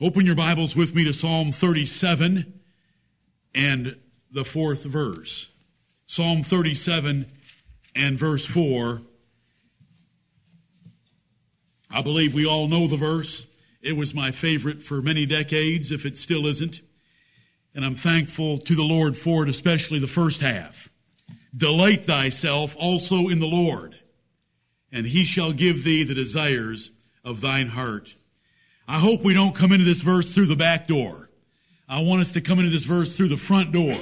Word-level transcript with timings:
Open 0.00 0.26
your 0.26 0.34
Bibles 0.34 0.74
with 0.74 0.92
me 0.92 1.04
to 1.04 1.12
Psalm 1.12 1.52
37 1.52 2.52
and 3.54 3.96
the 4.28 4.44
fourth 4.44 4.82
verse. 4.82 5.48
Psalm 6.06 6.42
37 6.42 7.30
and 7.94 8.18
verse 8.18 8.44
4. 8.44 9.02
I 11.92 12.02
believe 12.02 12.34
we 12.34 12.44
all 12.44 12.66
know 12.66 12.88
the 12.88 12.96
verse. 12.96 13.46
It 13.82 13.96
was 13.96 14.12
my 14.12 14.32
favorite 14.32 14.82
for 14.82 15.00
many 15.00 15.26
decades, 15.26 15.92
if 15.92 16.04
it 16.04 16.18
still 16.18 16.48
isn't. 16.48 16.80
And 17.72 17.84
I'm 17.84 17.94
thankful 17.94 18.58
to 18.58 18.74
the 18.74 18.82
Lord 18.82 19.16
for 19.16 19.44
it, 19.44 19.48
especially 19.48 20.00
the 20.00 20.08
first 20.08 20.40
half. 20.40 20.90
Delight 21.56 22.02
thyself 22.02 22.74
also 22.76 23.28
in 23.28 23.38
the 23.38 23.46
Lord, 23.46 23.94
and 24.90 25.06
he 25.06 25.22
shall 25.22 25.52
give 25.52 25.84
thee 25.84 26.02
the 26.02 26.14
desires 26.14 26.90
of 27.24 27.40
thine 27.40 27.68
heart. 27.68 28.16
I 28.86 28.98
hope 28.98 29.22
we 29.22 29.34
don't 29.34 29.54
come 29.54 29.72
into 29.72 29.84
this 29.84 30.00
verse 30.00 30.30
through 30.30 30.46
the 30.46 30.56
back 30.56 30.86
door. 30.86 31.30
I 31.88 32.02
want 32.02 32.20
us 32.20 32.32
to 32.32 32.40
come 32.40 32.58
into 32.58 32.70
this 32.70 32.84
verse 32.84 33.16
through 33.16 33.28
the 33.28 33.36
front 33.36 33.72
door. 33.72 33.98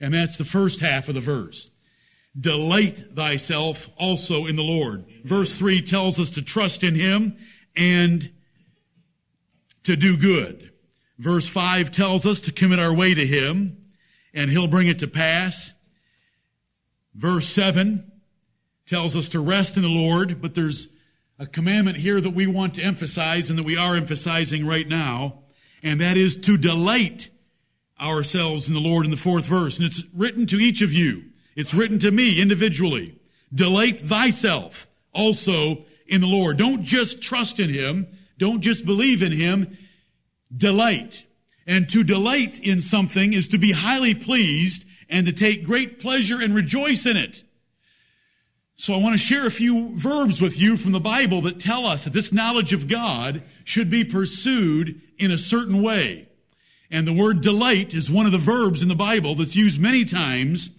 And 0.00 0.14
that's 0.14 0.38
the 0.38 0.44
first 0.44 0.80
half 0.80 1.08
of 1.08 1.14
the 1.14 1.20
verse. 1.20 1.70
Delight 2.38 3.14
thyself 3.14 3.90
also 3.96 4.46
in 4.46 4.56
the 4.56 4.62
Lord. 4.62 5.04
Verse 5.24 5.54
3 5.54 5.82
tells 5.82 6.18
us 6.18 6.32
to 6.32 6.42
trust 6.42 6.84
in 6.84 6.94
Him 6.94 7.36
and 7.76 8.30
to 9.84 9.96
do 9.96 10.16
good. 10.16 10.70
Verse 11.18 11.46
5 11.48 11.90
tells 11.90 12.24
us 12.24 12.42
to 12.42 12.52
commit 12.52 12.78
our 12.78 12.94
way 12.94 13.14
to 13.14 13.26
Him 13.26 13.76
and 14.32 14.50
He'll 14.50 14.68
bring 14.68 14.88
it 14.88 15.00
to 15.00 15.08
pass. 15.08 15.72
Verse 17.14 17.46
7 17.46 18.10
tells 18.86 19.16
us 19.16 19.30
to 19.30 19.40
rest 19.40 19.76
in 19.76 19.82
the 19.82 19.88
Lord, 19.88 20.40
but 20.40 20.54
there's 20.54 20.88
a 21.40 21.46
commandment 21.46 21.96
here 21.96 22.20
that 22.20 22.34
we 22.34 22.46
want 22.46 22.74
to 22.74 22.82
emphasize 22.82 23.48
and 23.48 23.58
that 23.58 23.64
we 23.64 23.78
are 23.78 23.96
emphasizing 23.96 24.66
right 24.66 24.86
now, 24.86 25.38
and 25.82 26.02
that 26.02 26.18
is 26.18 26.36
to 26.36 26.58
delight 26.58 27.30
ourselves 27.98 28.68
in 28.68 28.74
the 28.74 28.80
Lord 28.80 29.06
in 29.06 29.10
the 29.10 29.16
fourth 29.16 29.46
verse. 29.46 29.78
And 29.78 29.86
it's 29.86 30.02
written 30.14 30.44
to 30.48 30.56
each 30.56 30.82
of 30.82 30.92
you. 30.92 31.24
It's 31.56 31.72
written 31.72 31.98
to 32.00 32.10
me 32.10 32.42
individually. 32.42 33.18
Delight 33.54 34.02
thyself 34.02 34.86
also 35.14 35.86
in 36.06 36.20
the 36.20 36.26
Lord. 36.26 36.58
Don't 36.58 36.82
just 36.82 37.22
trust 37.22 37.58
in 37.58 37.70
Him. 37.70 38.06
Don't 38.36 38.60
just 38.60 38.84
believe 38.84 39.22
in 39.22 39.32
Him. 39.32 39.78
Delight. 40.54 41.24
And 41.66 41.88
to 41.88 42.04
delight 42.04 42.58
in 42.58 42.82
something 42.82 43.32
is 43.32 43.48
to 43.48 43.58
be 43.58 43.72
highly 43.72 44.14
pleased 44.14 44.84
and 45.08 45.24
to 45.24 45.32
take 45.32 45.64
great 45.64 46.00
pleasure 46.00 46.38
and 46.38 46.54
rejoice 46.54 47.06
in 47.06 47.16
it. 47.16 47.44
So 48.80 48.94
I 48.94 48.96
want 48.96 49.12
to 49.12 49.18
share 49.18 49.46
a 49.46 49.50
few 49.50 49.94
verbs 49.94 50.40
with 50.40 50.58
you 50.58 50.78
from 50.78 50.92
the 50.92 51.00
Bible 51.00 51.42
that 51.42 51.60
tell 51.60 51.84
us 51.84 52.04
that 52.04 52.14
this 52.14 52.32
knowledge 52.32 52.72
of 52.72 52.88
God 52.88 53.42
should 53.62 53.90
be 53.90 54.04
pursued 54.04 55.02
in 55.18 55.30
a 55.30 55.36
certain 55.36 55.82
way. 55.82 56.30
And 56.90 57.06
the 57.06 57.12
word 57.12 57.42
delight 57.42 57.92
is 57.92 58.10
one 58.10 58.24
of 58.24 58.32
the 58.32 58.38
verbs 58.38 58.80
in 58.80 58.88
the 58.88 58.94
Bible 58.94 59.34
that's 59.34 59.54
used 59.54 59.78
many 59.78 60.06
times. 60.06 60.70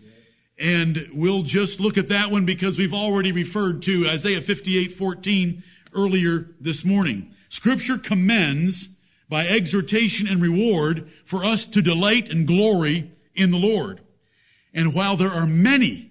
And 0.58 1.10
we'll 1.14 1.44
just 1.44 1.80
look 1.80 2.00
at 2.00 2.10
that 2.10 2.32
one 2.32 2.44
because 2.44 2.76
we've 2.76 2.96
already 2.96 3.32
referred 3.34 3.84
to 3.84 4.08
Isaiah 4.10 4.42
58, 4.42 4.94
14 4.94 5.62
earlier 5.94 6.48
this 6.60 6.84
morning. 6.84 7.36
Scripture 7.50 8.00
commends 8.00 8.90
by 9.30 9.46
exhortation 9.48 10.28
and 10.28 10.42
reward 10.42 11.12
for 11.24 11.46
us 11.46 11.68
to 11.68 11.84
delight 11.84 12.32
and 12.32 12.48
glory 12.48 13.12
in 13.36 13.52
the 13.52 13.60
Lord. 13.60 14.02
And 14.74 14.96
while 14.96 15.18
there 15.18 15.30
are 15.30 15.46
many 15.46 16.11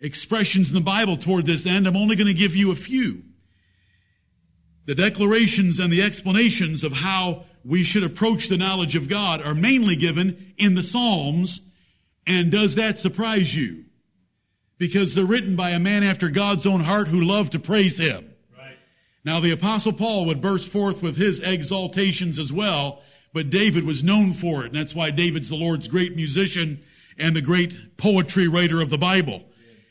expressions 0.00 0.68
in 0.68 0.74
the 0.74 0.80
Bible 0.80 1.16
toward 1.16 1.46
this 1.46 1.66
end. 1.66 1.86
I'm 1.86 1.96
only 1.96 2.16
going 2.16 2.26
to 2.26 2.34
give 2.34 2.56
you 2.56 2.70
a 2.70 2.76
few. 2.76 3.22
The 4.86 4.94
declarations 4.94 5.80
and 5.80 5.92
the 5.92 6.02
explanations 6.02 6.84
of 6.84 6.92
how 6.92 7.44
we 7.64 7.82
should 7.82 8.04
approach 8.04 8.48
the 8.48 8.56
knowledge 8.56 8.94
of 8.94 9.08
God 9.08 9.42
are 9.42 9.54
mainly 9.54 9.96
given 9.96 10.54
in 10.56 10.74
the 10.74 10.82
Psalms. 10.82 11.60
And 12.26 12.52
does 12.52 12.76
that 12.76 12.98
surprise 12.98 13.54
you? 13.54 13.84
Because 14.78 15.14
they're 15.14 15.24
written 15.24 15.56
by 15.56 15.70
a 15.70 15.80
man 15.80 16.04
after 16.04 16.28
God's 16.28 16.66
own 16.66 16.80
heart 16.80 17.08
who 17.08 17.20
loved 17.22 17.52
to 17.52 17.58
praise 17.58 17.98
Him. 17.98 18.30
Right. 18.56 18.76
Now 19.24 19.40
the 19.40 19.50
apostle 19.50 19.92
Paul 19.92 20.26
would 20.26 20.40
burst 20.40 20.68
forth 20.68 21.02
with 21.02 21.16
his 21.16 21.40
exaltations 21.40 22.38
as 22.38 22.52
well, 22.52 23.02
but 23.32 23.50
David 23.50 23.84
was 23.84 24.04
known 24.04 24.32
for 24.32 24.62
it. 24.62 24.66
And 24.66 24.76
that's 24.76 24.94
why 24.94 25.10
David's 25.10 25.48
the 25.48 25.56
Lord's 25.56 25.88
great 25.88 26.14
musician 26.14 26.84
and 27.18 27.34
the 27.34 27.40
great 27.40 27.96
poetry 27.96 28.46
writer 28.46 28.80
of 28.80 28.90
the 28.90 28.98
Bible. 28.98 29.42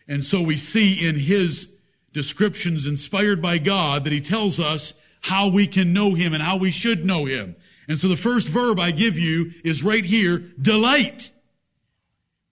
And 0.07 0.23
so 0.23 0.41
we 0.41 0.57
see 0.57 1.07
in 1.07 1.17
his 1.17 1.67
descriptions 2.13 2.85
inspired 2.85 3.41
by 3.41 3.57
God 3.57 4.05
that 4.05 4.13
he 4.13 4.21
tells 4.21 4.59
us 4.59 4.93
how 5.21 5.49
we 5.49 5.67
can 5.67 5.93
know 5.93 6.13
him 6.13 6.33
and 6.33 6.41
how 6.41 6.57
we 6.57 6.71
should 6.71 7.05
know 7.05 7.25
him. 7.25 7.55
And 7.87 7.99
so 7.99 8.07
the 8.07 8.17
first 8.17 8.47
verb 8.47 8.79
I 8.79 8.91
give 8.91 9.17
you 9.17 9.51
is 9.63 9.83
right 9.83 10.05
here, 10.05 10.39
delight. 10.61 11.31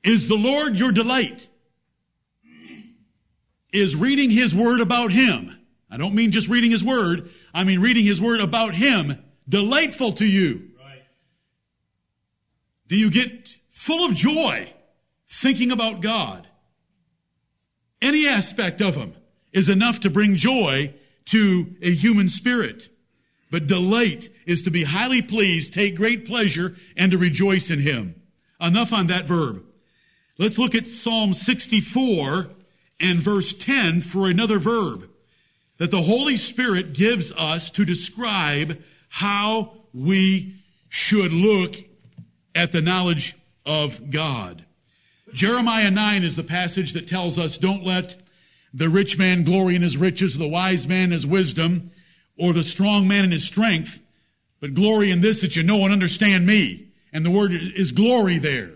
Is 0.03 0.28
the 0.28 0.36
Lord 0.36 0.75
your 0.75 0.91
delight? 0.91 1.47
Is 3.72 3.96
reading 3.96 4.30
his 4.30 4.53
word 4.53 4.81
about 4.81 5.12
him. 5.12 5.56
I 5.90 5.97
don't 5.97 6.14
mean 6.14 6.31
just 6.31 6.47
reading 6.47 6.72
his 6.72 6.84
word. 6.84 7.31
I 7.53 7.64
mean 7.64 7.80
reading 7.80 8.06
his 8.06 8.22
word 8.22 8.40
about 8.40 8.74
him 8.74 9.24
delightful 9.47 10.14
to 10.14 10.25
you. 10.25 10.72
Right. 10.80 11.03
Do 12.88 12.97
you 12.97 13.09
get 13.09 13.56
full 13.70 14.06
of 14.06 14.16
joy 14.16 14.72
thinking 15.28 15.72
about 15.72 16.02
God? 16.02 16.47
Any 18.03 18.28
aspect 18.28 18.81
of 18.81 18.96
them 18.96 19.16
is 19.52 19.69
enough 19.69 20.02
to 20.02 20.09
bring 20.09 20.36
joy 20.36 20.94
to 21.25 21.75
a 21.81 21.91
human 21.91 22.30
spirit. 22.30 22.90
But 23.50 23.68
delight 23.68 24.30
is 24.46 24.64
to 24.64 24.72
be 24.72 24.84
highly 24.84 25.22
pleased, 25.22 25.74
take 25.74 25.96
great 25.96 26.25
pleasure, 26.25 26.75
and 26.97 27.12
to 27.12 27.18
rejoice 27.18 27.69
in 27.69 27.80
Him. 27.80 28.16
Enough 28.59 28.91
on 28.94 29.08
that 29.08 29.25
verb. 29.25 29.64
Let's 30.38 30.58
look 30.58 30.75
at 30.75 30.88
Psalm 30.88 31.34
64 31.34 32.50
and 33.00 33.19
verse 33.19 33.53
10 33.53 34.02
for 34.02 34.28
another 34.28 34.59
verb 34.59 35.09
that 35.78 35.91
the 35.91 36.02
Holy 36.02 36.38
Spirit 36.38 36.94
gives 36.94 37.31
us 37.31 37.70
to 37.72 37.85
describe 37.85 38.81
how 39.09 39.74
we 39.94 40.56
should 40.90 41.31
look 41.31 41.75
at 42.56 42.72
the 42.72 42.81
knowledge 42.81 43.35
of 43.66 44.09
God. 44.09 44.66
Jeremiah 45.33 45.89
9 45.89 46.23
is 46.23 46.35
the 46.35 46.44
passage 46.44 46.94
that 46.94 47.07
tells 47.07 47.39
us 47.39 47.57
don't 47.57 47.83
let 47.83 48.16
the 48.71 48.88
rich 48.88 49.17
man 49.17 49.44
glory 49.44 49.75
in 49.75 49.81
his 49.81 49.97
riches, 49.97 50.38
the 50.38 50.47
wise 50.47 50.88
man 50.88 51.05
in 51.05 51.11
his 51.11 51.25
wisdom, 51.25 51.91
or 52.38 52.53
the 52.53 52.63
strong 52.63 53.07
man 53.07 53.25
in 53.25 53.31
his 53.31 53.43
strength, 53.43 53.99
but 54.59 54.73
glory 54.73 55.11
in 55.11 55.22
this 55.22 55.41
that 55.41 55.55
you 55.55 55.63
know 55.63 55.83
and 55.83 55.91
understand 55.91 56.45
me. 56.45 56.88
And 57.11 57.25
the 57.25 57.31
word 57.31 57.51
is 57.51 57.91
glory 57.91 58.38
there. 58.38 58.72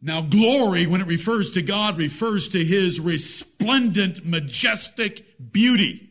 Now, 0.00 0.20
glory, 0.20 0.86
when 0.86 1.00
it 1.00 1.06
refers 1.06 1.50
to 1.52 1.62
God, 1.62 1.96
refers 1.96 2.50
to 2.50 2.62
his 2.62 3.00
resplendent, 3.00 4.24
majestic 4.24 5.24
beauty 5.52 6.10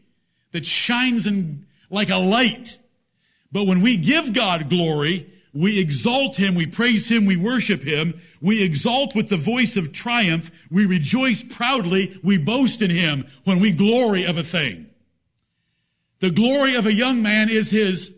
that 0.51 0.65
shines 0.65 1.27
in, 1.27 1.65
like 1.91 2.09
a 2.09 2.17
light. 2.17 2.77
But 3.51 3.65
when 3.65 3.81
we 3.81 3.97
give 3.97 4.33
God 4.33 4.69
glory, 4.69 5.31
we 5.53 5.79
exalt 5.79 6.35
him, 6.37 6.55
we 6.55 6.65
praise 6.65 7.09
him, 7.09 7.27
we 7.27 7.37
worship 7.37 7.83
him, 7.83 8.19
we 8.43 8.61
exalt 8.61 9.15
with 9.15 9.29
the 9.29 9.37
voice 9.37 9.77
of 9.77 9.93
triumph, 9.93 10.51
we 10.69 10.85
rejoice 10.85 11.41
proudly, 11.41 12.19
we 12.21 12.37
boast 12.37 12.81
in 12.81 12.91
him 12.91 13.25
when 13.45 13.61
we 13.61 13.71
glory 13.71 14.25
of 14.25 14.37
a 14.37 14.43
thing. 14.43 14.87
The 16.19 16.29
glory 16.29 16.75
of 16.75 16.85
a 16.85 16.93
young 16.93 17.21
man 17.21 17.49
is 17.49 17.71
his. 17.71 18.11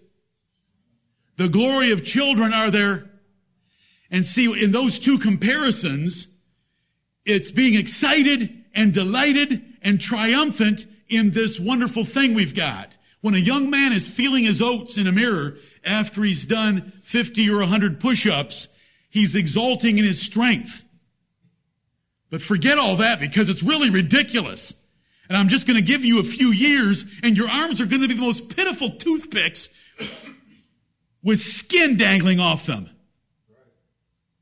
The 1.38 1.48
glory 1.48 1.92
of 1.92 2.04
children 2.04 2.54
are 2.54 2.72
there. 2.72 3.08
And 4.10 4.26
see, 4.26 4.46
in 4.64 4.72
those 4.72 4.98
two 4.98 5.20
comparisons, 5.20 6.28
it's 7.24 7.52
being 7.52 7.76
excited 7.76 8.66
and 8.74 8.92
delighted 8.92 9.64
and 9.84 10.02
triumphant 10.02 10.88
in 11.08 11.32
this 11.32 11.60
wonderful 11.60 12.04
thing 12.04 12.34
we've 12.34 12.56
got. 12.56 12.92
When 13.22 13.36
a 13.36 13.40
young 13.40 13.70
man 13.70 13.94
is 13.94 14.08
feeling 14.08 14.46
his 14.46 14.62
oats 14.62 14.98
in 14.98 15.06
a 15.06 15.12
mirror 15.12 15.58
after 15.84 16.24
he's 16.24 16.48
done 16.48 16.94
50 17.04 17.48
or 17.52 17.60
100 17.60 18.00
push-ups, 18.00 18.70
he's 19.16 19.34
exalting 19.34 19.98
in 19.98 20.04
his 20.04 20.22
strength. 20.22 20.84
But 22.30 22.42
forget 22.42 22.78
all 22.78 22.98
that 22.98 23.22
because 23.22 23.50
it's 23.50 23.64
really 23.64 23.90
ridiculous. 23.90 24.76
And 25.30 25.38
I'm 25.38 25.48
just 25.48 25.66
going 25.66 25.78
to 25.78 25.82
give 25.82 26.04
you 26.04 26.20
a 26.20 26.24
few 26.24 26.50
years 26.50 27.06
and 27.24 27.38
your 27.38 27.50
arms 27.50 27.80
are 27.80 27.86
going 27.86 28.02
to 28.02 28.10
be 28.10 28.14
the 28.14 28.22
most 28.22 28.56
pitiful 28.56 28.90
toothpicks 28.90 29.70
with 31.24 31.40
skin 31.40 31.96
dangling 31.96 32.42
off 32.42 32.66
them. 32.66 32.90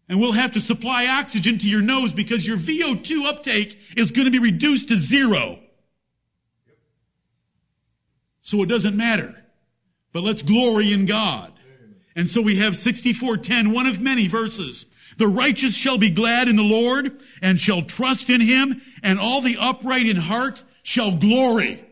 And 0.10 0.20
we'll 0.20 0.32
have 0.32 0.54
to 0.54 0.60
supply 0.60 1.06
oxygen 1.06 1.60
to 1.60 1.70
your 1.70 1.82
nose 1.82 2.12
because 2.12 2.46
your 2.46 2.58
VO2 2.58 3.26
uptake 3.26 3.78
is 3.96 4.10
going 4.10 4.26
to 4.26 4.32
be 4.32 4.40
reduced 4.40 4.90
to 4.90 4.98
zero. 4.98 5.60
So 8.42 8.64
it 8.64 8.70
doesn't 8.70 8.98
matter 8.98 9.44
but 10.14 10.24
let's 10.24 10.44
glory 10.44 10.94
in 10.94 11.06
God. 11.06 11.52
And 12.16 12.30
so 12.30 12.42
we 12.42 12.58
have 12.58 12.76
64:10, 12.76 13.72
one 13.72 13.88
of 13.88 14.00
many 14.00 14.28
verses. 14.28 14.86
The 15.18 15.28
righteous 15.28 15.76
shall 15.76 15.98
be 15.98 16.10
glad 16.10 16.48
in 16.48 16.56
the 16.56 16.64
Lord 16.64 17.22
and 17.42 17.60
shall 17.60 17.84
trust 17.84 18.30
in 18.30 18.42
him, 18.42 18.82
and 19.02 19.20
all 19.20 19.42
the 19.42 19.58
upright 19.58 20.08
in 20.08 20.18
heart 20.18 20.64
shall 20.82 21.16
glory. 21.16 21.84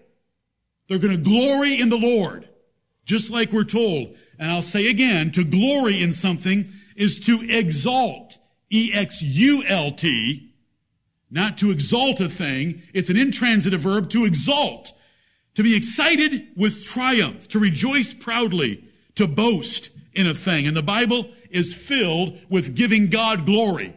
They're 0.87 0.99
going 0.99 1.15
to 1.15 1.29
glory 1.29 1.79
in 1.79 1.89
the 1.89 1.97
Lord. 1.97 2.49
Just 3.05 3.29
like 3.29 3.51
we're 3.51 3.63
told, 3.63 4.15
And 4.41 4.49
I'll 4.49 4.63
say 4.63 4.89
again, 4.89 5.29
to 5.31 5.43
glory 5.43 6.01
in 6.01 6.11
something 6.11 6.65
is 6.95 7.19
to 7.21 7.41
exalt. 7.43 8.39
E-X-U-L-T. 8.71 10.51
Not 11.29 11.57
to 11.59 11.69
exalt 11.69 12.19
a 12.19 12.27
thing. 12.27 12.81
It's 12.91 13.09
an 13.11 13.17
intransitive 13.17 13.81
verb 13.81 14.09
to 14.09 14.25
exalt. 14.25 14.93
To 15.55 15.63
be 15.63 15.75
excited 15.75 16.47
with 16.57 16.83
triumph. 16.83 17.47
To 17.49 17.59
rejoice 17.59 18.13
proudly. 18.13 18.83
To 19.15 19.27
boast 19.27 19.90
in 20.13 20.27
a 20.27 20.33
thing. 20.33 20.67
And 20.67 20.75
the 20.75 20.83
Bible 20.83 21.29
is 21.49 21.73
filled 21.73 22.37
with 22.49 22.75
giving 22.75 23.07
God 23.07 23.45
glory. 23.45 23.95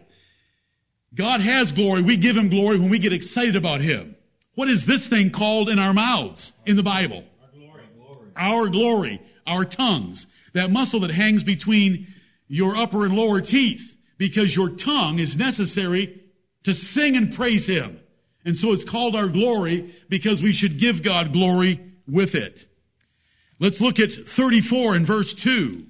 God 1.15 1.41
has 1.41 1.73
glory. 1.73 2.03
We 2.03 2.17
give 2.17 2.37
him 2.37 2.49
glory 2.49 2.79
when 2.79 2.91
we 2.91 2.99
get 2.99 3.13
excited 3.13 3.57
about 3.57 3.81
him. 3.81 4.17
What 4.55 4.69
is 4.69 4.87
this 4.87 5.07
thing 5.07 5.31
called 5.31 5.69
in 5.69 5.79
our 5.79 5.95
mouths 5.95 6.53
in 6.67 6.77
the 6.77 6.83
Bible? 6.83 7.25
Our 7.43 7.51
glory. 7.59 8.33
Our 8.37 8.69
glory. 8.69 9.23
Our 9.47 9.65
tongues. 9.65 10.27
That 10.53 10.71
muscle 10.71 11.01
that 11.01 11.11
hangs 11.11 11.43
between 11.43 12.07
your 12.49 12.77
upper 12.77 13.05
and 13.05 13.17
lower 13.17 13.41
teeth 13.41 13.97
because 14.19 14.55
your 14.55 14.71
tongue 14.71 15.19
is 15.19 15.37
necessary 15.37 16.23
to 16.65 16.75
sing 16.75 17.17
and 17.17 17.35
praise 17.35 17.67
him. 17.67 18.01
And 18.45 18.57
so 18.57 18.73
it's 18.73 18.85
called 18.85 19.17
our 19.17 19.29
glory 19.29 19.95
because 20.09 20.43
we 20.43 20.53
should 20.53 20.79
give 20.79 21.03
God 21.03 21.33
glory 21.33 21.81
with 22.07 22.35
it. 22.35 22.67
Let's 23.59 23.81
look 23.81 23.99
at 23.99 24.13
34 24.13 24.97
and 24.97 25.07
verse 25.07 25.33
2. 25.33 25.87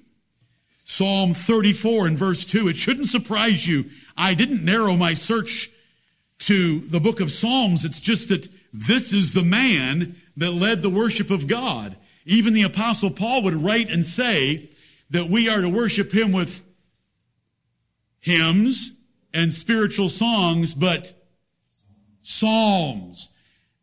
Psalm 0.84 1.32
34 1.34 2.06
and 2.06 2.18
verse 2.18 2.44
2. 2.44 2.68
It 2.68 2.76
shouldn't 2.76 3.08
surprise 3.08 3.66
you. 3.66 3.86
I 4.16 4.34
didn't 4.34 4.64
narrow 4.64 4.96
my 4.96 5.14
search 5.14 5.70
to 6.40 6.80
the 6.80 7.00
book 7.00 7.20
of 7.20 7.32
Psalms. 7.32 7.84
It's 7.84 8.00
just 8.00 8.28
that 8.28 8.48
this 8.72 9.12
is 9.12 9.32
the 9.32 9.42
man 9.42 10.20
that 10.36 10.50
led 10.50 10.82
the 10.82 10.90
worship 10.90 11.30
of 11.30 11.46
God. 11.46 11.96
Even 12.26 12.52
the 12.52 12.62
apostle 12.62 13.10
Paul 13.10 13.42
would 13.42 13.54
write 13.54 13.90
and 13.90 14.04
say 14.04 14.70
that 15.10 15.30
we 15.30 15.48
are 15.48 15.60
to 15.60 15.68
worship 15.68 16.12
him 16.12 16.32
with 16.32 16.62
hymns 18.20 18.92
and 19.32 19.52
spiritual 19.52 20.08
songs, 20.08 20.74
but 20.74 21.12
psalms. 22.22 23.30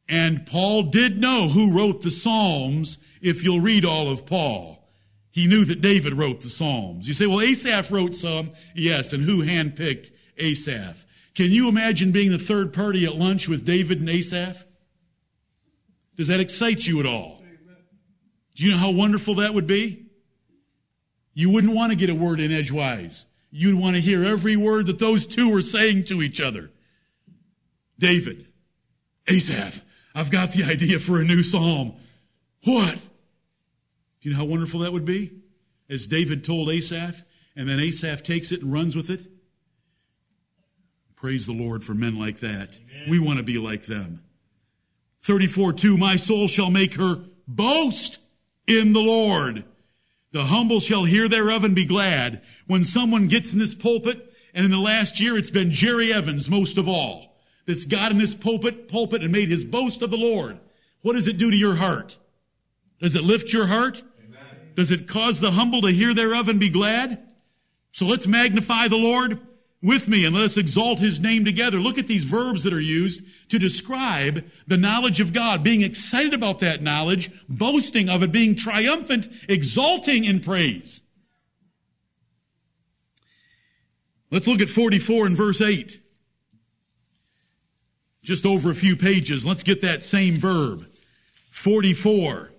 And 0.07 0.45
Paul 0.45 0.83
did 0.83 1.19
know 1.19 1.47
who 1.47 1.75
wrote 1.75 2.01
the 2.01 2.11
psalms 2.11 2.97
if 3.21 3.43
you'll 3.43 3.59
read 3.59 3.85
all 3.85 4.09
of 4.09 4.25
Paul. 4.25 4.80
He 5.31 5.47
knew 5.47 5.63
that 5.65 5.81
David 5.81 6.13
wrote 6.13 6.41
the 6.41 6.49
Psalms. 6.49 7.07
You 7.07 7.13
say, 7.13 7.25
well, 7.25 7.41
Asaph 7.41 7.89
wrote 7.89 8.15
some. 8.15 8.51
Yes, 8.75 9.13
and 9.13 9.23
who 9.23 9.43
handpicked 9.43 10.11
Asaph? 10.37 11.05
Can 11.33 11.51
you 11.51 11.69
imagine 11.69 12.11
being 12.11 12.31
the 12.31 12.37
third 12.37 12.73
party 12.73 13.05
at 13.05 13.15
lunch 13.15 13.47
with 13.47 13.65
David 13.65 13.99
and 13.99 14.09
Asaph? 14.09 14.65
Does 16.17 16.27
that 16.27 16.41
excite 16.41 16.85
you 16.85 16.99
at 16.99 17.05
all? 17.05 17.41
Do 18.55 18.65
you 18.65 18.71
know 18.71 18.77
how 18.77 18.91
wonderful 18.91 19.35
that 19.35 19.53
would 19.53 19.67
be? 19.67 20.07
You 21.33 21.49
wouldn't 21.49 21.73
want 21.73 21.91
to 21.93 21.97
get 21.97 22.09
a 22.09 22.15
word 22.15 22.41
in 22.41 22.51
edgewise. 22.51 23.25
You'd 23.49 23.79
want 23.79 23.95
to 23.95 24.01
hear 24.01 24.25
every 24.25 24.57
word 24.57 24.87
that 24.87 24.99
those 24.99 25.25
two 25.25 25.51
were 25.51 25.61
saying 25.61 26.05
to 26.05 26.21
each 26.21 26.41
other. 26.41 26.71
David, 27.97 28.47
Asaph, 29.27 29.81
I've 30.13 30.31
got 30.31 30.51
the 30.51 30.65
idea 30.65 30.99
for 30.99 31.21
a 31.21 31.23
new 31.23 31.43
psalm. 31.43 31.93
What? 32.65 32.97
Do 34.21 34.29
you 34.29 34.35
know 34.35 34.41
how 34.41 34.45
wonderful 34.45 34.81
that 34.81 34.93
would 34.93 35.05
be? 35.05 35.31
As 35.89 36.07
David 36.07 36.43
told 36.43 36.69
Asaph, 36.69 37.23
and 37.55 37.67
then 37.67 37.79
Asaph 37.79 38.23
takes 38.23 38.51
it 38.51 38.61
and 38.61 38.71
runs 38.71 38.95
with 38.95 39.09
it. 39.09 39.27
Praise 41.15 41.45
the 41.45 41.53
Lord 41.53 41.83
for 41.83 41.93
men 41.93 42.17
like 42.17 42.39
that. 42.39 42.69
Amen. 42.95 43.09
We 43.09 43.19
want 43.19 43.37
to 43.37 43.43
be 43.43 43.57
like 43.57 43.85
them. 43.85 44.23
34 45.23 45.73
2 45.73 45.97
My 45.97 46.15
soul 46.15 46.47
shall 46.47 46.71
make 46.71 46.95
her 46.95 47.23
boast 47.47 48.19
in 48.67 48.93
the 48.93 49.01
Lord. 49.01 49.65
The 50.31 50.45
humble 50.45 50.79
shall 50.79 51.03
hear 51.03 51.27
thereof 51.27 51.63
and 51.63 51.75
be 51.75 51.85
glad. 51.85 52.41
When 52.65 52.85
someone 52.85 53.27
gets 53.27 53.51
in 53.51 53.59
this 53.59 53.75
pulpit, 53.75 54.33
and 54.53 54.65
in 54.65 54.71
the 54.71 54.77
last 54.77 55.19
year 55.19 55.37
it's 55.37 55.49
been 55.49 55.71
Jerry 55.71 56.13
Evans 56.13 56.49
most 56.49 56.77
of 56.77 56.87
all, 56.87 57.35
that's 57.65 57.85
got 57.85 58.11
in 58.11 58.17
this 58.17 58.33
pulpit, 58.33 58.87
pulpit 58.87 59.21
and 59.21 59.31
made 59.31 59.49
his 59.49 59.65
boast 59.65 60.01
of 60.01 60.09
the 60.09 60.17
Lord. 60.17 60.59
What 61.01 61.13
does 61.13 61.27
it 61.27 61.37
do 61.37 61.51
to 61.51 61.57
your 61.57 61.75
heart? 61.75 62.17
Does 62.99 63.15
it 63.15 63.23
lift 63.23 63.51
your 63.51 63.67
heart? 63.67 64.03
Does 64.75 64.91
it 64.91 65.07
cause 65.07 65.39
the 65.39 65.51
humble 65.51 65.81
to 65.81 65.89
hear 65.89 66.13
thereof 66.13 66.49
and 66.49 66.59
be 66.59 66.69
glad? 66.69 67.27
So 67.91 68.05
let's 68.05 68.27
magnify 68.27 68.87
the 68.87 68.97
Lord 68.97 69.39
with 69.81 70.07
me 70.07 70.25
and 70.25 70.35
let 70.35 70.45
us 70.45 70.57
exalt 70.57 70.99
his 70.99 71.19
name 71.19 71.43
together. 71.43 71.77
Look 71.77 71.97
at 71.97 72.07
these 72.07 72.23
verbs 72.23 72.63
that 72.63 72.73
are 72.73 72.79
used 72.79 73.21
to 73.49 73.59
describe 73.59 74.45
the 74.67 74.77
knowledge 74.77 75.19
of 75.19 75.33
God, 75.33 75.63
being 75.63 75.81
excited 75.81 76.33
about 76.33 76.59
that 76.59 76.81
knowledge, 76.81 77.31
boasting 77.49 78.07
of 78.07 78.23
it, 78.23 78.31
being 78.31 78.55
triumphant, 78.55 79.27
exalting 79.49 80.23
in 80.23 80.39
praise. 80.39 81.01
Let's 84.29 84.47
look 84.47 84.61
at 84.61 84.69
44 84.69 85.25
and 85.25 85.35
verse 85.35 85.59
8. 85.59 85.99
Just 88.23 88.45
over 88.45 88.71
a 88.71 88.75
few 88.75 88.95
pages. 88.95 89.45
Let's 89.45 89.63
get 89.63 89.81
that 89.81 90.03
same 90.03 90.35
verb. 90.35 90.85
44. 91.49 92.50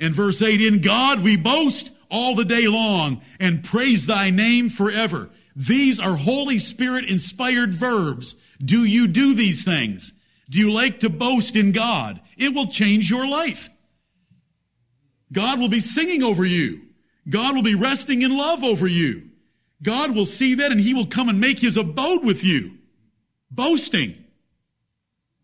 In 0.00 0.14
verse 0.14 0.40
8, 0.40 0.60
in 0.62 0.80
God 0.80 1.22
we 1.22 1.36
boast 1.36 1.90
all 2.10 2.34
the 2.34 2.44
day 2.44 2.66
long 2.66 3.20
and 3.38 3.62
praise 3.62 4.06
thy 4.06 4.30
name 4.30 4.70
forever. 4.70 5.30
These 5.54 6.00
are 6.00 6.16
Holy 6.16 6.58
Spirit 6.58 7.04
inspired 7.04 7.74
verbs. 7.74 8.34
Do 8.64 8.84
you 8.84 9.06
do 9.06 9.34
these 9.34 9.62
things? 9.62 10.12
Do 10.48 10.58
you 10.58 10.72
like 10.72 11.00
to 11.00 11.10
boast 11.10 11.54
in 11.54 11.72
God? 11.72 12.20
It 12.36 12.54
will 12.54 12.66
change 12.66 13.10
your 13.10 13.26
life. 13.26 13.70
God 15.32 15.60
will 15.60 15.68
be 15.68 15.80
singing 15.80 16.22
over 16.22 16.44
you. 16.44 16.80
God 17.28 17.54
will 17.54 17.62
be 17.62 17.74
resting 17.74 18.22
in 18.22 18.36
love 18.36 18.64
over 18.64 18.86
you. 18.86 19.28
God 19.82 20.14
will 20.14 20.26
see 20.26 20.56
that 20.56 20.72
and 20.72 20.80
he 20.80 20.94
will 20.94 21.06
come 21.06 21.28
and 21.28 21.40
make 21.40 21.58
his 21.58 21.76
abode 21.76 22.24
with 22.24 22.42
you. 22.42 22.78
Boasting. 23.50 24.16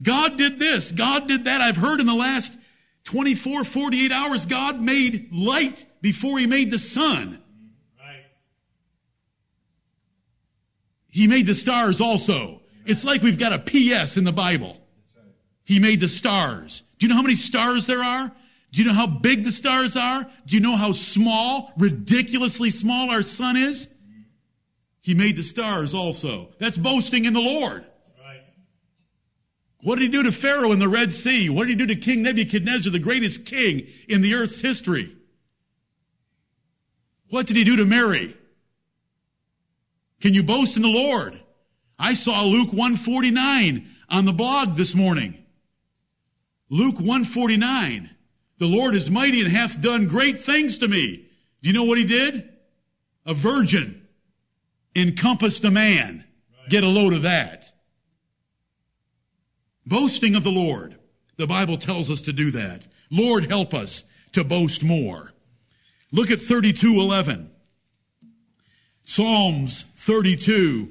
God 0.02 0.36
did 0.36 0.58
this. 0.58 0.90
God 0.92 1.28
did 1.28 1.44
that. 1.44 1.60
I've 1.60 1.76
heard 1.76 2.00
in 2.00 2.06
the 2.06 2.14
last 2.14 2.58
24, 3.06 3.64
48 3.64 4.12
hours, 4.12 4.46
God 4.46 4.80
made 4.80 5.32
light 5.32 5.86
before 6.02 6.38
he 6.38 6.46
made 6.46 6.70
the 6.70 6.78
sun. 6.78 7.40
Right. 7.98 8.24
He 11.08 11.28
made 11.28 11.46
the 11.46 11.54
stars 11.54 12.00
also. 12.00 12.60
It's 12.84 13.04
like 13.04 13.22
we've 13.22 13.38
got 13.38 13.52
a 13.52 13.58
PS 13.60 14.16
in 14.16 14.24
the 14.24 14.32
Bible. 14.32 14.76
He 15.64 15.78
made 15.78 16.00
the 16.00 16.08
stars. 16.08 16.82
Do 16.98 17.06
you 17.06 17.10
know 17.10 17.16
how 17.16 17.22
many 17.22 17.36
stars 17.36 17.86
there 17.86 18.02
are? 18.02 18.32
Do 18.72 18.82
you 18.82 18.88
know 18.88 18.94
how 18.94 19.06
big 19.06 19.44
the 19.44 19.52
stars 19.52 19.96
are? 19.96 20.28
Do 20.46 20.56
you 20.56 20.60
know 20.60 20.76
how 20.76 20.92
small, 20.92 21.72
ridiculously 21.76 22.70
small 22.70 23.10
our 23.10 23.22
sun 23.22 23.56
is? 23.56 23.88
He 25.00 25.14
made 25.14 25.36
the 25.36 25.42
stars 25.42 25.94
also. 25.94 26.50
That's 26.58 26.76
boasting 26.76 27.24
in 27.24 27.32
the 27.32 27.40
Lord. 27.40 27.86
What 29.86 30.00
did 30.00 30.06
he 30.06 30.08
do 30.08 30.24
to 30.24 30.32
Pharaoh 30.32 30.72
in 30.72 30.80
the 30.80 30.88
Red 30.88 31.12
Sea? 31.12 31.48
What 31.48 31.68
did 31.68 31.78
he 31.78 31.86
do 31.86 31.94
to 31.94 32.00
King 32.00 32.22
Nebuchadnezzar, 32.22 32.90
the 32.90 32.98
greatest 32.98 33.46
king 33.46 33.86
in 34.08 34.20
the 34.20 34.34
earth's 34.34 34.58
history? 34.58 35.16
What 37.28 37.46
did 37.46 37.56
he 37.56 37.62
do 37.62 37.76
to 37.76 37.84
Mary? 37.86 38.36
Can 40.20 40.34
you 40.34 40.42
boast 40.42 40.74
in 40.74 40.82
the 40.82 40.88
Lord? 40.88 41.40
I 42.00 42.14
saw 42.14 42.42
Luke 42.42 42.72
149 42.72 43.88
on 44.10 44.24
the 44.24 44.32
blog 44.32 44.74
this 44.74 44.92
morning. 44.92 45.38
Luke 46.68 46.98
149. 46.98 48.10
The 48.58 48.66
Lord 48.66 48.96
is 48.96 49.08
mighty 49.08 49.40
and 49.42 49.52
hath 49.52 49.80
done 49.80 50.08
great 50.08 50.40
things 50.40 50.78
to 50.78 50.88
me. 50.88 51.28
Do 51.62 51.68
you 51.68 51.72
know 51.72 51.84
what 51.84 51.98
he 51.98 52.04
did? 52.04 52.48
A 53.24 53.34
virgin 53.34 54.04
encompassed 54.96 55.62
a 55.62 55.70
man. 55.70 56.24
Get 56.68 56.82
a 56.82 56.88
load 56.88 57.12
of 57.12 57.22
that. 57.22 57.75
Boasting 59.86 60.34
of 60.34 60.44
the 60.44 60.50
Lord. 60.50 60.96
The 61.36 61.46
Bible 61.46 61.78
tells 61.78 62.10
us 62.10 62.22
to 62.22 62.32
do 62.32 62.50
that. 62.52 62.82
Lord, 63.10 63.46
help 63.46 63.72
us 63.72 64.04
to 64.32 64.42
boast 64.42 64.82
more. 64.82 65.32
Look 66.12 66.30
at 66.30 66.40
32:11. 66.40 67.50
Psalms 69.04 69.84
32 69.94 70.88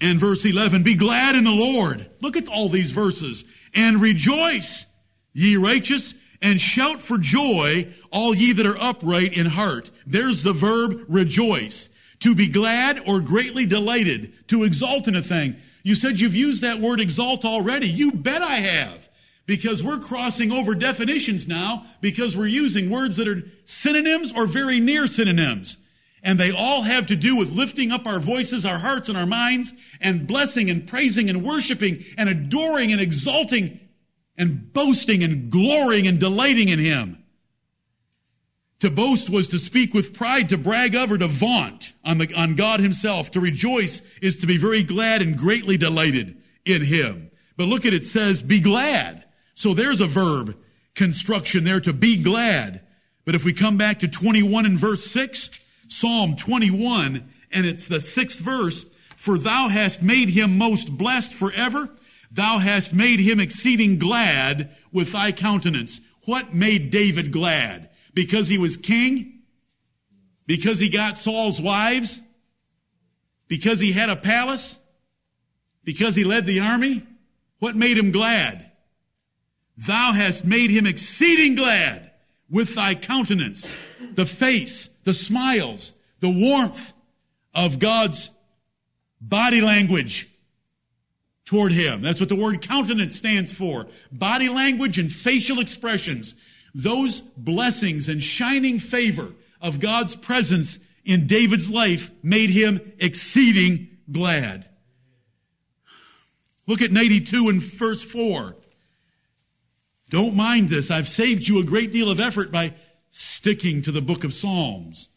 and 0.00 0.18
verse 0.18 0.44
11. 0.44 0.82
Be 0.82 0.96
glad 0.96 1.36
in 1.36 1.44
the 1.44 1.50
Lord. 1.50 2.06
Look 2.20 2.36
at 2.36 2.48
all 2.48 2.68
these 2.68 2.90
verses. 2.90 3.44
And 3.74 4.00
rejoice, 4.00 4.84
ye 5.32 5.56
righteous, 5.56 6.14
and 6.42 6.60
shout 6.60 7.00
for 7.00 7.18
joy, 7.18 7.86
all 8.10 8.34
ye 8.34 8.52
that 8.52 8.66
are 8.66 8.76
upright 8.76 9.34
in 9.34 9.46
heart. 9.46 9.90
There's 10.06 10.42
the 10.42 10.52
verb 10.52 11.04
rejoice. 11.08 11.88
To 12.20 12.34
be 12.34 12.48
glad 12.48 13.02
or 13.06 13.20
greatly 13.20 13.66
delighted, 13.66 14.32
to 14.48 14.64
exalt 14.64 15.08
in 15.08 15.16
a 15.16 15.22
thing. 15.22 15.56
You 15.82 15.94
said 15.94 16.20
you've 16.20 16.34
used 16.34 16.62
that 16.62 16.80
word 16.80 17.00
exalt 17.00 17.44
already. 17.44 17.88
You 17.88 18.12
bet 18.12 18.42
I 18.42 18.56
have. 18.56 19.08
Because 19.44 19.82
we're 19.82 19.98
crossing 19.98 20.52
over 20.52 20.74
definitions 20.74 21.48
now 21.48 21.84
because 22.00 22.36
we're 22.36 22.46
using 22.46 22.88
words 22.88 23.16
that 23.16 23.26
are 23.26 23.42
synonyms 23.64 24.32
or 24.34 24.46
very 24.46 24.78
near 24.78 25.08
synonyms. 25.08 25.78
And 26.22 26.38
they 26.38 26.52
all 26.52 26.82
have 26.82 27.06
to 27.06 27.16
do 27.16 27.34
with 27.34 27.50
lifting 27.50 27.90
up 27.90 28.06
our 28.06 28.20
voices, 28.20 28.64
our 28.64 28.78
hearts, 28.78 29.08
and 29.08 29.18
our 29.18 29.26
minds, 29.26 29.72
and 30.00 30.28
blessing 30.28 30.70
and 30.70 30.86
praising 30.86 31.28
and 31.28 31.42
worshiping 31.42 32.04
and 32.16 32.28
adoring 32.28 32.92
and 32.92 33.00
exalting 33.00 33.80
and 34.38 34.72
boasting 34.72 35.24
and 35.24 35.50
glorying 35.50 36.06
and 36.06 36.20
delighting 36.20 36.68
in 36.68 36.78
Him. 36.78 37.21
To 38.82 38.90
boast 38.90 39.30
was 39.30 39.48
to 39.50 39.60
speak 39.60 39.94
with 39.94 40.12
pride, 40.12 40.48
to 40.48 40.58
brag 40.58 40.96
of 40.96 41.12
or 41.12 41.18
to 41.18 41.28
vaunt 41.28 41.92
on, 42.04 42.18
the, 42.18 42.34
on 42.34 42.56
God 42.56 42.80
himself. 42.80 43.30
To 43.30 43.40
rejoice 43.40 44.02
is 44.20 44.38
to 44.38 44.48
be 44.48 44.58
very 44.58 44.82
glad 44.82 45.22
and 45.22 45.38
greatly 45.38 45.76
delighted 45.76 46.36
in 46.64 46.82
him. 46.82 47.30
But 47.56 47.68
look 47.68 47.86
at 47.86 47.94
it 47.94 48.04
says, 48.04 48.42
be 48.42 48.58
glad. 48.58 49.22
So 49.54 49.72
there's 49.72 50.00
a 50.00 50.08
verb 50.08 50.56
construction 50.96 51.62
there 51.62 51.80
to 51.80 51.92
be 51.92 52.20
glad. 52.20 52.80
But 53.24 53.36
if 53.36 53.44
we 53.44 53.52
come 53.52 53.76
back 53.76 54.00
to 54.00 54.08
21 54.08 54.66
and 54.66 54.80
verse 54.80 55.08
6, 55.08 55.50
Psalm 55.86 56.34
21, 56.34 57.30
and 57.52 57.64
it's 57.64 57.86
the 57.86 58.00
sixth 58.00 58.40
verse, 58.40 58.84
for 59.16 59.38
thou 59.38 59.68
hast 59.68 60.02
made 60.02 60.28
him 60.28 60.58
most 60.58 60.90
blessed 60.98 61.34
forever. 61.34 61.88
Thou 62.32 62.58
hast 62.58 62.92
made 62.92 63.20
him 63.20 63.38
exceeding 63.38 64.00
glad 64.00 64.74
with 64.90 65.12
thy 65.12 65.30
countenance. 65.30 66.00
What 66.24 66.52
made 66.52 66.90
David 66.90 67.30
glad? 67.30 67.90
Because 68.14 68.48
he 68.48 68.58
was 68.58 68.76
king? 68.76 69.40
Because 70.46 70.78
he 70.78 70.88
got 70.88 71.18
Saul's 71.18 71.60
wives? 71.60 72.20
Because 73.48 73.80
he 73.80 73.92
had 73.92 74.10
a 74.10 74.16
palace? 74.16 74.78
Because 75.84 76.14
he 76.14 76.24
led 76.24 76.46
the 76.46 76.60
army? 76.60 77.06
What 77.58 77.76
made 77.76 77.96
him 77.96 78.10
glad? 78.10 78.70
Thou 79.76 80.12
hast 80.12 80.44
made 80.44 80.70
him 80.70 80.86
exceeding 80.86 81.54
glad 81.54 82.10
with 82.50 82.74
thy 82.74 82.94
countenance, 82.94 83.70
the 84.14 84.26
face, 84.26 84.90
the 85.04 85.14
smiles, 85.14 85.92
the 86.20 86.28
warmth 86.28 86.92
of 87.54 87.78
God's 87.78 88.30
body 89.20 89.60
language 89.60 90.28
toward 91.44 91.72
him. 91.72 92.02
That's 92.02 92.20
what 92.20 92.28
the 92.28 92.36
word 92.36 92.60
countenance 92.62 93.16
stands 93.16 93.50
for. 93.50 93.86
Body 94.10 94.48
language 94.48 94.98
and 94.98 95.10
facial 95.10 95.60
expressions. 95.60 96.34
Those 96.74 97.20
blessings 97.20 98.08
and 98.08 98.22
shining 98.22 98.78
favor 98.78 99.32
of 99.60 99.80
God's 99.80 100.14
presence 100.14 100.78
in 101.04 101.26
David's 101.26 101.70
life 101.70 102.10
made 102.22 102.50
him 102.50 102.80
exceeding 102.98 103.88
glad. 104.10 104.66
Look 106.66 106.80
at 106.80 106.92
92 106.92 107.48
and 107.48 107.62
verse 107.62 108.02
4. 108.02 108.56
Don't 110.10 110.34
mind 110.34 110.68
this. 110.68 110.90
I've 110.90 111.08
saved 111.08 111.48
you 111.48 111.58
a 111.60 111.64
great 111.64 111.92
deal 111.92 112.10
of 112.10 112.20
effort 112.20 112.52
by 112.52 112.74
sticking 113.10 113.82
to 113.82 113.92
the 113.92 114.02
book 114.02 114.24
of 114.24 114.34
Psalms. 114.34 115.08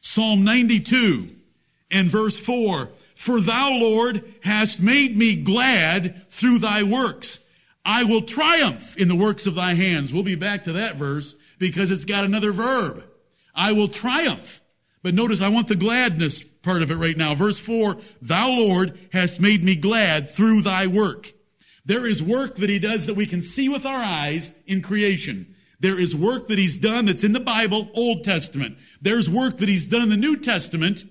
Psalm 0.00 0.44
92 0.44 1.30
and 1.90 2.08
verse 2.08 2.38
4. 2.38 2.90
For 3.14 3.40
thou, 3.40 3.78
Lord, 3.78 4.24
hast 4.42 4.80
made 4.80 5.16
me 5.16 5.36
glad 5.36 6.28
through 6.30 6.58
thy 6.58 6.82
works. 6.82 7.38
I 7.84 8.04
will 8.04 8.22
triumph 8.22 8.96
in 8.96 9.08
the 9.08 9.16
works 9.16 9.46
of 9.46 9.54
thy 9.54 9.74
hands. 9.74 10.12
We'll 10.12 10.22
be 10.22 10.36
back 10.36 10.64
to 10.64 10.72
that 10.72 10.96
verse 10.96 11.34
because 11.58 11.90
it's 11.90 12.04
got 12.04 12.24
another 12.24 12.52
verb. 12.52 13.04
I 13.54 13.72
will 13.72 13.88
triumph. 13.88 14.60
But 15.02 15.14
notice 15.14 15.40
I 15.40 15.48
want 15.48 15.66
the 15.66 15.74
gladness 15.74 16.42
part 16.42 16.82
of 16.82 16.90
it 16.90 16.96
right 16.96 17.16
now. 17.16 17.34
Verse 17.34 17.58
4, 17.58 17.98
Thou, 18.22 18.50
Lord, 18.50 18.98
hast 19.12 19.40
made 19.40 19.64
me 19.64 19.74
glad 19.74 20.28
through 20.28 20.62
thy 20.62 20.86
work. 20.86 21.32
There 21.84 22.06
is 22.06 22.22
work 22.22 22.56
that 22.56 22.70
he 22.70 22.78
does 22.78 23.06
that 23.06 23.14
we 23.14 23.26
can 23.26 23.42
see 23.42 23.68
with 23.68 23.84
our 23.84 23.98
eyes 23.98 24.52
in 24.66 24.82
creation. 24.82 25.56
There 25.80 25.98
is 25.98 26.14
work 26.14 26.46
that 26.48 26.58
he's 26.58 26.78
done 26.78 27.06
that's 27.06 27.24
in 27.24 27.32
the 27.32 27.40
Bible, 27.40 27.90
Old 27.94 28.22
Testament. 28.22 28.78
There's 29.00 29.28
work 29.28 29.56
that 29.58 29.68
he's 29.68 29.86
done 29.86 30.02
in 30.02 30.08
the 30.08 30.16
New 30.16 30.36
Testament, 30.36 31.04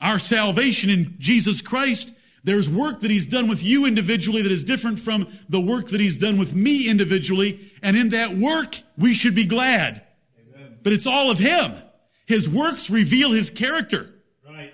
our 0.00 0.18
salvation 0.18 0.88
in 0.88 1.16
Jesus 1.18 1.60
Christ. 1.60 2.10
There's 2.44 2.68
work 2.68 3.00
that 3.00 3.10
he's 3.10 3.26
done 3.26 3.46
with 3.46 3.62
you 3.62 3.86
individually 3.86 4.42
that 4.42 4.50
is 4.50 4.64
different 4.64 4.98
from 4.98 5.28
the 5.48 5.60
work 5.60 5.88
that 5.90 6.00
he's 6.00 6.16
done 6.16 6.38
with 6.38 6.54
me 6.54 6.88
individually. 6.88 7.72
And 7.82 7.96
in 7.96 8.10
that 8.10 8.36
work, 8.36 8.76
we 8.98 9.14
should 9.14 9.34
be 9.34 9.46
glad. 9.46 10.02
Amen. 10.54 10.78
But 10.82 10.92
it's 10.92 11.06
all 11.06 11.30
of 11.30 11.38
him. 11.38 11.74
His 12.26 12.48
works 12.48 12.90
reveal 12.90 13.30
his 13.30 13.50
character. 13.50 14.10
Right. 14.44 14.72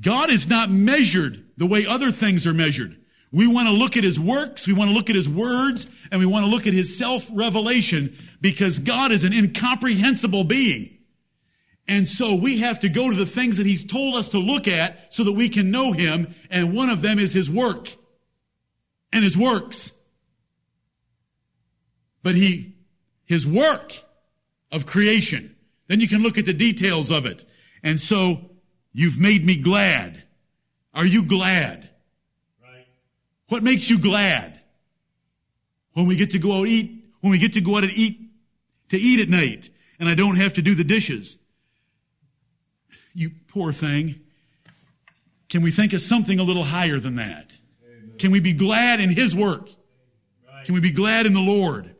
God 0.00 0.30
is 0.30 0.48
not 0.48 0.70
measured 0.70 1.44
the 1.56 1.66
way 1.66 1.86
other 1.86 2.10
things 2.10 2.46
are 2.46 2.54
measured. 2.54 2.96
We 3.30 3.46
want 3.46 3.68
to 3.68 3.74
look 3.74 3.96
at 3.96 4.04
his 4.04 4.18
works, 4.18 4.66
we 4.66 4.72
want 4.72 4.90
to 4.90 4.94
look 4.94 5.10
at 5.10 5.16
his 5.16 5.28
words, 5.28 5.86
and 6.10 6.18
we 6.18 6.26
want 6.26 6.46
to 6.46 6.50
look 6.50 6.66
at 6.66 6.72
his 6.72 6.96
self-revelation 6.96 8.16
because 8.40 8.78
God 8.78 9.12
is 9.12 9.22
an 9.22 9.34
incomprehensible 9.34 10.44
being. 10.44 10.97
And 11.88 12.06
so 12.06 12.34
we 12.34 12.58
have 12.58 12.80
to 12.80 12.90
go 12.90 13.08
to 13.08 13.16
the 13.16 13.24
things 13.24 13.56
that 13.56 13.66
he's 13.66 13.84
told 13.84 14.14
us 14.14 14.28
to 14.30 14.38
look 14.38 14.68
at 14.68 15.12
so 15.12 15.24
that 15.24 15.32
we 15.32 15.48
can 15.48 15.70
know 15.70 15.92
him, 15.92 16.34
and 16.50 16.76
one 16.76 16.90
of 16.90 17.00
them 17.00 17.18
is 17.18 17.32
his 17.32 17.50
work 17.50 17.96
and 19.10 19.24
his 19.24 19.38
works. 19.38 19.92
But 22.22 22.34
he, 22.34 22.76
his 23.24 23.46
work 23.46 23.94
of 24.70 24.84
creation, 24.84 25.56
then 25.86 26.00
you 26.00 26.08
can 26.08 26.22
look 26.22 26.36
at 26.36 26.44
the 26.44 26.52
details 26.52 27.10
of 27.10 27.24
it. 27.24 27.48
And 27.82 27.98
so 27.98 28.50
you've 28.92 29.18
made 29.18 29.46
me 29.46 29.56
glad. 29.56 30.22
Are 30.92 31.06
you 31.06 31.24
glad? 31.24 31.88
Right. 32.62 32.86
What 33.48 33.62
makes 33.62 33.88
you 33.88 33.98
glad? 33.98 34.60
When 35.94 36.06
we 36.06 36.16
get 36.16 36.32
to 36.32 36.38
go 36.38 36.60
out 36.60 36.66
eat, 36.66 37.06
when 37.22 37.30
we 37.30 37.38
get 37.38 37.54
to 37.54 37.62
go 37.62 37.78
out 37.78 37.84
and 37.84 37.92
eat, 37.94 38.20
to 38.90 38.98
eat 38.98 39.20
at 39.20 39.30
night, 39.30 39.70
and 39.98 40.06
I 40.06 40.14
don't 40.14 40.36
have 40.36 40.52
to 40.54 40.62
do 40.62 40.74
the 40.74 40.84
dishes. 40.84 41.38
You 43.18 43.32
poor 43.48 43.72
thing. 43.72 44.20
Can 45.48 45.62
we 45.62 45.72
think 45.72 45.92
of 45.92 46.00
something 46.00 46.38
a 46.38 46.44
little 46.44 46.62
higher 46.62 47.00
than 47.00 47.16
that? 47.16 47.50
Amen. 47.84 48.12
Can 48.16 48.30
we 48.30 48.38
be 48.38 48.52
glad 48.52 49.00
in 49.00 49.10
His 49.10 49.34
work? 49.34 49.68
Right. 50.46 50.64
Can 50.64 50.76
we 50.76 50.80
be 50.80 50.92
glad 50.92 51.26
in 51.26 51.32
the 51.32 51.40
Lord? 51.40 51.96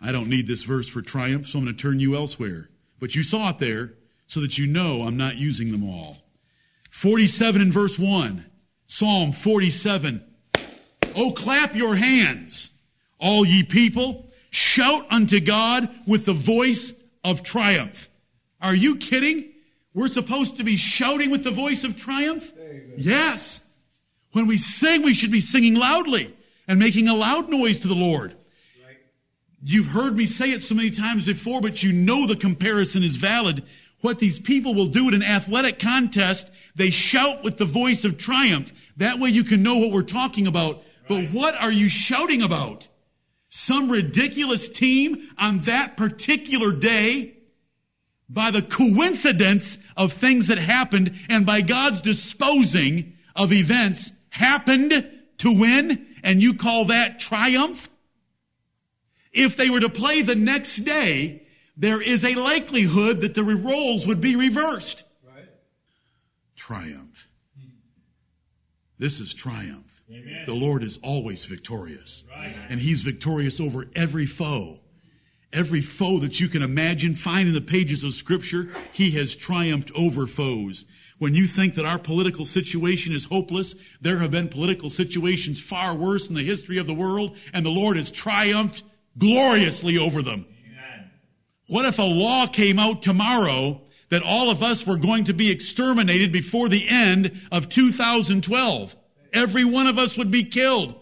I 0.00 0.10
don't 0.10 0.28
need 0.30 0.46
this 0.46 0.62
verse 0.62 0.88
for 0.88 1.02
triumph, 1.02 1.46
so 1.46 1.58
I'm 1.58 1.66
going 1.66 1.76
to 1.76 1.82
turn 1.82 2.00
you 2.00 2.16
elsewhere. 2.16 2.70
But 2.98 3.14
you 3.14 3.22
saw 3.22 3.50
it 3.50 3.58
there 3.58 3.92
so 4.26 4.40
that 4.40 4.56
you 4.56 4.66
know 4.66 5.02
I'm 5.02 5.18
not 5.18 5.36
using 5.36 5.70
them 5.70 5.86
all. 5.86 6.16
47 6.88 7.60
and 7.60 7.74
verse 7.74 7.98
1. 7.98 8.46
Psalm 8.86 9.32
47. 9.32 10.24
Oh, 11.14 11.32
clap 11.32 11.76
your 11.76 11.94
hands, 11.94 12.70
all 13.18 13.44
ye 13.44 13.64
people. 13.64 14.32
Shout 14.48 15.04
unto 15.10 15.40
God 15.40 15.90
with 16.06 16.24
the 16.24 16.32
voice 16.32 16.94
of 17.22 17.42
triumph. 17.42 18.09
Are 18.60 18.74
you 18.74 18.96
kidding? 18.96 19.50
We're 19.94 20.08
supposed 20.08 20.58
to 20.58 20.64
be 20.64 20.76
shouting 20.76 21.30
with 21.30 21.44
the 21.44 21.50
voice 21.50 21.84
of 21.84 21.96
triumph? 21.96 22.52
Amen. 22.58 22.94
Yes. 22.96 23.60
When 24.32 24.46
we 24.46 24.58
sing, 24.58 25.02
we 25.02 25.14
should 25.14 25.32
be 25.32 25.40
singing 25.40 25.74
loudly 25.74 26.36
and 26.68 26.78
making 26.78 27.08
a 27.08 27.14
loud 27.14 27.50
noise 27.50 27.80
to 27.80 27.88
the 27.88 27.94
Lord. 27.94 28.36
Right. 28.86 28.96
You've 29.64 29.88
heard 29.88 30.16
me 30.16 30.26
say 30.26 30.52
it 30.52 30.62
so 30.62 30.74
many 30.74 30.90
times 30.90 31.26
before, 31.26 31.60
but 31.60 31.82
you 31.82 31.92
know 31.92 32.26
the 32.26 32.36
comparison 32.36 33.02
is 33.02 33.16
valid. 33.16 33.64
What 34.02 34.18
these 34.20 34.38
people 34.38 34.74
will 34.74 34.86
do 34.86 35.08
at 35.08 35.14
an 35.14 35.22
athletic 35.22 35.78
contest 35.78 36.50
they 36.74 36.90
shout 36.90 37.42
with 37.42 37.58
the 37.58 37.64
voice 37.64 38.04
of 38.04 38.16
triumph. 38.16 38.72
That 38.96 39.18
way 39.18 39.30
you 39.30 39.44
can 39.44 39.62
know 39.62 39.78
what 39.78 39.90
we're 39.90 40.02
talking 40.02 40.46
about. 40.46 40.76
Right. 40.76 40.84
But 41.08 41.24
what 41.30 41.54
are 41.56 41.72
you 41.72 41.88
shouting 41.88 42.42
about? 42.42 42.88
Some 43.48 43.90
ridiculous 43.90 44.68
team 44.68 45.28
on 45.36 45.58
that 45.60 45.96
particular 45.96 46.72
day 46.72 47.34
by 48.30 48.50
the 48.50 48.62
coincidence 48.62 49.76
of 49.96 50.12
things 50.12 50.46
that 50.46 50.58
happened 50.58 51.18
and 51.28 51.44
by 51.44 51.60
God's 51.60 52.00
disposing 52.00 53.14
of 53.36 53.52
events 53.52 54.10
happened 54.30 55.06
to 55.38 55.58
win 55.58 56.06
and 56.22 56.42
you 56.42 56.54
call 56.54 56.86
that 56.86 57.18
triumph? 57.20 57.90
If 59.32 59.56
they 59.56 59.68
were 59.68 59.80
to 59.80 59.90
play 59.90 60.22
the 60.22 60.34
next 60.34 60.76
day, 60.78 61.42
there 61.76 62.00
is 62.00 62.24
a 62.24 62.34
likelihood 62.34 63.20
that 63.20 63.34
the 63.34 63.44
roles 63.44 64.06
would 64.06 64.20
be 64.20 64.36
reversed 64.36 65.04
triumph. 66.60 67.28
This 68.98 69.18
is 69.18 69.32
triumph. 69.32 70.02
Amen. 70.12 70.44
The 70.46 70.54
Lord 70.54 70.82
is 70.82 70.98
always 71.02 71.44
victorious. 71.44 72.24
Right. 72.30 72.54
And 72.68 72.78
He's 72.78 73.00
victorious 73.00 73.60
over 73.60 73.86
every 73.96 74.26
foe. 74.26 74.79
Every 75.52 75.80
foe 75.80 76.20
that 76.20 76.38
you 76.38 76.48
can 76.48 76.62
imagine, 76.62 77.14
find 77.14 77.48
in 77.48 77.54
the 77.54 77.60
pages 77.60 78.04
of 78.04 78.14
Scripture, 78.14 78.70
He 78.92 79.10
has 79.12 79.34
triumphed 79.34 79.90
over 79.94 80.26
foes. 80.26 80.84
When 81.18 81.34
you 81.34 81.46
think 81.46 81.74
that 81.74 81.84
our 81.84 81.98
political 81.98 82.46
situation 82.46 83.12
is 83.12 83.24
hopeless, 83.24 83.74
there 84.00 84.18
have 84.18 84.30
been 84.30 84.48
political 84.48 84.90
situations 84.90 85.60
far 85.60 85.94
worse 85.94 86.28
in 86.28 86.34
the 86.34 86.42
history 86.42 86.78
of 86.78 86.86
the 86.86 86.94
world, 86.94 87.36
and 87.52 87.66
the 87.66 87.70
Lord 87.70 87.96
has 87.96 88.10
triumphed 88.10 88.82
gloriously 89.18 89.98
over 89.98 90.22
them. 90.22 90.46
Amen. 90.66 91.10
What 91.66 91.84
if 91.84 91.98
a 91.98 92.02
law 92.02 92.46
came 92.46 92.78
out 92.78 93.02
tomorrow 93.02 93.82
that 94.10 94.22
all 94.22 94.50
of 94.50 94.62
us 94.62 94.86
were 94.86 94.96
going 94.96 95.24
to 95.24 95.32
be 95.32 95.50
exterminated 95.50 96.32
before 96.32 96.68
the 96.68 96.88
end 96.88 97.40
of 97.50 97.68
2012. 97.68 98.96
Every 99.32 99.64
one 99.64 99.86
of 99.86 99.98
us 99.98 100.18
would 100.18 100.30
be 100.30 100.44
killed 100.44 100.96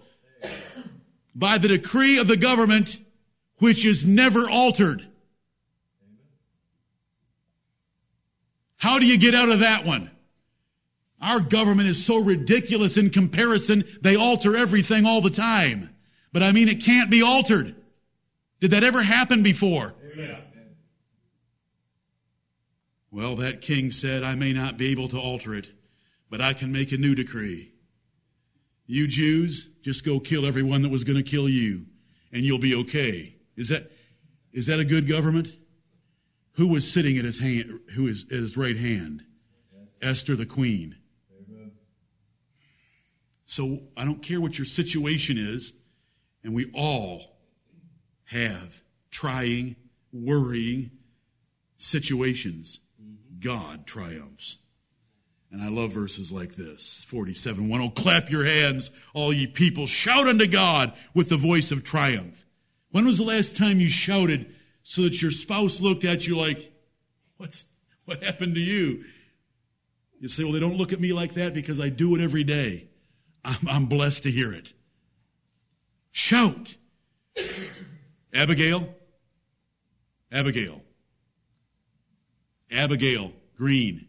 by 1.35 1.59
the 1.59 1.69
decree 1.69 2.19
of 2.19 2.29
the 2.29 2.37
government, 2.37 2.99
which 3.59 3.85
is 3.85 4.05
never 4.05 4.49
altered. 4.49 5.07
How 8.77 8.99
do 8.99 9.07
you 9.07 9.19
get 9.19 9.35
out 9.35 9.49
of 9.49 9.61
that 9.61 9.85
one? 9.85 10.11
Our 11.21 11.41
government 11.41 11.89
is 11.89 12.05
so 12.05 12.19
ridiculous 12.19 12.97
in 12.97 13.11
comparison, 13.11 13.85
they 14.01 14.15
alter 14.15 14.57
everything 14.57 15.05
all 15.05 15.21
the 15.21 15.31
time. 15.31 15.91
But 16.33 16.43
I 16.43 16.53
mean, 16.53 16.69
it 16.69 16.85
can't 16.85 17.11
be 17.11 17.23
altered. 17.23 17.75
Did 18.61 18.71
that 18.71 18.85
ever 18.85 19.03
happen 19.03 19.43
before? 19.43 19.95
Well, 23.11 23.37
that 23.37 23.63
king 23.63 23.91
said, 23.91 24.23
I 24.23 24.35
may 24.35 24.53
not 24.53 24.77
be 24.77 24.93
able 24.93 25.09
to 25.09 25.19
alter 25.19 25.55
it, 25.55 25.67
but 26.31 26.41
I 26.41 26.53
can 26.53 26.71
make 26.71 26.93
a 26.93 26.99
new 26.99 27.15
decree. 27.15 27.73
You 28.87 29.09
Jews, 29.09 29.69
just 29.83 30.05
go 30.05 30.21
kill 30.21 30.47
everyone 30.47 30.83
that 30.83 30.91
was 30.91 31.05
going 31.05 31.17
to 31.17 31.29
kill 31.29 31.49
you, 31.49 31.87
and 32.33 32.43
you'll 32.43 32.59
be 32.59 32.75
okay. 32.77 33.38
Is 33.59 33.69
that, 33.71 33.91
is 34.53 34.67
that 34.67 34.79
a 34.79 34.85
good 34.85 35.09
government? 35.09 35.49
Who 36.53 36.69
was 36.69 36.91
sitting 36.91 37.19
at 37.19 37.25
his 37.25 37.41
hand, 37.41 37.81
who 37.95 38.07
is 38.07 38.25
at 38.31 38.39
his 38.39 38.57
right 38.57 38.77
hand? 38.77 39.25
Esther 40.01 40.37
the 40.37 40.47
queen. 40.47 40.95
Amen. 41.37 41.73
So 43.45 43.81
I 43.97 44.05
don't 44.05 44.23
care 44.23 44.41
what 44.41 44.59
your 44.59 44.65
situation 44.65 45.39
is, 45.39 45.73
and 46.45 46.55
we 46.55 46.71
all 46.73 47.37
have 48.27 48.83
trying, 49.11 49.75
worrying 50.13 50.93
situations. 51.77 52.79
God 53.41 53.87
triumphs. 53.87 54.59
And 55.51 55.63
I 55.63 55.69
love 55.69 55.93
verses 55.93 56.31
like 56.31 56.55
this 56.55 57.05
47 57.09 57.69
1. 57.69 57.81
Oh, 57.81 57.91
clap 57.91 58.31
your 58.31 58.45
hands, 58.45 58.91
all 59.15 59.33
ye 59.33 59.47
people. 59.47 59.87
Shout 59.87 60.29
unto 60.29 60.47
God 60.47 60.93
with 61.15 61.29
the 61.29 61.37
voice 61.37 61.73
of 61.73 61.83
triumph. 61.83 62.45
When 62.99 63.07
was 63.07 63.19
the 63.19 63.23
last 63.23 63.55
time 63.55 63.79
you 63.79 63.89
shouted 63.89 64.53
so 64.83 65.03
that 65.03 65.23
your 65.23 65.31
spouse 65.31 65.81
looked 65.81 66.05
at 66.05 66.27
you 66.27 66.37
like, 66.37 66.73
What's, 67.37 67.65
what 68.07 68.25
happened 68.25 68.57
to 68.57 68.61
you? 68.61 69.05
You 70.19 70.27
say, 70.27 70.43
Well, 70.43 70.53
they 70.53 70.59
don't 70.59 70.77
look 70.77 70.93
at 70.93 70.99
me 70.99 71.13
like 71.13 71.35
that 71.35 71.55
because 71.55 71.79
I 71.79 71.91
do 71.91 72.17
it 72.17 72.21
every 72.21 72.43
day. 72.43 72.89
I'm, 73.45 73.69
I'm 73.69 73.87
blessed 73.87 74.25
to 74.25 74.33
hear 74.33 74.53
it. 74.53 74.73
Shout. 76.11 76.75
Abigail. 78.35 78.93
Abigail. 80.33 80.83
Abigail 82.69 83.33
Green. 83.57 84.09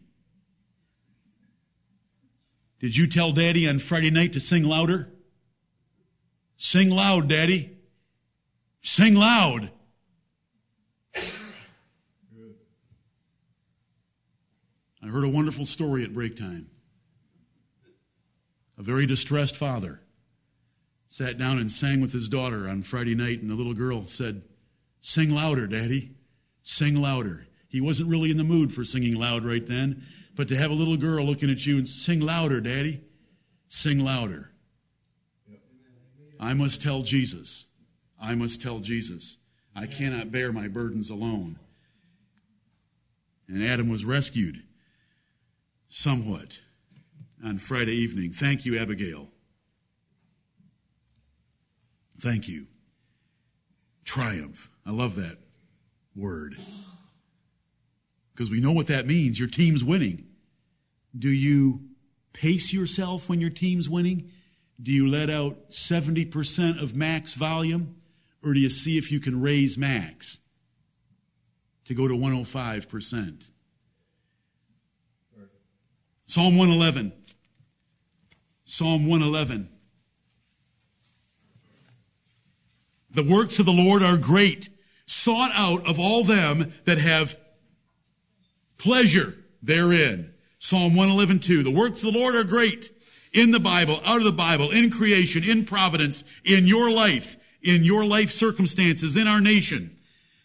Did 2.80 2.96
you 2.96 3.06
tell 3.06 3.30
Daddy 3.30 3.68
on 3.68 3.78
Friday 3.78 4.10
night 4.10 4.32
to 4.32 4.40
sing 4.40 4.64
louder? 4.64 5.12
Sing 6.56 6.90
loud, 6.90 7.28
Daddy. 7.28 7.76
Sing 8.82 9.14
loud. 9.14 9.70
I 15.02 15.06
heard 15.06 15.24
a 15.24 15.28
wonderful 15.28 15.66
story 15.66 16.04
at 16.04 16.14
break 16.14 16.36
time. 16.36 16.68
A 18.78 18.82
very 18.82 19.06
distressed 19.06 19.56
father 19.56 20.00
sat 21.08 21.36
down 21.36 21.58
and 21.58 21.70
sang 21.70 22.00
with 22.00 22.12
his 22.12 22.28
daughter 22.28 22.68
on 22.68 22.82
Friday 22.82 23.14
night, 23.14 23.42
and 23.42 23.50
the 23.50 23.54
little 23.54 23.74
girl 23.74 24.04
said, 24.04 24.42
Sing 25.00 25.30
louder, 25.30 25.66
Daddy. 25.66 26.12
Sing 26.62 26.94
louder. 26.94 27.46
He 27.68 27.80
wasn't 27.80 28.08
really 28.08 28.30
in 28.30 28.36
the 28.36 28.44
mood 28.44 28.72
for 28.72 28.84
singing 28.84 29.14
loud 29.14 29.44
right 29.44 29.66
then, 29.66 30.04
but 30.36 30.48
to 30.48 30.56
have 30.56 30.70
a 30.70 30.74
little 30.74 30.96
girl 30.96 31.24
looking 31.24 31.50
at 31.50 31.66
you 31.66 31.78
and 31.78 31.88
sing 31.88 32.20
louder, 32.20 32.60
Daddy, 32.60 33.02
sing 33.68 33.98
louder. 34.00 34.50
I 36.38 36.54
must 36.54 36.82
tell 36.82 37.02
Jesus. 37.02 37.66
I 38.20 38.34
must 38.34 38.60
tell 38.60 38.80
Jesus. 38.80 39.38
I 39.74 39.86
cannot 39.86 40.30
bear 40.30 40.52
my 40.52 40.68
burdens 40.68 41.10
alone. 41.10 41.58
And 43.48 43.62
Adam 43.64 43.88
was 43.88 44.04
rescued 44.04 44.62
somewhat 45.88 46.58
on 47.44 47.58
Friday 47.58 47.94
evening. 47.94 48.32
Thank 48.32 48.64
you, 48.64 48.78
Abigail. 48.78 49.28
Thank 52.20 52.48
you. 52.48 52.66
Triumph. 54.04 54.70
I 54.86 54.90
love 54.90 55.16
that 55.16 55.38
word 56.14 56.56
because 58.34 58.50
we 58.50 58.60
know 58.60 58.72
what 58.72 58.88
that 58.88 59.06
means. 59.06 59.38
Your 59.38 59.48
team's 59.48 59.84
winning. 59.84 60.26
Do 61.18 61.28
you 61.28 61.80
pace 62.32 62.72
yourself 62.72 63.28
when 63.28 63.40
your 63.40 63.50
team's 63.50 63.88
winning? 63.88 64.30
Do 64.82 64.92
you 64.92 65.08
let 65.08 65.30
out 65.30 65.70
70% 65.70 66.82
of 66.82 66.94
max 66.94 67.34
volume? 67.34 67.99
Or 68.42 68.54
do 68.54 68.60
you 68.60 68.70
see 68.70 68.96
if 68.96 69.12
you 69.12 69.20
can 69.20 69.40
raise 69.40 69.76
max 69.76 70.38
to 71.84 71.94
go 71.94 72.08
to 72.08 72.14
105%? 72.14 73.50
Psalm 76.26 76.56
111. 76.56 77.12
Psalm 78.64 79.06
111. 79.06 79.68
The 83.10 83.24
works 83.24 83.58
of 83.58 83.66
the 83.66 83.72
Lord 83.72 84.04
are 84.04 84.16
great, 84.16 84.68
sought 85.06 85.50
out 85.54 85.84
of 85.88 85.98
all 85.98 86.22
them 86.22 86.72
that 86.84 86.98
have 86.98 87.36
pleasure 88.78 89.34
therein. 89.62 90.32
Psalm 90.60 90.94
111:2. 90.94 91.64
The 91.64 91.70
works 91.70 92.04
of 92.04 92.12
the 92.12 92.18
Lord 92.18 92.36
are 92.36 92.44
great 92.44 92.96
in 93.32 93.50
the 93.50 93.58
Bible, 93.58 94.00
out 94.04 94.18
of 94.18 94.24
the 94.24 94.32
Bible, 94.32 94.70
in 94.70 94.90
creation, 94.90 95.42
in 95.42 95.64
providence, 95.64 96.22
in 96.44 96.68
your 96.68 96.90
life, 96.90 97.36
in 97.62 97.84
your 97.84 98.04
life 98.04 98.32
circumstances, 98.32 99.16
in 99.16 99.26
our 99.26 99.40
nation. 99.40 99.96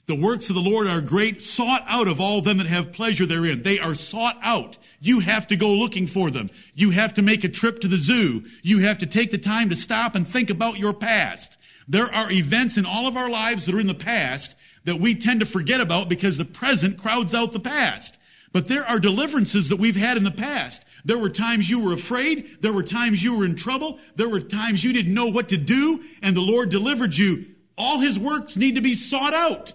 The 0.08 0.16
works 0.16 0.50
of 0.50 0.56
the 0.56 0.62
Lord 0.62 0.88
are 0.88 1.02
great, 1.02 1.42
sought 1.42 1.84
out 1.88 2.08
of 2.08 2.22
all 2.22 2.42
them 2.42 2.58
that 2.58 2.68
have 2.68 2.92
pleasure 2.92 3.26
therein. 3.26 3.64
They 3.64 3.80
are 3.80 3.96
sought 3.96 4.38
out. 4.44 4.78
You 5.00 5.20
have 5.20 5.48
to 5.48 5.56
go 5.56 5.74
looking 5.74 6.08
for 6.08 6.30
them. 6.30 6.52
You 6.76 6.92
have 6.92 7.16
to 7.16 7.22
make 7.22 7.44
a 7.44 7.50
trip 7.50 7.82
to 7.82 7.88
the 7.88 7.98
zoo. 7.98 8.44
You 8.62 8.80
have 8.80 9.00
to 9.00 9.08
take 9.08 9.32
the 9.32 9.38
time 9.38 9.70
to 9.70 9.76
stop 9.76 10.16
and 10.16 10.28
think 10.28 10.50
about 10.50 10.78
your 10.78 10.94
past. 10.94 11.58
There 11.88 12.14
are 12.14 12.32
events 12.32 12.78
in 12.78 12.86
all 12.86 13.08
of 13.08 13.18
our 13.18 13.30
lives 13.30 13.66
that 13.66 13.76
are 13.76 13.80
in 13.80 13.88
the 13.88 13.94
past 13.94 14.56
that 14.86 15.00
we 15.00 15.16
tend 15.16 15.40
to 15.40 15.46
forget 15.46 15.82
about 15.82 16.10
because 16.10 16.38
the 16.38 16.46
present 16.46 16.98
crowds 16.98 17.34
out 17.34 17.52
the 17.52 17.60
past. 17.60 18.18
But 18.52 18.68
there 18.68 18.86
are 18.86 19.00
deliverances 19.00 19.70
that 19.70 19.80
we've 19.80 19.96
had 19.96 20.18
in 20.18 20.24
the 20.24 20.32
past. 20.32 20.86
There 21.06 21.20
were 21.20 21.30
times 21.30 21.70
you 21.70 21.84
were 21.84 21.94
afraid. 21.94 22.58
There 22.62 22.74
were 22.74 22.84
times 22.84 23.24
you 23.24 23.38
were 23.38 23.46
in 23.46 23.56
trouble. 23.56 24.00
There 24.16 24.28
were 24.28 24.40
times 24.40 24.84
you 24.84 24.92
didn't 24.92 25.14
know 25.14 25.28
what 25.28 25.50
to 25.50 25.58
do 25.58 26.04
and 26.24 26.36
the 26.36 26.42
Lord 26.42 26.70
delivered 26.70 27.16
you. 27.16 27.46
All 27.78 28.00
His 28.00 28.18
works 28.18 28.58
need 28.58 28.76
to 28.76 28.82
be 28.82 28.96
sought 28.96 29.34
out. 29.34 29.74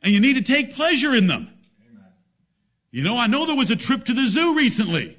And 0.00 0.12
you 0.12 0.20
need 0.20 0.34
to 0.34 0.42
take 0.42 0.76
pleasure 0.76 1.12
in 1.12 1.26
them. 1.26 1.50
You 2.92 3.02
know, 3.02 3.18
I 3.18 3.26
know 3.26 3.46
there 3.46 3.56
was 3.56 3.70
a 3.70 3.76
trip 3.76 4.04
to 4.04 4.14
the 4.14 4.28
zoo 4.28 4.56
recently. 4.56 5.18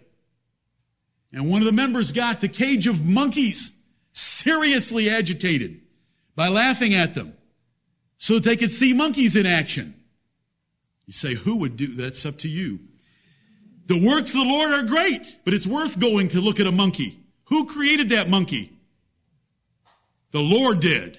And 1.34 1.50
one 1.50 1.62
of 1.62 1.66
the 1.66 1.74
members 1.74 2.14
got 2.14 2.40
the 2.42 2.48
cage 2.48 2.88
of 2.88 3.06
monkeys 3.06 3.72
seriously 4.14 5.10
agitated 5.10 5.82
by 6.36 6.48
laughing 6.48 6.96
at 6.96 7.14
them 7.14 7.34
so 8.18 8.36
that 8.36 8.44
they 8.44 8.56
could 8.56 8.72
see 8.72 8.94
monkeys 8.94 9.36
in 9.36 9.46
action. 9.46 9.94
You 11.06 11.14
say, 11.14 11.34
who 11.34 11.58
would 11.58 11.76
do 11.76 11.96
that's 11.96 12.26
up 12.26 12.38
to 12.40 12.48
you. 12.48 12.80
The 13.90 14.08
works 14.08 14.30
of 14.30 14.36
the 14.36 14.46
Lord 14.46 14.72
are 14.72 14.84
great, 14.84 15.36
but 15.44 15.56
it's 15.56 15.66
worth 15.66 16.00
going 16.00 16.28
to 16.30 16.42
look 16.42 16.60
at 16.60 16.68
a 16.68 16.72
monkey. 16.72 17.24
Who 17.46 17.66
created 17.66 18.10
that 18.10 18.30
monkey? 18.30 18.78
The 20.30 20.42
Lord 20.42 20.80
did. 20.80 21.18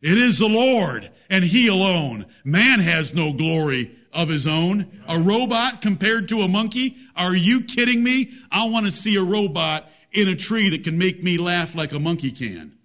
It 0.00 0.16
is 0.16 0.38
the 0.38 0.46
Lord 0.46 1.10
and 1.28 1.42
He 1.42 1.66
alone. 1.66 2.26
Man 2.44 2.78
has 2.78 3.14
no 3.14 3.32
glory 3.32 3.98
of 4.12 4.28
his 4.28 4.46
own. 4.46 5.02
A 5.08 5.18
robot 5.18 5.82
compared 5.82 6.28
to 6.28 6.42
a 6.42 6.48
monkey? 6.48 6.96
Are 7.16 7.34
you 7.34 7.62
kidding 7.62 8.04
me? 8.04 8.32
I 8.48 8.68
want 8.68 8.86
to 8.86 8.92
see 8.92 9.16
a 9.16 9.24
robot 9.24 9.90
in 10.12 10.28
a 10.28 10.36
tree 10.36 10.68
that 10.68 10.84
can 10.84 10.98
make 10.98 11.24
me 11.24 11.36
laugh 11.36 11.74
like 11.74 11.90
a 11.90 11.98
monkey 11.98 12.30
can. 12.30 12.78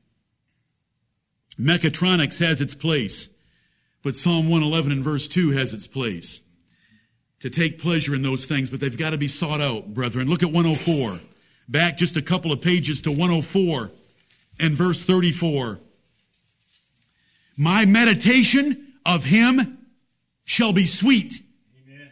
Mechatronics 1.59 2.39
has 2.39 2.61
its 2.61 2.73
place. 2.73 3.29
But 4.01 4.15
Psalm 4.15 4.49
111 4.49 4.91
and 4.91 5.03
verse 5.03 5.27
2 5.27 5.51
has 5.51 5.71
its 5.71 5.85
place. 5.85 6.41
To 7.43 7.49
take 7.49 7.77
pleasure 7.77 8.15
in 8.15 8.21
those 8.21 8.45
things, 8.45 8.69
but 8.69 8.79
they've 8.79 8.97
got 8.97 9.09
to 9.09 9.17
be 9.17 9.27
sought 9.27 9.59
out, 9.59 9.93
brethren. 9.93 10.29
Look 10.29 10.43
at 10.43 10.51
104. 10.53 11.19
Back 11.67 11.97
just 11.97 12.15
a 12.15 12.21
couple 12.21 12.53
of 12.53 12.61
pages 12.61 13.01
to 13.01 13.11
104 13.11 13.91
and 14.61 14.75
verse 14.75 15.03
34. 15.03 15.77
My 17.57 17.83
meditation 17.83 18.93
of 19.05 19.25
him 19.25 19.77
shall 20.45 20.71
be 20.71 20.85
sweet. 20.85 21.43
Amen. 21.85 22.11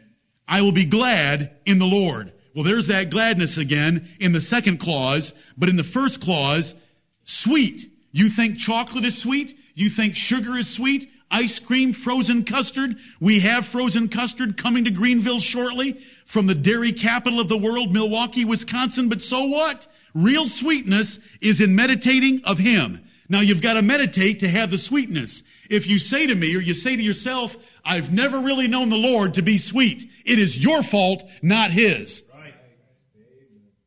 I 0.49 0.63
will 0.63 0.73
be 0.73 0.83
glad 0.83 1.51
in 1.65 1.79
the 1.79 1.85
Lord. 1.85 2.33
Well, 2.53 2.65
there's 2.65 2.87
that 2.87 3.09
gladness 3.09 3.55
again 3.55 4.09
in 4.19 4.33
the 4.33 4.41
second 4.41 4.81
clause, 4.81 5.31
but 5.57 5.69
in 5.69 5.77
the 5.77 5.85
first 5.85 6.19
clause, 6.19 6.75
sweet. 7.23 7.89
You 8.11 8.27
think 8.27 8.57
chocolate 8.57 9.05
is 9.05 9.17
sweet? 9.17 9.57
You 9.75 9.89
think 9.91 10.17
sugar 10.17 10.57
is 10.57 10.69
sweet? 10.69 11.09
Ice 11.31 11.59
cream, 11.59 11.93
frozen 11.93 12.43
custard. 12.43 12.97
We 13.19 13.39
have 13.39 13.65
frozen 13.65 14.09
custard 14.09 14.57
coming 14.57 14.85
to 14.85 14.91
Greenville 14.91 15.39
shortly 15.39 16.01
from 16.25 16.47
the 16.47 16.55
dairy 16.55 16.93
capital 16.93 17.39
of 17.39 17.49
the 17.49 17.57
world, 17.57 17.91
Milwaukee, 17.91 18.45
Wisconsin. 18.45 19.09
But 19.09 19.21
so 19.21 19.45
what? 19.45 19.87
Real 20.13 20.47
sweetness 20.47 21.19
is 21.39 21.61
in 21.61 21.75
meditating 21.75 22.43
of 22.43 22.59
Him. 22.59 23.03
Now 23.29 23.39
you've 23.39 23.61
got 23.61 23.75
to 23.75 23.81
meditate 23.81 24.41
to 24.41 24.49
have 24.49 24.71
the 24.71 24.77
sweetness. 24.77 25.41
If 25.69 25.87
you 25.87 25.99
say 25.99 26.27
to 26.27 26.35
me 26.35 26.55
or 26.55 26.59
you 26.59 26.73
say 26.73 26.95
to 26.97 27.01
yourself, 27.01 27.57
I've 27.83 28.11
never 28.11 28.39
really 28.39 28.67
known 28.67 28.89
the 28.89 28.97
Lord 28.97 29.35
to 29.35 29.41
be 29.41 29.57
sweet, 29.57 30.09
it 30.25 30.37
is 30.37 30.61
your 30.61 30.83
fault, 30.83 31.23
not 31.41 31.71
His. 31.71 32.23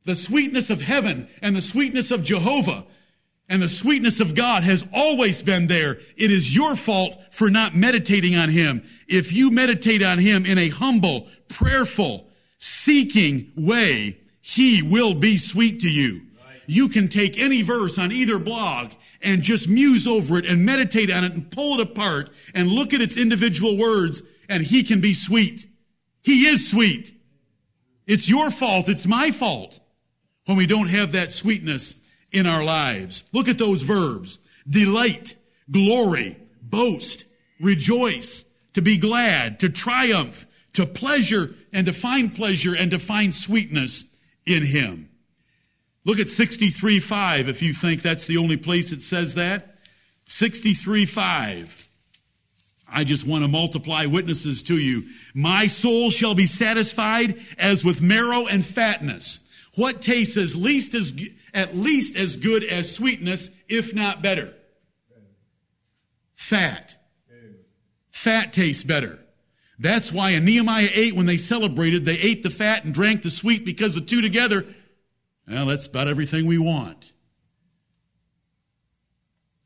The 0.07 0.17
sweetness 0.17 0.69
of 0.69 0.81
heaven 0.83 1.29
and 1.41 1.57
the 1.57 1.63
sweetness 1.63 2.11
of 2.11 2.25
Jehovah 2.25 2.85
And 3.49 3.61
the 3.61 3.69
sweetness 3.69 4.21
of 4.21 4.35
God 4.35 4.63
has 4.63 4.85
always 4.93 5.43
been 5.43 5.67
there. 5.67 5.99
It 6.17 6.33
is 6.33 6.55
your 6.55 6.77
fault 6.77 7.19
for 7.31 7.51
not 7.51 7.77
meditating 7.77 8.37
on 8.37 8.49
Him. 8.49 8.83
If 9.07 9.33
you 9.33 9.51
meditate 9.51 10.03
on 10.03 10.19
Him 10.19 10.47
in 10.47 10.59
a 10.59 10.71
humble, 10.71 11.29
prayerful, 11.49 12.29
seeking 12.59 13.53
way, 13.55 14.19
He 14.41 14.83
will 14.83 15.15
be 15.15 15.37
sweet 15.37 15.81
to 15.81 15.91
you. 15.91 16.23
You 16.67 16.89
can 16.89 17.09
take 17.09 17.39
any 17.39 17.61
verse 17.61 17.99
on 17.99 18.13
either 18.13 18.39
blog 18.39 18.93
and 19.21 19.43
just 19.43 19.69
muse 19.69 20.07
over 20.07 20.39
it 20.39 20.47
and 20.47 20.65
meditate 20.65 21.11
on 21.11 21.25
it 21.25 21.33
and 21.33 21.51
pull 21.51 21.79
it 21.79 21.81
apart 21.81 22.31
and 22.55 22.69
look 22.69 22.95
at 22.95 23.03
its 23.03 23.19
individual 23.19 23.77
words 23.77 24.23
and 24.49 24.63
He 24.63 24.83
can 24.83 25.03
be 25.03 25.13
sweet. 25.13 25.67
He 26.23 26.47
is 26.47 26.71
sweet. 26.71 27.15
It's 28.07 28.29
your 28.29 28.51
fault. 28.51 28.89
It's 28.89 29.07
my 29.07 29.31
fault 29.31 29.81
when 30.47 30.57
we 30.57 30.67
don't 30.67 30.89
have 30.89 31.13
that 31.13 31.33
sweetness 31.33 31.95
in 32.35 32.47
our 32.47 32.64
lives. 32.64 33.23
Look 33.33 33.49
at 33.49 33.59
those 33.59 33.83
verbs. 33.83 34.38
Delight, 34.68 35.37
glory, 35.70 36.37
boast, 36.62 37.25
rejoice, 37.61 38.44
to 38.75 38.83
be 38.83 38.97
glad, 38.97 39.61
to 39.61 39.68
triumph, 39.68 40.47
to 40.75 40.85
pleasure, 40.85 41.55
and 41.73 41.87
to 41.87 41.92
find 41.92 42.35
pleasure 42.35 42.75
and 42.75 42.90
to 42.90 42.99
find 42.99 43.35
sweetness 43.35 44.05
in 44.47 44.64
Him. 44.64 45.09
Look 46.05 46.18
at 46.18 46.27
63.5 46.27 47.49
if 47.49 47.62
you 47.62 47.73
think 47.73 48.03
that's 48.03 48.27
the 48.27 48.37
only 48.37 48.57
place 48.57 48.92
it 48.92 49.01
says 49.01 49.35
that. 49.37 49.77
63.5. 50.27 51.87
I 52.87 53.05
just 53.05 53.27
want 53.27 53.42
to 53.42 53.49
multiply 53.49 54.07
witnesses 54.07 54.62
to 54.64 54.77
you. 54.77 55.05
My 55.35 55.66
soul 55.66 56.11
shall 56.11 56.35
be 56.35 56.47
satisfied 56.47 57.40
as 57.59 57.85
with 57.85 58.03
marrow 58.03 58.47
and 58.47 58.64
fatness. 58.64 59.40
What 59.77 60.03
tastes 60.03 60.37
as 60.37 60.55
least 60.55 60.94
as, 60.94 61.12
at 61.55 61.77
least 61.77 62.17
as 62.17 62.37
good 62.37 62.64
as 62.64 62.95
sweetness, 62.95 63.49
if 63.69 63.95
not 63.95 64.21
better? 64.21 64.53
Fat. 66.35 66.97
Fat 68.11 68.53
tastes 68.53 68.85
better. 68.85 69.21
That's 69.79 70.12
why 70.12 70.31
in 70.31 70.45
Nehemiah 70.45 70.90
8, 70.93 71.17
when 71.17 71.27
they 71.27 71.37
celebrated, 71.37 72.05
they 72.05 72.19
ate 72.19 72.43
the 72.43 72.51
fat 72.51 72.85
and 72.85 72.93
drank 72.93 73.23
the 73.23 73.31
sweet 73.31 73.64
because 73.64 73.95
the 73.95 74.01
two 74.01 74.21
together, 74.21 74.67
well, 75.49 75.67
that's 75.67 75.87
about 75.87 76.09
everything 76.09 76.47
we 76.47 76.59
want. 76.59 77.12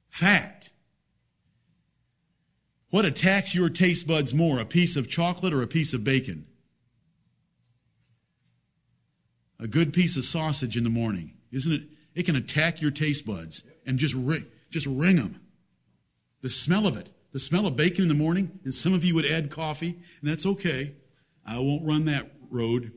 Fat. 0.09 0.71
What 2.91 3.05
attacks 3.05 3.55
your 3.55 3.69
taste 3.69 4.07
buds 4.07 4.33
more, 4.33 4.59
a 4.59 4.65
piece 4.65 4.97
of 4.97 5.09
chocolate 5.09 5.53
or 5.53 5.63
a 5.63 5.67
piece 5.67 5.93
of 5.93 6.05
bacon? 6.05 6.47
A 9.61 9.69
good 9.69 9.93
piece 9.93 10.17
of 10.17 10.25
sausage 10.25 10.77
in 10.77 10.85
the 10.85 10.91
morning, 10.91 11.35
isn't 11.53 11.73
it? 11.73 11.83
It 12.15 12.27
can 12.27 12.37
attack 12.37 12.81
your 12.81 12.91
taste 12.91 13.27
buds 13.27 13.63
and 13.87 13.99
just 13.99 14.15
ring, 14.15 14.47
just 14.71 14.87
ring 14.87 15.17
them. 15.17 15.41
The 16.43 16.51
smell 16.51 16.87
of 16.87 16.97
it, 16.97 17.09
the 17.33 17.39
smell 17.39 17.67
of 17.67 17.77
bacon 17.77 18.03
in 18.03 18.09
the 18.09 18.15
morning, 18.15 18.61
and 18.65 18.75
some 18.75 18.95
of 18.95 19.05
you 19.05 19.15
would 19.15 19.27
add 19.27 19.51
coffee, 19.51 19.99
and 20.21 20.31
that's 20.31 20.47
okay. 20.47 20.95
I 21.47 21.59
won't 21.59 21.87
run 21.87 22.05
that 22.07 22.31
road. 22.51 22.93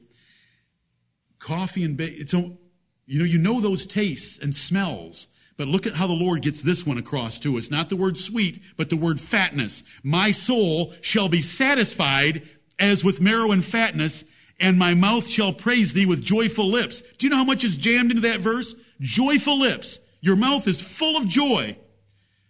Coffee 1.40 1.84
and 1.84 1.98
bacon, 1.98 2.22
it's, 2.22 2.34
you 2.34 3.20
know, 3.20 3.26
you 3.26 3.38
know 3.38 3.62
those 3.62 3.86
tastes 3.86 4.38
and 4.38 4.56
smells. 4.56 5.28
But 5.58 5.68
look 5.68 5.86
at 5.86 5.94
how 5.94 6.08
the 6.08 6.14
Lord 6.14 6.42
gets 6.42 6.62
this 6.62 6.86
one 6.86 6.98
across 6.98 7.38
to 7.40 7.58
us. 7.58 7.70
Not 7.70 7.90
the 7.90 7.96
word 7.96 8.18
sweet, 8.18 8.62
but 8.78 8.90
the 8.90 8.98
word 8.98 9.20
fatness. 9.20 9.84
My 10.02 10.32
soul 10.32 10.94
shall 11.02 11.30
be 11.30 11.42
satisfied 11.42 12.48
as 12.80 13.04
with 13.04 13.22
marrow 13.22 13.52
and 13.52 13.64
fatness, 13.64 14.24
and 14.62 14.78
my 14.78 14.94
mouth 14.94 15.28
shall 15.28 15.52
praise 15.52 15.92
thee 15.94 16.06
with 16.06 16.24
joyful 16.24 16.70
lips. 16.70 17.02
Do 17.18 17.26
you 17.26 17.30
know 17.30 17.38
how 17.38 17.44
much 17.44 17.64
is 17.64 17.76
jammed 17.76 18.12
into 18.12 18.22
that 18.22 18.40
verse? 18.40 18.74
Joyful 19.02 19.60
lips. 19.60 20.00
Your 20.22 20.36
mouth 20.36 20.68
is 20.68 20.80
full 20.80 21.18
of 21.18 21.28
joy. 21.28 21.78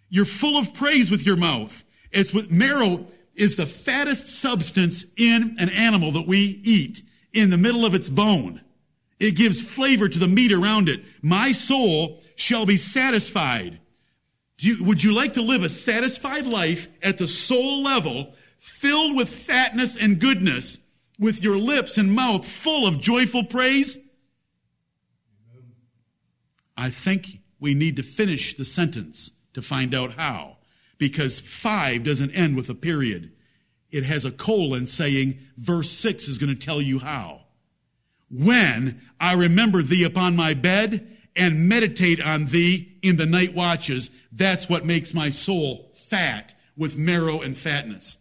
You're 0.09 0.25
full 0.25 0.57
of 0.57 0.73
praise 0.73 1.09
with 1.09 1.25
your 1.25 1.37
mouth. 1.37 1.83
It's 2.11 2.33
what 2.33 2.51
marrow 2.51 3.07
is 3.33 3.55
the 3.55 3.65
fattest 3.65 4.27
substance 4.27 5.05
in 5.15 5.55
an 5.57 5.69
animal 5.69 6.11
that 6.11 6.27
we 6.27 6.61
eat 6.63 7.01
in 7.31 7.49
the 7.49 7.57
middle 7.57 7.85
of 7.85 7.95
its 7.95 8.09
bone. 8.09 8.61
It 9.19 9.31
gives 9.31 9.61
flavor 9.61 10.09
to 10.09 10.19
the 10.19 10.27
meat 10.27 10.51
around 10.51 10.89
it. 10.89 11.01
My 11.21 11.53
soul 11.53 12.21
shall 12.35 12.65
be 12.65 12.75
satisfied. 12.75 13.79
You, 14.59 14.83
would 14.83 15.03
you 15.03 15.13
like 15.13 15.33
to 15.33 15.41
live 15.41 15.63
a 15.63 15.69
satisfied 15.69 16.45
life 16.45 16.87
at 17.01 17.17
the 17.17 17.27
soul 17.27 17.83
level, 17.83 18.33
filled 18.57 19.15
with 19.15 19.29
fatness 19.29 19.95
and 19.95 20.19
goodness, 20.19 20.77
with 21.21 21.43
your 21.43 21.57
lips 21.57 21.97
and 21.97 22.13
mouth 22.13 22.45
full 22.45 22.85
of 22.85 22.99
joyful 22.99 23.45
praise? 23.45 23.97
I 26.75 26.89
think 26.89 27.39
we 27.59 27.75
need 27.75 27.97
to 27.97 28.03
finish 28.03 28.57
the 28.57 28.65
sentence 28.65 29.31
to 29.53 29.61
find 29.61 29.93
out 29.93 30.13
how. 30.13 30.57
Because 30.97 31.39
five 31.39 32.03
doesn't 32.03 32.31
end 32.31 32.55
with 32.55 32.69
a 32.69 32.75
period. 32.75 33.31
It 33.91 34.03
has 34.03 34.25
a 34.25 34.31
colon 34.31 34.87
saying 34.87 35.39
verse 35.57 35.91
six 35.91 36.27
is 36.27 36.39
going 36.39 36.53
to 36.53 36.59
tell 36.59 36.81
you 36.81 36.97
how. 36.97 37.41
When 38.31 39.01
I 39.19 39.33
remember 39.33 39.83
thee 39.83 40.03
upon 40.03 40.35
my 40.35 40.55
bed 40.55 41.17
and 41.35 41.69
meditate 41.69 42.19
on 42.25 42.45
thee 42.47 42.97
in 43.03 43.17
the 43.17 43.25
night 43.25 43.53
watches, 43.53 44.09
that's 44.31 44.67
what 44.67 44.85
makes 44.85 45.13
my 45.13 45.29
soul 45.29 45.91
fat 45.95 46.55
with 46.75 46.97
marrow 46.97 47.41
and 47.41 47.55
fatness. 47.55 48.17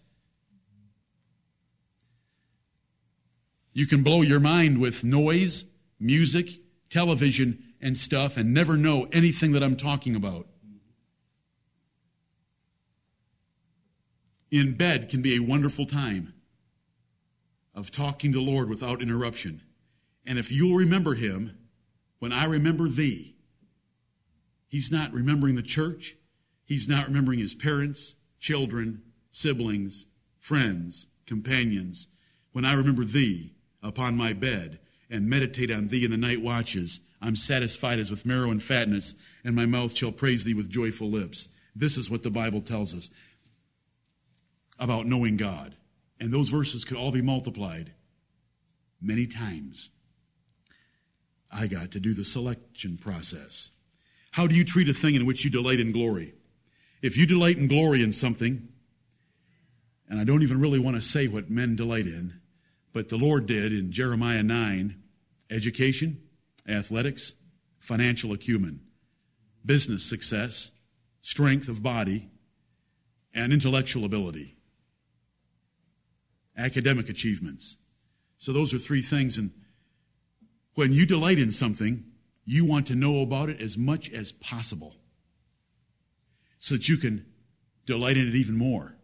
You 3.72 3.86
can 3.86 4.02
blow 4.02 4.22
your 4.22 4.40
mind 4.40 4.78
with 4.80 5.04
noise, 5.04 5.64
music, 5.98 6.60
television, 6.88 7.62
and 7.80 7.96
stuff 7.96 8.36
and 8.36 8.52
never 8.52 8.76
know 8.76 9.08
anything 9.12 9.52
that 9.52 9.62
I'm 9.62 9.76
talking 9.76 10.16
about. 10.16 10.46
In 14.50 14.74
bed 14.76 15.08
can 15.08 15.22
be 15.22 15.36
a 15.36 15.42
wonderful 15.42 15.86
time 15.86 16.34
of 17.74 17.92
talking 17.92 18.32
to 18.32 18.40
Lord 18.40 18.68
without 18.68 19.00
interruption. 19.00 19.62
And 20.26 20.38
if 20.38 20.50
you'll 20.50 20.76
remember 20.76 21.14
him, 21.14 21.56
when 22.18 22.32
I 22.32 22.44
remember 22.44 22.88
thee, 22.88 23.36
he's 24.66 24.90
not 24.90 25.12
remembering 25.12 25.54
the 25.54 25.62
church. 25.62 26.16
He's 26.64 26.88
not 26.88 27.06
remembering 27.06 27.38
his 27.38 27.54
parents, 27.54 28.16
children, 28.40 29.02
siblings, 29.30 30.06
friends, 30.38 31.06
companions. 31.26 32.08
When 32.52 32.64
I 32.64 32.74
remember 32.74 33.04
thee 33.04 33.54
upon 33.82 34.16
my 34.16 34.32
bed 34.32 34.78
and 35.08 35.28
meditate 35.28 35.70
on 35.70 35.88
thee 35.88 36.04
in 36.04 36.10
the 36.10 36.16
night 36.16 36.40
watches, 36.40 37.00
I'm 37.20 37.36
satisfied 37.36 37.98
as 37.98 38.10
with 38.10 38.26
marrow 38.26 38.50
and 38.50 38.62
fatness, 38.62 39.14
and 39.44 39.54
my 39.54 39.66
mouth 39.66 39.96
shall 39.96 40.12
praise 40.12 40.44
thee 40.44 40.54
with 40.54 40.70
joyful 40.70 41.10
lips. 41.10 41.48
This 41.74 41.96
is 41.96 42.10
what 42.10 42.22
the 42.22 42.30
Bible 42.30 42.60
tells 42.60 42.94
us 42.94 43.10
about 44.78 45.06
knowing 45.06 45.36
God. 45.36 45.74
And 46.18 46.32
those 46.32 46.48
verses 46.48 46.84
could 46.84 46.96
all 46.96 47.12
be 47.12 47.22
multiplied 47.22 47.92
many 49.00 49.26
times. 49.26 49.90
I 51.50 51.66
got 51.66 51.90
to 51.92 52.00
do 52.00 52.14
the 52.14 52.24
selection 52.24 52.96
process. 52.98 53.70
How 54.32 54.46
do 54.46 54.54
you 54.54 54.64
treat 54.64 54.88
a 54.88 54.94
thing 54.94 55.14
in 55.14 55.26
which 55.26 55.44
you 55.44 55.50
delight 55.50 55.80
in 55.80 55.92
glory? 55.92 56.34
If 57.02 57.16
you 57.16 57.26
delight 57.26 57.56
in 57.58 57.66
glory 57.66 58.02
in 58.02 58.12
something, 58.12 58.68
and 60.08 60.20
I 60.20 60.24
don't 60.24 60.42
even 60.42 60.60
really 60.60 60.78
want 60.78 60.96
to 60.96 61.02
say 61.02 61.26
what 61.28 61.50
men 61.50 61.76
delight 61.76 62.06
in, 62.06 62.39
but 62.92 63.08
the 63.08 63.16
Lord 63.16 63.46
did 63.46 63.72
in 63.72 63.92
Jeremiah 63.92 64.42
9 64.42 64.96
education, 65.50 66.20
athletics, 66.68 67.34
financial 67.78 68.32
acumen, 68.32 68.80
business 69.64 70.04
success, 70.04 70.70
strength 71.22 71.68
of 71.68 71.82
body, 71.82 72.30
and 73.34 73.52
intellectual 73.52 74.04
ability, 74.04 74.56
academic 76.56 77.08
achievements. 77.08 77.76
So 78.38 78.52
those 78.52 78.72
are 78.72 78.78
three 78.78 79.02
things, 79.02 79.36
and 79.38 79.50
when 80.74 80.92
you 80.92 81.04
delight 81.04 81.38
in 81.38 81.50
something, 81.50 82.04
you 82.44 82.64
want 82.64 82.86
to 82.86 82.94
know 82.94 83.20
about 83.20 83.50
it 83.50 83.60
as 83.60 83.76
much 83.76 84.10
as 84.10 84.32
possible 84.32 84.96
so 86.58 86.74
that 86.74 86.88
you 86.88 86.96
can 86.96 87.26
delight 87.86 88.16
in 88.16 88.28
it 88.28 88.34
even 88.34 88.56
more. 88.56 88.96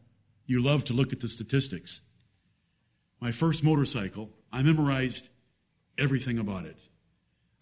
You 0.47 0.63
love 0.63 0.85
to 0.87 0.93
look 0.93 1.13
at 1.13 1.21
the 1.21 1.29
statistics. 1.29 2.01
My 3.21 3.33
first 3.33 3.65
motorcycle, 3.65 4.31
I 4.53 4.63
memorized 4.63 5.31
everything 5.99 6.39
about 6.39 6.67
it. 6.67 6.77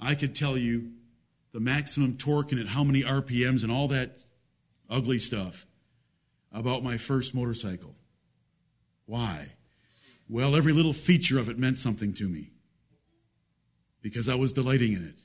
I 0.01 0.15
could 0.15 0.35
tell 0.35 0.59
you 0.59 0.93
the 1.53 1.61
maximum 1.61 2.17
torque 2.17 2.53
and 2.53 2.61
at 2.61 2.67
how 2.67 2.83
many 2.85 3.03
RPMs 3.03 3.63
and 3.63 3.71
all 3.71 3.89
that 3.89 4.25
ugly 4.91 5.19
stuff 5.19 5.67
about 6.53 6.83
my 6.83 6.99
first 6.99 7.35
motorcycle. 7.35 7.95
Why? 9.07 9.53
Well, 10.29 10.57
every 10.57 10.73
little 10.73 10.93
feature 10.93 11.39
of 11.39 11.49
it 11.49 11.59
meant 11.59 11.79
something 11.79 12.13
to 12.15 12.29
me 12.29 12.51
because 14.03 14.29
I 14.29 14.35
was 14.35 14.53
delighting 14.53 14.93
in 14.93 15.07
it. 15.07 15.19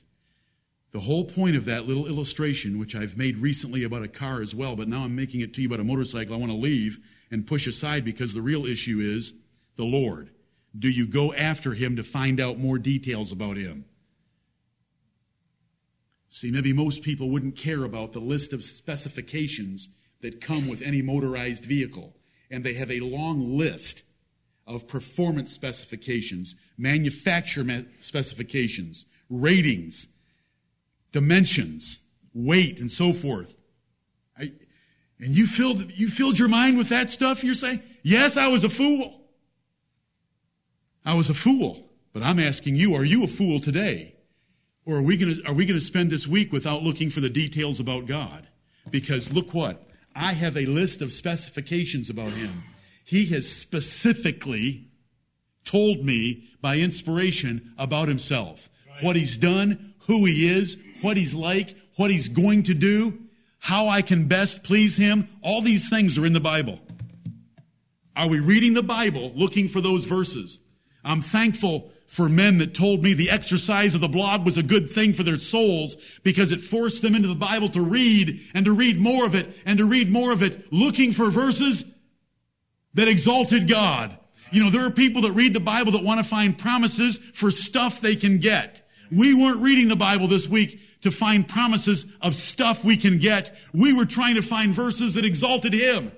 The 0.92 1.00
whole 1.00 1.24
point 1.24 1.56
of 1.56 1.66
that 1.66 1.86
little 1.86 2.06
illustration, 2.06 2.78
which 2.78 2.96
I've 2.96 3.16
made 3.16 3.38
recently 3.38 3.84
about 3.84 4.02
a 4.02 4.08
car 4.08 4.42
as 4.42 4.54
well, 4.54 4.74
but 4.74 4.88
now 4.88 5.02
I'm 5.04 5.14
making 5.14 5.40
it 5.40 5.54
to 5.54 5.62
you 5.62 5.68
about 5.68 5.80
a 5.80 5.84
motorcycle, 5.84 6.34
I 6.34 6.38
want 6.38 6.50
to 6.50 6.58
leave 6.58 6.98
and 7.30 7.46
push 7.46 7.66
aside 7.66 8.04
because 8.04 8.34
the 8.34 8.42
real 8.42 8.66
issue 8.66 8.98
is 8.98 9.32
the 9.80 9.86
Lord. 9.86 10.30
Do 10.78 10.88
you 10.88 11.06
go 11.06 11.32
after 11.32 11.72
him 11.72 11.96
to 11.96 12.04
find 12.04 12.38
out 12.38 12.58
more 12.58 12.78
details 12.78 13.32
about 13.32 13.56
him? 13.56 13.86
See, 16.28 16.50
maybe 16.50 16.72
most 16.72 17.02
people 17.02 17.30
wouldn't 17.30 17.56
care 17.56 17.82
about 17.82 18.12
the 18.12 18.20
list 18.20 18.52
of 18.52 18.62
specifications 18.62 19.88
that 20.20 20.40
come 20.40 20.68
with 20.68 20.82
any 20.82 21.00
motorized 21.00 21.64
vehicle. 21.64 22.14
And 22.50 22.62
they 22.62 22.74
have 22.74 22.90
a 22.90 23.00
long 23.00 23.56
list 23.56 24.04
of 24.66 24.86
performance 24.86 25.50
specifications, 25.50 26.54
manufacturer 26.76 27.84
specifications, 28.00 29.06
ratings, 29.28 30.06
dimensions, 31.10 32.00
weight, 32.34 32.80
and 32.80 32.92
so 32.92 33.12
forth. 33.14 33.62
I, 34.38 34.52
and 35.18 35.34
you 35.34 35.46
filled, 35.46 35.90
you 35.92 36.08
filled 36.08 36.38
your 36.38 36.48
mind 36.48 36.76
with 36.76 36.90
that 36.90 37.10
stuff, 37.10 37.42
you're 37.42 37.54
saying? 37.54 37.82
Yes, 38.02 38.36
I 38.36 38.48
was 38.48 38.62
a 38.62 38.68
fool. 38.68 39.19
I 41.04 41.14
was 41.14 41.30
a 41.30 41.34
fool. 41.34 41.90
But 42.12 42.22
I'm 42.22 42.40
asking 42.40 42.74
you, 42.74 42.94
are 42.94 43.04
you 43.04 43.22
a 43.22 43.28
fool 43.28 43.60
today? 43.60 44.16
Or 44.84 44.96
are 44.96 45.02
we 45.02 45.16
we 45.54 45.66
gonna 45.66 45.80
spend 45.80 46.10
this 46.10 46.26
week 46.26 46.52
without 46.52 46.82
looking 46.82 47.10
for 47.10 47.20
the 47.20 47.30
details 47.30 47.78
about 47.78 48.06
God? 48.06 48.48
Because 48.90 49.32
look 49.32 49.54
what? 49.54 49.86
I 50.14 50.32
have 50.32 50.56
a 50.56 50.66
list 50.66 51.02
of 51.02 51.12
specifications 51.12 52.10
about 52.10 52.30
Him. 52.30 52.50
He 53.04 53.26
has 53.26 53.48
specifically 53.48 54.88
told 55.64 56.04
me 56.04 56.48
by 56.60 56.78
inspiration 56.78 57.72
about 57.78 58.08
Himself. 58.08 58.68
What 59.02 59.14
He's 59.14 59.36
done, 59.36 59.94
who 60.06 60.24
He 60.24 60.48
is, 60.48 60.76
what 61.02 61.16
He's 61.16 61.34
like, 61.34 61.76
what 61.96 62.10
He's 62.10 62.28
going 62.28 62.64
to 62.64 62.74
do, 62.74 63.18
how 63.60 63.86
I 63.86 64.02
can 64.02 64.26
best 64.26 64.64
please 64.64 64.96
Him. 64.96 65.28
All 65.42 65.60
these 65.60 65.88
things 65.88 66.18
are 66.18 66.26
in 66.26 66.32
the 66.32 66.40
Bible. 66.40 66.80
Are 68.16 68.28
we 68.28 68.40
reading 68.40 68.74
the 68.74 68.82
Bible 68.82 69.32
looking 69.36 69.68
for 69.68 69.80
those 69.80 70.04
verses? 70.04 70.58
I'm 71.04 71.22
thankful 71.22 71.90
for 72.06 72.28
men 72.28 72.58
that 72.58 72.74
told 72.74 73.02
me 73.02 73.14
the 73.14 73.30
exercise 73.30 73.94
of 73.94 74.00
the 74.00 74.08
blog 74.08 74.44
was 74.44 74.58
a 74.58 74.62
good 74.62 74.90
thing 74.90 75.12
for 75.12 75.22
their 75.22 75.38
souls 75.38 75.96
because 76.24 76.50
it 76.50 76.60
forced 76.60 77.02
them 77.02 77.14
into 77.14 77.28
the 77.28 77.34
Bible 77.34 77.68
to 77.68 77.80
read 77.80 78.40
and 78.52 78.64
to 78.64 78.72
read 78.72 79.00
more 79.00 79.24
of 79.24 79.34
it 79.34 79.48
and 79.64 79.78
to 79.78 79.84
read 79.84 80.10
more 80.10 80.32
of 80.32 80.42
it, 80.42 80.72
looking 80.72 81.12
for 81.12 81.30
verses 81.30 81.84
that 82.94 83.06
exalted 83.06 83.68
God. 83.68 84.18
You 84.50 84.64
know, 84.64 84.70
there 84.70 84.84
are 84.84 84.90
people 84.90 85.22
that 85.22 85.32
read 85.32 85.54
the 85.54 85.60
Bible 85.60 85.92
that 85.92 86.02
want 86.02 86.18
to 86.18 86.24
find 86.24 86.58
promises 86.58 87.18
for 87.32 87.52
stuff 87.52 88.00
they 88.00 88.16
can 88.16 88.38
get. 88.38 88.82
We 89.12 89.32
weren't 89.32 89.60
reading 89.60 89.86
the 89.86 89.96
Bible 89.96 90.26
this 90.26 90.48
week 90.48 90.80
to 91.02 91.10
find 91.10 91.46
promises 91.48 92.06
of 92.20 92.34
stuff 92.34 92.84
we 92.84 92.96
can 92.96 93.18
get. 93.18 93.56
We 93.72 93.92
were 93.92 94.04
trying 94.04 94.34
to 94.34 94.42
find 94.42 94.74
verses 94.74 95.14
that 95.14 95.24
exalted 95.24 95.72
Him. 95.72 96.12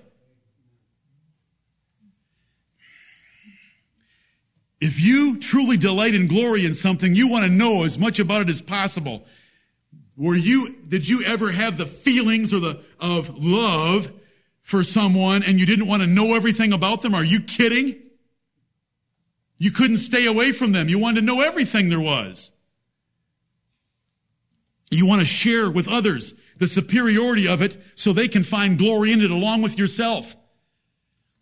If 4.83 4.99
you 5.01 5.38
truly 5.38 5.77
delight 5.77 6.12
in 6.12 6.27
glory 6.27 6.66
in 6.66 6.75
something, 6.75 7.14
you 7.14 7.29
want 7.29 7.45
to 7.45 7.51
know 7.53 7.85
as 7.85 7.97
much 7.97 8.18
about 8.18 8.42
it 8.42 8.49
as 8.49 8.61
possible. 8.61 9.25
Were 10.16 10.35
you, 10.35 10.75
did 10.88 11.09
you 11.09 11.23
ever 11.23 11.53
have 11.53 11.79
the 11.79 11.87
feelings 11.87 12.53
or 12.53 12.59
the, 12.59 12.81
of 12.99 13.45
love 13.45 14.11
for 14.62 14.83
someone 14.83 15.45
and 15.45 15.61
you 15.61 15.66
didn't 15.66 15.87
want 15.87 16.03
to 16.03 16.09
know 16.09 16.35
everything 16.35 16.73
about 16.73 17.01
them? 17.01 17.14
Are 17.14 17.23
you 17.23 17.38
kidding? 17.38 18.03
You 19.57 19.71
couldn't 19.71 19.99
stay 19.99 20.27
away 20.27 20.51
from 20.51 20.73
them. 20.73 20.88
You 20.88 20.99
wanted 20.99 21.21
to 21.21 21.27
know 21.27 21.42
everything 21.42 21.88
there 21.88 22.01
was. 22.01 22.51
You 24.90 25.07
want 25.07 25.21
to 25.21 25.25
share 25.25 25.71
with 25.71 25.87
others 25.87 26.35
the 26.57 26.66
superiority 26.66 27.47
of 27.47 27.62
it 27.62 27.81
so 27.95 28.12
they 28.12 28.27
can 28.27 28.42
find 28.42 28.77
glory 28.77 29.12
in 29.12 29.21
it 29.21 29.31
along 29.31 29.62
with 29.62 29.79
yourself. 29.79 30.35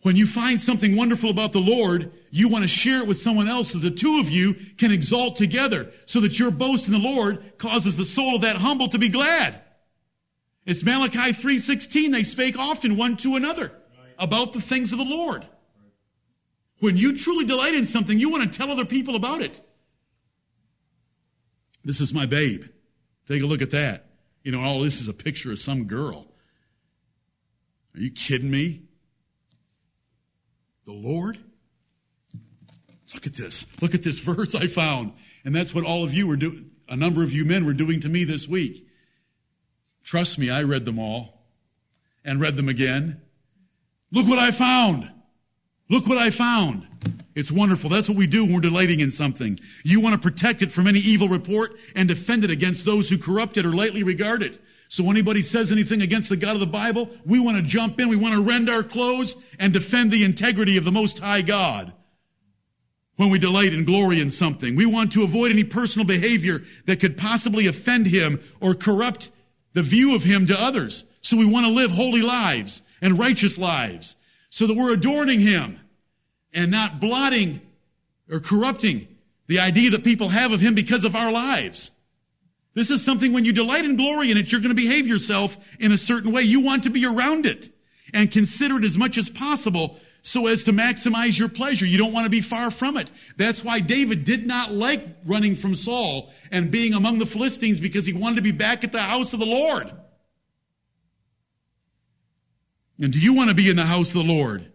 When 0.03 0.17
you 0.17 0.27
find 0.27 0.59
something 0.59 0.97
wonderful 0.97 1.31
about 1.31 1.53
the 1.53 1.61
Lord, 1.61 2.13
you 2.31 2.49
want 2.49 2.63
to 2.63 2.69
share 2.69 3.03
it 3.03 3.07
with 3.07 3.21
someone 3.21 3.49
else 3.49 3.73
so 3.73 3.79
the 3.79 3.91
two 3.91 4.19
of 4.19 4.31
you 4.31 4.55
can 4.79 4.93
exalt 4.93 5.37
together 5.37 5.93
so 6.07 6.21
that 6.21 6.39
your 6.39 6.51
boast 6.51 6.87
in 6.87 6.93
the 6.93 6.99
Lord 6.99 7.59
causes 7.59 7.97
the 7.97 8.05
soul 8.05 8.37
of 8.37 8.43
that 8.43 8.57
humble 8.57 8.89
to 8.89 8.99
be 8.99 9.11
glad. 9.11 9.61
It's 10.65 10.83
Malachi 10.83 11.33
3.16. 11.33 12.13
They 12.13 12.23
spake 12.23 12.59
often 12.59 12.97
one 12.97 13.17
to 13.19 13.37
another 13.37 13.73
about 14.19 14.53
the 14.53 14.61
things 14.61 14.93
of 14.93 14.99
the 14.99 15.05
Lord. 15.05 15.47
When 16.79 16.97
you 16.97 17.17
truly 17.17 17.45
delight 17.45 17.75
in 17.75 17.85
something, 17.85 18.19
you 18.19 18.31
want 18.31 18.51
to 18.51 18.59
tell 18.59 18.71
other 18.71 18.87
people 18.87 19.17
about 19.17 19.43
it. 19.43 19.61
This 21.85 22.01
is 22.01 22.15
my 22.15 22.25
babe. 22.25 22.65
Take 23.29 23.43
a 23.43 23.47
look 23.47 23.61
at 23.61 23.71
that. 23.73 24.07
You 24.43 24.53
know, 24.53 24.63
all 24.63 24.81
this 24.81 25.01
is 25.01 25.09
a 25.09 25.13
picture 25.13 25.53
of 25.53 25.59
some 25.59 25.85
girl. 25.85 26.33
Are 27.95 28.01
you 28.01 28.11
kidding 28.11 28.51
me? 28.51 28.83
The 30.91 31.09
Lord? 31.09 31.39
Look 33.15 33.25
at 33.25 33.35
this. 33.35 33.65
Look 33.81 33.95
at 33.95 34.03
this 34.03 34.19
verse 34.19 34.57
I 34.57 34.67
found. 34.67 35.13
And 35.45 35.55
that's 35.55 35.73
what 35.73 35.85
all 35.85 36.03
of 36.03 36.13
you 36.13 36.27
were 36.27 36.35
doing. 36.35 36.69
A 36.89 36.97
number 36.97 37.23
of 37.23 37.33
you 37.33 37.45
men 37.45 37.65
were 37.65 37.75
doing 37.75 38.01
to 38.01 38.09
me 38.09 38.25
this 38.25 38.49
week. 38.49 38.89
Trust 40.03 40.37
me, 40.37 40.51
I 40.51 40.65
read 40.65 40.85
them 40.85 40.99
all 40.99 41.45
and 42.25 42.41
read 42.41 42.57
them 42.57 42.69
again. 42.69 43.21
Look 44.11 44.27
what 44.27 44.41
I 44.41 44.51
found. 44.51 45.09
Look 45.89 46.09
what 46.09 46.19
I 46.19 46.31
found. 46.31 46.89
It's 47.37 47.53
wonderful. 47.53 47.89
That's 47.89 48.09
what 48.09 48.19
we 48.19 48.27
do 48.27 48.43
when 48.43 48.55
we're 48.55 48.61
delighting 48.61 48.99
in 48.99 49.13
something. 49.13 49.61
You 49.85 50.01
want 50.01 50.21
to 50.21 50.21
protect 50.21 50.61
it 50.61 50.73
from 50.73 50.89
any 50.89 50.99
evil 50.99 51.29
report 51.29 51.77
and 51.95 52.09
defend 52.09 52.43
it 52.43 52.51
against 52.51 52.85
those 52.85 53.09
who 53.09 53.17
corrupt 53.17 53.57
it 53.57 53.65
or 53.65 53.73
lightly 53.73 54.03
regard 54.03 54.43
it. 54.43 54.61
So 54.91 55.05
when 55.05 55.17
anybody 55.17 55.43
says 55.43 55.71
anything 55.71 56.03
against 56.03 56.31
the 56.31 56.37
God 56.37 56.55
of 56.55 56.61
the 56.61 56.67
Bible, 56.67 57.11
we 57.25 57.39
want 57.39 57.57
to 57.57 57.63
jump 57.63 58.01
in, 58.01 58.09
we 58.09 58.17
want 58.17 58.35
to 58.35 58.43
rend 58.43 58.69
our 58.69 58.83
clothes 58.83 59.37
and 59.57 59.73
defend 59.73 60.11
the 60.11 60.25
integrity 60.25 60.77
of 60.79 60.85
the 60.85 60.91
Most 60.91 61.21
High 61.21 61.43
God. 61.43 61.93
When 63.15 63.31
we 63.31 63.39
delight 63.39 63.73
in 63.73 63.85
glory 63.85 64.21
in 64.21 64.31
something, 64.31 64.75
we 64.75 64.87
want 64.87 65.13
to 65.13 65.23
avoid 65.23 65.53
any 65.53 65.63
personal 65.63 66.05
behavior 66.05 66.65
that 66.87 66.99
could 66.99 67.17
possibly 67.17 67.69
offend 67.69 68.09
Him 68.09 68.43
or 68.59 68.75
corrupt 68.75 69.31
the 69.75 69.83
view 69.83 70.17
of 70.17 70.25
Him 70.25 70.47
to 70.47 70.61
others. 70.61 71.05
So 71.21 71.37
we 71.37 71.47
want 71.47 71.67
to 71.67 71.73
live 71.73 71.93
holy 71.93 72.23
lives 72.23 72.83
and 73.01 73.17
righteous 73.17 73.57
lives 73.57 74.17
so 74.51 74.67
that 74.67 74.77
we're 74.77 74.93
adorning 74.93 75.39
Him 75.39 75.79
and 76.53 76.69
not 76.69 76.99
blotting 76.99 77.61
or 78.29 78.41
corrupting 78.41 79.07
the 79.47 79.61
idea 79.61 79.91
that 79.91 80.03
people 80.03 80.31
have 80.31 80.51
of 80.51 80.61
Him 80.61 80.75
because 80.75 81.05
of 81.05 81.15
our 81.15 81.31
lives. 81.31 81.93
This 82.75 82.91
is 82.91 83.05
something 83.05 83.33
when 83.33 83.45
you 83.45 83.53
delight 83.53 83.85
and 83.85 83.97
glory 83.97 84.31
in 84.31 84.37
it, 84.37 84.53
you're 84.53 84.61
going 84.61 84.75
to 84.75 84.81
behave 84.81 85.07
yourself 85.07 85.57
in 85.79 85.93
a 85.93 85.99
certain 85.99 86.33
way. 86.33 86.43
You 86.43 86.61
want 86.61 86.85
to 86.85 86.91
be 86.91 87.05
around 87.05 87.47
it 87.47 87.71
and 88.13 88.31
consider 88.31 88.79
it 88.79 88.85
as 88.85 88.97
much 88.97 89.19
as 89.19 89.29
possible 89.29 89.99
so 90.23 90.47
as 90.47 90.65
to 90.65 90.73
maximize 90.73 91.39
your 91.39 91.49
pleasure. 91.49 91.87
You 91.87 91.99
don't 91.99 92.13
want 92.13 92.27
to 92.27 92.31
be 92.31 92.41
far 92.41 92.71
from 92.71 92.97
it. 92.97 93.11
That's 93.37 93.65
why 93.65 93.81
David 93.81 94.25
did 94.25 94.47
not 94.47 94.73
like 94.73 95.05
running 95.25 95.57
from 95.57 95.75
Saul 95.75 96.31
and 96.51 96.71
being 96.71 96.95
among 96.95 97.19
the 97.19 97.27
Philistines 97.27 97.81
because 97.81 98.07
he 98.07 98.13
wanted 98.13 98.37
to 98.37 98.43
be 98.43 98.53
back 98.53 98.85
at 98.85 98.93
the 98.93 99.01
house 99.01 99.33
of 99.33 99.41
the 99.41 99.47
Lord. 99.47 99.91
And 103.01 103.13
do 103.13 103.19
you 103.19 103.33
want 103.35 103.49
to 103.49 103.55
be 103.55 103.71
in 103.71 103.77
the 103.77 103.87
house 103.87 104.09
of 104.09 104.27
the 104.27 104.33
Lord? 104.33 104.71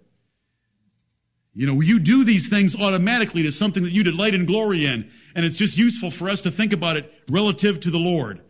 You 1.53 1.67
know, 1.67 1.79
you 1.79 1.99
do 1.99 2.25
these 2.25 2.49
things 2.49 2.75
automatically 2.75 3.43
to 3.43 3.51
something 3.51 3.83
that 3.83 3.93
you 3.93 4.03
delight 4.03 4.33
and 4.33 4.45
glory 4.45 4.85
in. 4.85 5.09
And 5.35 5.45
it's 5.45 5.57
just 5.57 5.77
useful 5.77 6.09
for 6.09 6.29
us 6.29 6.41
to 6.41 6.51
think 6.51 6.73
about 6.73 6.97
it 6.97 7.13
relative 7.29 7.81
to 7.81 7.91
the 7.91 7.99
Lord. 7.99 8.41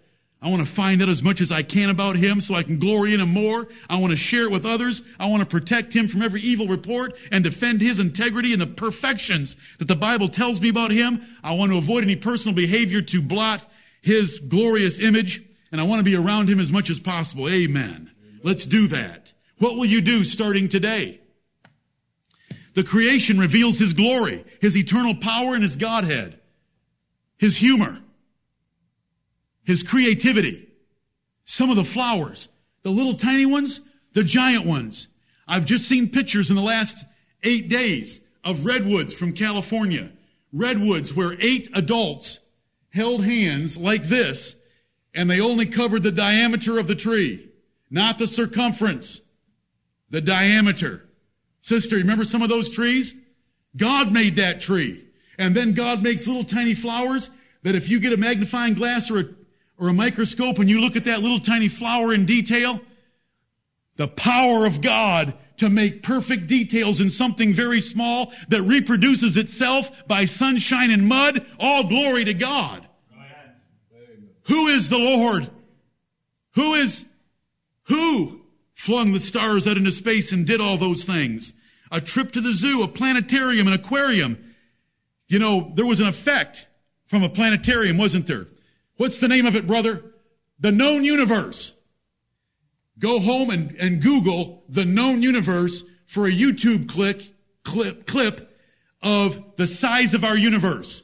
I 0.42 0.50
want 0.50 0.64
to 0.64 0.72
find 0.72 1.02
out 1.02 1.10
as 1.10 1.24
much 1.24 1.42
as 1.42 1.52
I 1.52 1.64
can 1.64 1.90
about 1.90 2.16
Him 2.16 2.40
so 2.40 2.54
I 2.54 2.62
can 2.62 2.78
glory 2.78 3.16
in 3.16 3.20
Him 3.20 3.30
more. 3.30 3.68
I 3.90 3.98
want 3.98 4.12
to 4.12 4.18
share 4.18 4.44
it 4.44 4.52
with 4.52 4.64
others. 4.64 5.02
I 5.20 5.26
want 5.26 5.42
to 5.42 5.48
protect 5.48 5.92
Him 5.96 6.08
from 6.08 6.22
every 6.22 6.42
evil 6.42 6.68
report 6.68 7.18
and 7.32 7.44
defend 7.44 7.82
His 7.82 8.00
integrity 8.00 8.54
and 8.54 8.62
the 8.62 8.68
perfections 8.68 9.56
that 9.80 9.88
the 9.88 9.96
Bible 9.96 10.28
tells 10.28 10.62
me 10.62 10.70
about 10.70 10.92
Him. 10.92 11.26
I 11.44 11.54
want 11.54 11.72
to 11.72 11.80
avoid 11.80 12.04
any 12.04 12.16
personal 12.16 12.54
behavior 12.54 13.02
to 13.02 13.22
blot 13.24 13.66
His 14.04 14.38
glorious 14.38 15.00
image. 15.00 15.42
And 15.72 15.82
I 15.82 15.86
want 15.86 16.00
to 16.00 16.04
be 16.04 16.16
around 16.16 16.48
Him 16.48 16.60
as 16.60 16.72
much 16.72 16.92
as 16.92 17.00
possible. 17.00 17.50
Amen. 17.50 18.12
Let's 18.44 18.68
do 18.68 18.88
that. 18.90 19.34
What 19.58 19.78
will 19.78 19.86
you 19.86 20.02
do 20.02 20.24
starting 20.24 20.70
today? 20.70 21.22
The 22.76 22.84
creation 22.84 23.40
reveals 23.40 23.80
His 23.80 23.94
glory, 23.94 24.46
His 24.62 24.78
eternal 24.78 25.16
power, 25.16 25.56
and 25.56 25.64
His 25.64 25.76
Godhead, 25.76 26.40
His 27.38 27.58
humor, 27.58 28.00
His 29.64 29.84
creativity. 29.84 30.70
Some 31.46 31.70
of 31.70 31.76
the 31.76 31.84
flowers, 31.84 32.48
the 32.82 32.90
little 32.90 33.14
tiny 33.14 33.46
ones, 33.46 33.82
the 34.14 34.24
giant 34.24 34.66
ones. 34.66 35.08
I've 35.48 35.66
just 35.66 35.86
seen 35.86 36.10
pictures 36.10 36.50
in 36.50 36.56
the 36.56 36.62
last 36.62 37.06
eight 37.44 37.70
days 37.70 38.20
of 38.44 38.66
redwoods 38.66 39.14
from 39.14 39.34
California. 39.34 40.12
Redwoods 40.52 41.14
where 41.14 41.36
eight 41.40 41.70
adults 41.74 42.40
held 42.90 43.24
hands 43.24 43.78
like 43.78 44.04
this 44.04 44.56
and 45.14 45.30
they 45.30 45.40
only 45.40 45.66
covered 45.66 46.04
the 46.04 46.12
diameter 46.12 46.78
of 46.78 46.88
the 46.88 46.96
tree, 46.96 47.50
not 47.90 48.18
the 48.18 48.28
circumference, 48.28 49.22
the 50.10 50.22
diameter. 50.22 51.08
Sister, 51.62 51.96
remember 51.96 52.26
some 52.26 52.42
of 52.42 52.50
those 52.50 52.70
trees? 52.70 53.16
God 53.76 54.12
made 54.12 54.36
that 54.36 54.62
tree. 54.62 55.06
And 55.38 55.56
then 55.56 55.74
God 55.74 56.04
makes 56.04 56.28
little 56.28 56.44
tiny 56.44 56.74
flowers 56.74 57.30
that 57.64 57.76
if 57.76 57.90
you 57.90 58.00
get 58.00 58.14
a 58.14 58.18
magnifying 58.18 58.74
glass 58.74 59.10
or 59.12 59.20
a, 59.20 59.26
or 59.78 59.90
a 59.90 59.94
microscope 59.94 60.60
and 60.60 60.70
you 60.70 60.80
look 60.80 60.96
at 60.96 61.06
that 61.06 61.22
little 61.22 61.40
tiny 61.40 61.68
flower 61.68 62.14
in 62.14 62.26
detail, 62.26 62.80
the 63.98 64.08
power 64.08 64.66
of 64.66 64.82
God 64.82 65.34
to 65.58 65.70
make 65.70 66.04
perfect 66.04 66.48
details 66.48 67.00
in 67.00 67.10
something 67.10 67.54
very 67.54 67.80
small 67.80 68.34
that 68.50 68.62
reproduces 68.62 69.38
itself 69.38 69.90
by 70.08 70.26
sunshine 70.26 70.92
and 70.92 71.08
mud, 71.08 71.46
all 71.60 71.86
glory 71.86 72.26
to 72.26 72.34
God. 72.34 72.88
Who 74.48 74.68
is 74.68 74.90
the 74.90 74.98
Lord? 74.98 75.50
Who 76.56 76.74
is, 76.76 77.04
who 77.84 78.42
flung 78.76 79.12
the 79.12 79.20
stars 79.20 79.66
out 79.66 79.78
into 79.78 79.92
space 79.92 80.32
and 80.32 80.46
did 80.46 80.62
all 80.62 80.78
those 80.78 81.04
things? 81.04 81.54
A 81.92 82.02
trip 82.02 82.32
to 82.34 82.42
the 82.42 82.54
zoo, 82.54 82.84
a 82.84 82.88
planetarium, 82.88 83.68
an 83.68 83.74
aquarium. 83.74 84.45
You 85.28 85.40
know, 85.40 85.72
there 85.76 85.86
was 85.86 86.00
an 86.00 86.08
effect 86.08 86.68
from 87.08 87.24
a 87.24 87.30
planetarium, 87.30 87.98
wasn't 87.98 88.28
there? 88.28 88.48
What's 88.98 89.20
the 89.20 89.28
name 89.28 89.46
of 89.46 89.56
it, 89.56 89.68
brother? 89.68 90.04
The 90.60 90.72
known 90.72 91.04
universe. 91.04 91.74
Go 92.98 93.20
home 93.20 93.50
and, 93.50 93.76
and 93.78 94.02
Google 94.02 94.64
the 94.70 94.86
known 94.86 95.22
universe 95.22 95.84
for 96.06 96.28
a 96.28 96.32
YouTube 96.32 96.88
click, 96.88 97.34
clip, 97.64 98.08
clip 98.08 98.58
of 99.02 99.44
the 99.58 99.68
size 99.68 100.14
of 100.14 100.24
our 100.24 100.38
universe. 100.38 101.04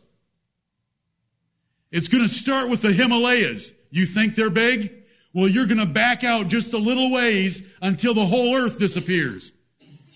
It's 1.92 2.08
going 2.08 2.24
to 2.24 2.34
start 2.34 2.70
with 2.70 2.82
the 2.82 2.94
Himalayas. 2.94 3.74
You 3.90 4.06
think 4.06 4.36
they're 4.36 4.50
big? 4.50 5.04
Well, 5.34 5.48
you're 5.48 5.66
going 5.66 5.80
to 5.80 5.86
back 5.86 6.24
out 6.24 6.48
just 6.48 6.74
a 6.74 6.78
little 6.78 7.12
ways 7.12 7.62
until 7.82 8.14
the 8.14 8.26
whole 8.26 8.56
earth 8.56 8.80
disappears. 8.80 9.52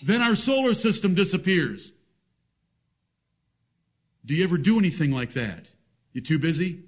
Then 0.04 0.22
our 0.22 0.36
solar 0.36 0.74
system 0.74 1.16
disappears. 1.16 1.92
Do 4.26 4.34
you 4.34 4.44
ever 4.44 4.58
do 4.58 4.80
anything 4.80 5.12
like 5.12 5.34
that? 5.34 5.68
You 6.12 6.22
too 6.22 6.40
busy? 6.40 6.84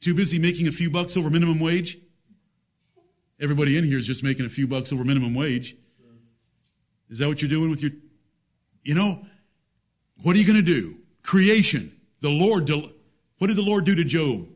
Too 0.00 0.14
busy 0.14 0.38
making 0.38 0.68
a 0.68 0.72
few 0.72 0.90
bucks 0.90 1.16
over 1.16 1.28
minimum 1.30 1.58
wage? 1.58 1.98
Everybody 3.40 3.76
in 3.76 3.84
here 3.84 3.98
is 3.98 4.06
just 4.06 4.22
making 4.22 4.46
a 4.46 4.50
few 4.50 4.66
bucks 4.66 4.92
over 4.92 5.04
minimum 5.04 5.34
wage. 5.34 5.76
Is 7.08 7.18
that 7.18 7.28
what 7.28 7.42
you're 7.42 7.48
doing 7.48 7.70
with 7.70 7.82
your, 7.82 7.90
you 8.82 8.94
know, 8.94 9.24
what 10.22 10.36
are 10.36 10.38
you 10.38 10.46
going 10.46 10.56
to 10.56 10.62
do? 10.62 10.96
Creation. 11.22 11.98
The 12.20 12.28
Lord, 12.28 12.70
what 13.38 13.46
did 13.48 13.56
the 13.56 13.62
Lord 13.62 13.84
do 13.84 13.94
to 13.94 14.04
Job? 14.04 14.46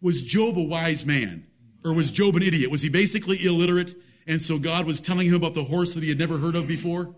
Was 0.00 0.22
Job 0.22 0.58
a 0.58 0.62
wise 0.62 1.04
man? 1.04 1.46
Or 1.84 1.92
was 1.92 2.12
Job 2.12 2.36
an 2.36 2.42
idiot? 2.42 2.70
Was 2.70 2.82
he 2.82 2.88
basically 2.88 3.44
illiterate? 3.44 3.96
And 4.26 4.40
so 4.40 4.58
God 4.58 4.86
was 4.86 5.00
telling 5.00 5.26
him 5.26 5.34
about 5.34 5.54
the 5.54 5.64
horse 5.64 5.94
that 5.94 6.02
he 6.02 6.08
had 6.08 6.18
never 6.18 6.38
heard 6.38 6.54
of 6.54 6.66
before? 6.66 7.14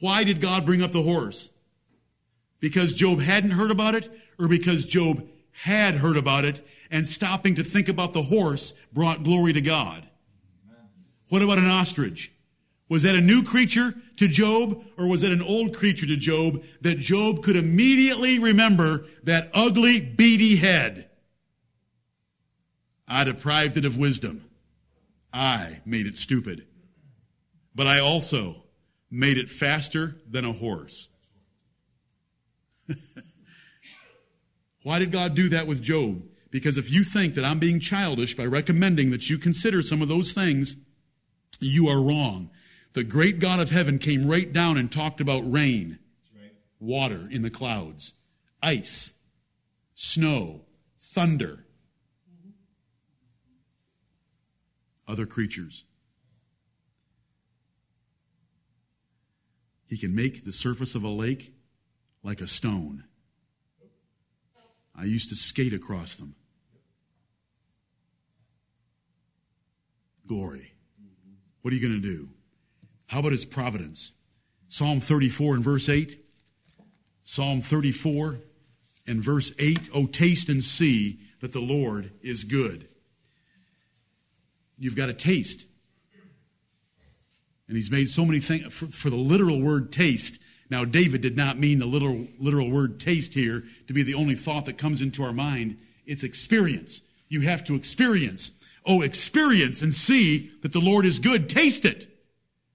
Why 0.00 0.24
did 0.24 0.40
God 0.40 0.66
bring 0.66 0.82
up 0.82 0.92
the 0.92 1.02
horse? 1.02 1.50
Because 2.64 2.94
Job 2.94 3.20
hadn't 3.20 3.50
heard 3.50 3.70
about 3.70 3.94
it 3.94 4.10
or 4.38 4.48
because 4.48 4.86
Job 4.86 5.28
had 5.50 5.96
heard 5.96 6.16
about 6.16 6.46
it 6.46 6.66
and 6.90 7.06
stopping 7.06 7.56
to 7.56 7.62
think 7.62 7.90
about 7.90 8.14
the 8.14 8.22
horse 8.22 8.72
brought 8.90 9.22
glory 9.22 9.52
to 9.52 9.60
God? 9.60 10.08
What 11.28 11.42
about 11.42 11.58
an 11.58 11.68
ostrich? 11.68 12.32
Was 12.88 13.02
that 13.02 13.16
a 13.16 13.20
new 13.20 13.42
creature 13.42 13.94
to 14.16 14.28
Job 14.28 14.82
or 14.96 15.06
was 15.06 15.22
it 15.22 15.30
an 15.30 15.42
old 15.42 15.76
creature 15.76 16.06
to 16.06 16.16
Job 16.16 16.62
that 16.80 16.98
Job 16.98 17.42
could 17.42 17.56
immediately 17.56 18.38
remember 18.38 19.08
that 19.24 19.50
ugly, 19.52 20.00
beady 20.00 20.56
head? 20.56 21.10
I 23.06 23.24
deprived 23.24 23.76
it 23.76 23.84
of 23.84 23.98
wisdom. 23.98 24.42
I 25.34 25.82
made 25.84 26.06
it 26.06 26.16
stupid. 26.16 26.66
But 27.74 27.86
I 27.86 27.98
also 27.98 28.62
made 29.10 29.36
it 29.36 29.50
faster 29.50 30.16
than 30.26 30.46
a 30.46 30.52
horse. 30.54 31.10
Why 34.82 34.98
did 34.98 35.12
God 35.12 35.34
do 35.34 35.48
that 35.50 35.66
with 35.66 35.82
Job? 35.82 36.22
Because 36.50 36.78
if 36.78 36.90
you 36.90 37.02
think 37.02 37.34
that 37.34 37.44
I'm 37.44 37.58
being 37.58 37.80
childish 37.80 38.36
by 38.36 38.44
recommending 38.44 39.10
that 39.10 39.28
you 39.28 39.38
consider 39.38 39.82
some 39.82 40.02
of 40.02 40.08
those 40.08 40.32
things, 40.32 40.76
you 41.58 41.88
are 41.88 42.00
wrong. 42.00 42.50
The 42.92 43.04
great 43.04 43.40
God 43.40 43.58
of 43.58 43.70
heaven 43.70 43.98
came 43.98 44.28
right 44.28 44.52
down 44.52 44.78
and 44.78 44.90
talked 44.90 45.20
about 45.20 45.50
rain, 45.50 45.98
water 46.78 47.28
in 47.30 47.42
the 47.42 47.50
clouds, 47.50 48.14
ice, 48.62 49.12
snow, 49.94 50.60
thunder, 50.98 51.64
other 55.08 55.26
creatures. 55.26 55.84
He 59.88 59.98
can 59.98 60.14
make 60.14 60.44
the 60.44 60.52
surface 60.52 60.94
of 60.94 61.02
a 61.02 61.08
lake 61.08 61.53
like 62.24 62.40
a 62.40 62.48
stone. 62.48 63.04
I 64.96 65.04
used 65.04 65.28
to 65.28 65.36
skate 65.36 65.74
across 65.74 66.16
them. 66.16 66.34
Glory. 70.26 70.72
What 71.62 71.72
are 71.72 71.76
you 71.76 71.86
going 71.86 72.00
to 72.00 72.08
do? 72.08 72.30
How 73.06 73.20
about 73.20 73.32
his 73.32 73.44
providence? 73.44 74.12
Psalm 74.68 75.00
34 75.00 75.56
and 75.56 75.64
verse 75.64 75.88
8. 75.88 76.18
Psalm 77.22 77.60
34 77.60 78.38
and 79.06 79.22
verse 79.22 79.52
8. 79.58 79.90
Oh, 79.94 80.06
taste 80.06 80.48
and 80.48 80.62
see 80.62 81.20
that 81.40 81.52
the 81.52 81.60
Lord 81.60 82.10
is 82.22 82.44
good. 82.44 82.88
You've 84.78 84.96
got 84.96 85.06
to 85.06 85.14
taste. 85.14 85.66
And 87.68 87.76
he's 87.76 87.90
made 87.90 88.10
so 88.10 88.24
many 88.24 88.40
things 88.40 88.72
for, 88.72 88.86
for, 88.86 89.10
the 89.10 89.16
literal 89.16 89.60
word 89.60 89.90
taste. 89.90 90.38
Now, 90.70 90.84
David 90.84 91.20
did 91.20 91.36
not 91.36 91.58
mean 91.58 91.78
the 91.78 91.86
literal, 91.86 92.26
literal 92.38 92.70
word 92.70 93.00
taste 93.00 93.34
here 93.34 93.64
to 93.86 93.92
be 93.92 94.02
the 94.02 94.14
only 94.14 94.34
thought 94.34 94.64
that 94.66 94.78
comes 94.78 95.02
into 95.02 95.22
our 95.22 95.32
mind. 95.32 95.76
It's 96.06 96.24
experience. 96.24 97.00
You 97.28 97.42
have 97.42 97.64
to 97.64 97.74
experience. 97.74 98.50
Oh, 98.86 99.02
experience 99.02 99.82
and 99.82 99.92
see 99.92 100.50
that 100.62 100.72
the 100.72 100.80
Lord 100.80 101.06
is 101.06 101.18
good. 101.18 101.48
Taste 101.48 101.84
it. 101.84 102.08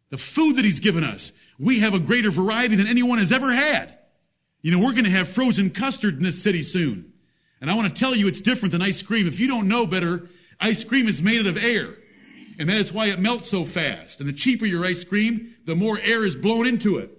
The 0.10 0.17
food 0.17 0.56
that 0.56 0.65
he's 0.65 0.80
given 0.80 1.04
us. 1.04 1.32
We 1.60 1.80
have 1.80 1.93
a 1.93 1.99
greater 1.99 2.32
variety 2.32 2.75
than 2.75 2.88
anyone 2.88 3.19
has 3.19 3.32
ever 3.32 3.52
had. 3.52 3.97
You 4.62 4.71
know, 4.71 4.80
we're 4.80 4.93
going 4.93 5.06
to 5.06 5.12
have 5.12 5.30
frozen 5.30 5.69
custard 5.69 6.17
in 6.17 6.23
this 6.23 6.41
city 6.41 6.63
soon. 6.63 7.13
And 7.62 7.69
I 7.69 7.75
want 7.75 7.93
to 7.93 7.99
tell 7.99 8.15
you 8.15 8.28
it's 8.28 8.41
different 8.41 8.71
than 8.71 8.82
ice 8.82 9.02
cream. 9.02 9.28
If 9.28 9.39
you 9.39 9.47
don't 9.47 9.67
know 9.67 9.86
better, 9.86 10.30
ice 10.60 10.84
cream 10.84 11.08
is 11.08 11.21
made 11.21 11.41
out 11.41 11.47
of 11.47 11.58
air. 11.58 11.95
And 12.58 12.69
that 12.69 12.78
is 12.78 12.91
why 12.91 13.08
it 13.08 13.19
melts 13.19 13.49
so 13.49 13.65
fast. 13.65 14.19
And 14.19 14.28
the 14.28 14.34
cheaper 14.34 14.65
your 14.65 14.86
ice 14.86 15.04
cream, 15.04 15.56
the 15.65 15.75
more 15.75 15.99
air 15.99 16.25
is 16.25 16.36
blown 16.36 16.67
into 16.67 16.97
it. 16.97 17.18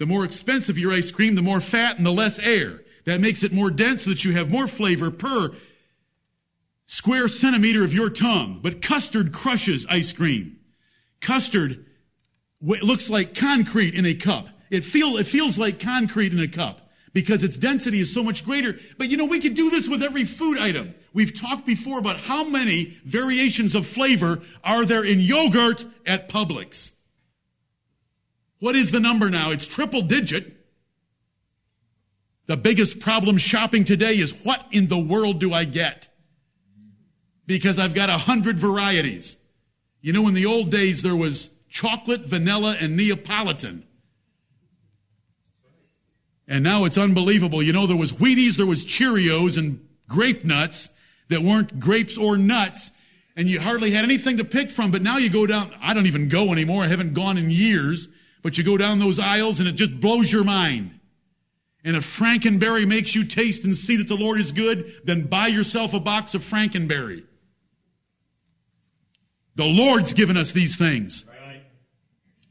The 0.00 0.06
more 0.06 0.24
expensive 0.24 0.78
your 0.78 0.94
ice 0.94 1.12
cream, 1.12 1.34
the 1.34 1.42
more 1.42 1.60
fat 1.60 1.98
and 1.98 2.06
the 2.06 2.10
less 2.10 2.38
air. 2.38 2.80
That 3.04 3.20
makes 3.20 3.42
it 3.42 3.52
more 3.52 3.70
dense 3.70 4.04
so 4.04 4.10
that 4.10 4.24
you 4.24 4.32
have 4.32 4.50
more 4.50 4.66
flavor 4.66 5.10
per 5.10 5.54
square 6.86 7.28
centimeter 7.28 7.84
of 7.84 7.92
your 7.92 8.08
tongue. 8.08 8.60
But 8.62 8.80
custard 8.80 9.30
crushes 9.34 9.84
ice 9.90 10.14
cream. 10.14 10.58
Custard 11.20 11.84
looks 12.62 13.10
like 13.10 13.34
concrete 13.34 13.94
in 13.94 14.06
a 14.06 14.14
cup. 14.14 14.48
It, 14.70 14.84
feel, 14.84 15.18
it 15.18 15.26
feels 15.26 15.58
like 15.58 15.80
concrete 15.80 16.32
in 16.32 16.40
a 16.40 16.48
cup 16.48 16.90
because 17.12 17.42
its 17.42 17.58
density 17.58 18.00
is 18.00 18.10
so 18.10 18.22
much 18.22 18.42
greater. 18.42 18.78
But 18.96 19.10
you 19.10 19.18
know, 19.18 19.26
we 19.26 19.40
could 19.40 19.54
do 19.54 19.68
this 19.68 19.86
with 19.86 20.02
every 20.02 20.24
food 20.24 20.56
item. 20.56 20.94
We've 21.12 21.38
talked 21.38 21.66
before 21.66 21.98
about 21.98 22.16
how 22.16 22.44
many 22.44 22.98
variations 23.04 23.74
of 23.74 23.86
flavor 23.86 24.40
are 24.64 24.86
there 24.86 25.04
in 25.04 25.20
yogurt 25.20 25.84
at 26.06 26.30
Publix. 26.30 26.92
What 28.60 28.76
is 28.76 28.92
the 28.92 29.00
number 29.00 29.30
now? 29.30 29.50
It's 29.50 29.66
triple 29.66 30.02
digit. 30.02 30.56
The 32.46 32.56
biggest 32.56 33.00
problem 33.00 33.38
shopping 33.38 33.84
today 33.84 34.18
is 34.18 34.32
what 34.44 34.64
in 34.70 34.88
the 34.88 34.98
world 34.98 35.40
do 35.40 35.52
I 35.52 35.64
get? 35.64 36.08
Because 37.46 37.78
I've 37.78 37.94
got 37.94 38.10
a 38.10 38.18
hundred 38.18 38.58
varieties. 38.58 39.36
You 40.00 40.12
know, 40.12 40.28
in 40.28 40.34
the 40.34 40.46
old 40.46 40.70
days 40.70 41.02
there 41.02 41.16
was 41.16 41.50
chocolate, 41.68 42.22
vanilla, 42.22 42.76
and 42.78 42.96
Neapolitan. 42.96 43.86
And 46.46 46.64
now 46.64 46.84
it's 46.84 46.98
unbelievable. 46.98 47.62
You 47.62 47.72
know, 47.72 47.86
there 47.86 47.96
was 47.96 48.12
Wheaties, 48.12 48.56
there 48.56 48.66
was 48.66 48.84
Cheerios 48.84 49.56
and 49.56 49.86
grape 50.08 50.44
nuts 50.44 50.90
that 51.28 51.42
weren't 51.42 51.78
grapes 51.78 52.18
or 52.18 52.36
nuts. 52.36 52.90
And 53.36 53.48
you 53.48 53.60
hardly 53.60 53.92
had 53.92 54.04
anything 54.04 54.38
to 54.38 54.44
pick 54.44 54.70
from. 54.70 54.90
But 54.90 55.02
now 55.02 55.16
you 55.16 55.30
go 55.30 55.46
down, 55.46 55.72
I 55.80 55.94
don't 55.94 56.06
even 56.06 56.28
go 56.28 56.52
anymore. 56.52 56.82
I 56.82 56.88
haven't 56.88 57.14
gone 57.14 57.38
in 57.38 57.50
years. 57.50 58.08
But 58.42 58.56
you 58.56 58.64
go 58.64 58.76
down 58.76 58.98
those 58.98 59.18
aisles 59.18 59.60
and 59.60 59.68
it 59.68 59.72
just 59.72 60.00
blows 60.00 60.30
your 60.30 60.44
mind. 60.44 60.98
And 61.84 61.96
if 61.96 62.04
Frankenberry 62.18 62.86
makes 62.86 63.14
you 63.14 63.24
taste 63.24 63.64
and 63.64 63.76
see 63.76 63.96
that 63.96 64.08
the 64.08 64.16
Lord 64.16 64.38
is 64.38 64.52
good, 64.52 65.00
then 65.04 65.26
buy 65.26 65.46
yourself 65.46 65.94
a 65.94 66.00
box 66.00 66.34
of 66.34 66.42
Frankenberry. 66.42 67.24
The 69.54 69.64
Lord's 69.64 70.12
given 70.14 70.36
us 70.36 70.52
these 70.52 70.76
things. 70.76 71.24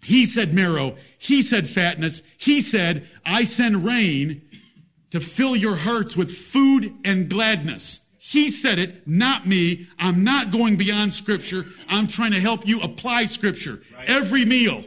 He 0.02 0.26
said 0.26 0.54
marrow. 0.54 0.96
He 1.18 1.42
said 1.42 1.68
fatness. 1.68 2.24
He 2.38 2.62
said, 2.62 3.08
I 3.26 3.44
send 3.44 3.86
rain 3.86 4.42
to 5.12 5.20
fill 5.20 5.56
your 5.56 5.76
hearts 5.76 6.16
with 6.16 6.36
food 6.36 6.94
and 7.04 7.30
gladness. 7.30 8.00
He 8.18 8.52
said 8.52 8.80
it, 8.80 9.08
not 9.08 9.48
me. 9.48 9.88
I'm 9.98 10.24
not 10.24 10.52
going 10.52 10.78
beyond 10.78 11.14
scripture. 11.14 11.66
I'm 11.88 12.08
trying 12.08 12.32
to 12.32 12.40
help 12.40 12.68
you 12.68 12.80
apply 12.82 13.26
scripture. 13.26 13.82
Right. 13.96 14.10
Every 14.10 14.46
meal. 14.46 14.84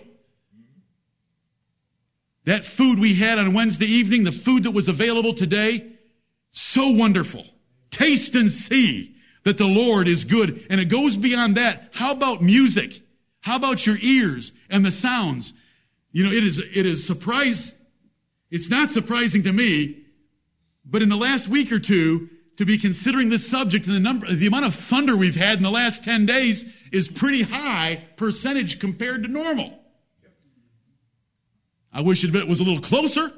That 2.44 2.64
food 2.64 2.98
we 2.98 3.14
had 3.14 3.38
on 3.38 3.54
Wednesday 3.54 3.86
evening, 3.86 4.24
the 4.24 4.32
food 4.32 4.64
that 4.64 4.72
was 4.72 4.88
available 4.88 5.34
today, 5.34 5.92
so 6.50 6.90
wonderful. 6.90 7.46
Taste 7.90 8.34
and 8.34 8.50
see 8.50 9.14
that 9.44 9.58
the 9.58 9.66
Lord 9.66 10.08
is 10.08 10.24
good. 10.24 10.66
And 10.70 10.80
it 10.80 10.86
goes 10.86 11.16
beyond 11.16 11.56
that. 11.56 11.90
How 11.92 12.12
about 12.12 12.42
music? 12.42 13.02
How 13.40 13.56
about 13.56 13.86
your 13.86 13.96
ears 14.00 14.52
and 14.70 14.84
the 14.84 14.90
sounds? 14.90 15.52
You 16.12 16.24
know, 16.24 16.32
it 16.32 16.44
is, 16.44 16.58
it 16.58 16.86
is 16.86 17.06
surprise. 17.06 17.74
It's 18.50 18.68
not 18.68 18.90
surprising 18.90 19.44
to 19.44 19.52
me, 19.52 20.04
but 20.84 21.02
in 21.02 21.08
the 21.08 21.16
last 21.16 21.48
week 21.48 21.72
or 21.72 21.78
two, 21.78 22.28
to 22.58 22.66
be 22.66 22.76
considering 22.76 23.28
this 23.30 23.48
subject 23.48 23.86
and 23.86 23.96
the 23.96 24.00
number, 24.00 24.30
the 24.32 24.46
amount 24.46 24.66
of 24.66 24.74
thunder 24.74 25.16
we've 25.16 25.36
had 25.36 25.56
in 25.56 25.62
the 25.62 25.70
last 25.70 26.04
10 26.04 26.26
days 26.26 26.64
is 26.92 27.08
pretty 27.08 27.42
high 27.42 28.04
percentage 28.16 28.78
compared 28.78 29.22
to 29.22 29.28
normal. 29.28 29.81
I 31.92 32.00
wish 32.00 32.24
it 32.24 32.48
was 32.48 32.60
a 32.60 32.64
little 32.64 32.80
closer. 32.80 33.32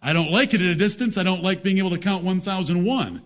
I 0.00 0.12
don't 0.12 0.30
like 0.30 0.54
it 0.54 0.60
at 0.60 0.66
a 0.66 0.74
distance. 0.74 1.16
I 1.16 1.22
don't 1.22 1.42
like 1.42 1.62
being 1.62 1.78
able 1.78 1.90
to 1.90 1.98
count 1.98 2.24
1001. 2.24 3.22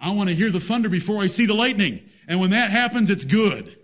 I 0.00 0.10
want 0.10 0.28
to 0.28 0.34
hear 0.34 0.50
the 0.50 0.60
thunder 0.60 0.88
before 0.88 1.22
I 1.22 1.28
see 1.28 1.46
the 1.46 1.54
lightning. 1.54 2.02
And 2.26 2.40
when 2.40 2.50
that 2.50 2.70
happens, 2.70 3.08
it's 3.08 3.24
good. 3.24 3.76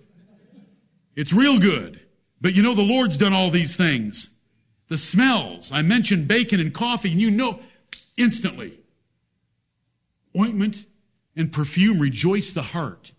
It's 1.14 1.32
real 1.32 1.58
good. 1.58 2.00
But 2.40 2.54
you 2.54 2.62
know, 2.62 2.74
the 2.74 2.82
Lord's 2.82 3.16
done 3.16 3.32
all 3.32 3.50
these 3.50 3.76
things. 3.76 4.30
The 4.88 4.98
smells. 4.98 5.70
I 5.72 5.82
mentioned 5.82 6.28
bacon 6.28 6.60
and 6.60 6.72
coffee, 6.72 7.12
and 7.12 7.20
you 7.20 7.30
know 7.30 7.60
instantly. 8.16 8.78
Ointment 10.36 10.84
and 11.36 11.52
perfume 11.52 11.98
rejoice 11.98 12.52
the 12.52 12.62
heart. 12.62 13.12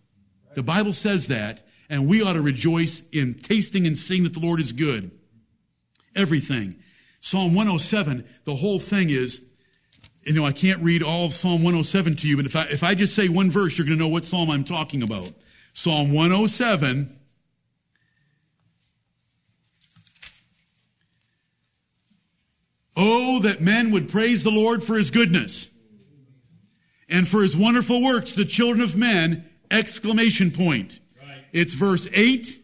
The 0.55 0.63
Bible 0.63 0.93
says 0.93 1.27
that, 1.27 1.65
and 1.89 2.07
we 2.07 2.21
ought 2.21 2.33
to 2.33 2.41
rejoice 2.41 3.01
in 3.11 3.35
tasting 3.35 3.87
and 3.87 3.97
seeing 3.97 4.23
that 4.23 4.33
the 4.33 4.39
Lord 4.39 4.59
is 4.59 4.71
good. 4.71 5.11
Everything. 6.15 6.75
Psalm 7.21 7.53
107, 7.53 8.27
the 8.45 8.55
whole 8.55 8.79
thing 8.79 9.09
is, 9.09 9.41
you 10.23 10.33
know, 10.33 10.45
I 10.45 10.51
can't 10.51 10.81
read 10.83 11.03
all 11.03 11.25
of 11.25 11.33
Psalm 11.33 11.63
107 11.63 12.15
to 12.17 12.27
you, 12.27 12.37
but 12.37 12.45
if 12.45 12.55
I, 12.55 12.63
if 12.65 12.83
I 12.83 12.95
just 12.95 13.15
say 13.15 13.29
one 13.29 13.51
verse, 13.51 13.77
you're 13.77 13.85
going 13.85 13.97
to 13.97 14.03
know 14.03 14.09
what 14.09 14.25
Psalm 14.25 14.49
I'm 14.49 14.63
talking 14.63 15.03
about. 15.03 15.31
Psalm 15.73 16.13
107, 16.13 17.19
Oh, 23.01 23.39
that 23.39 23.61
men 23.61 23.91
would 23.91 24.09
praise 24.09 24.43
the 24.43 24.51
Lord 24.51 24.83
for 24.83 24.97
his 24.97 25.09
goodness 25.09 25.69
and 27.07 27.25
for 27.25 27.41
his 27.41 27.55
wonderful 27.55 28.03
works, 28.03 28.33
the 28.33 28.43
children 28.43 28.81
of 28.81 28.97
men, 28.97 29.49
exclamation 29.71 30.51
point. 30.51 30.99
Right. 31.17 31.45
It's 31.53 31.73
verse 31.73 32.09
8. 32.13 32.61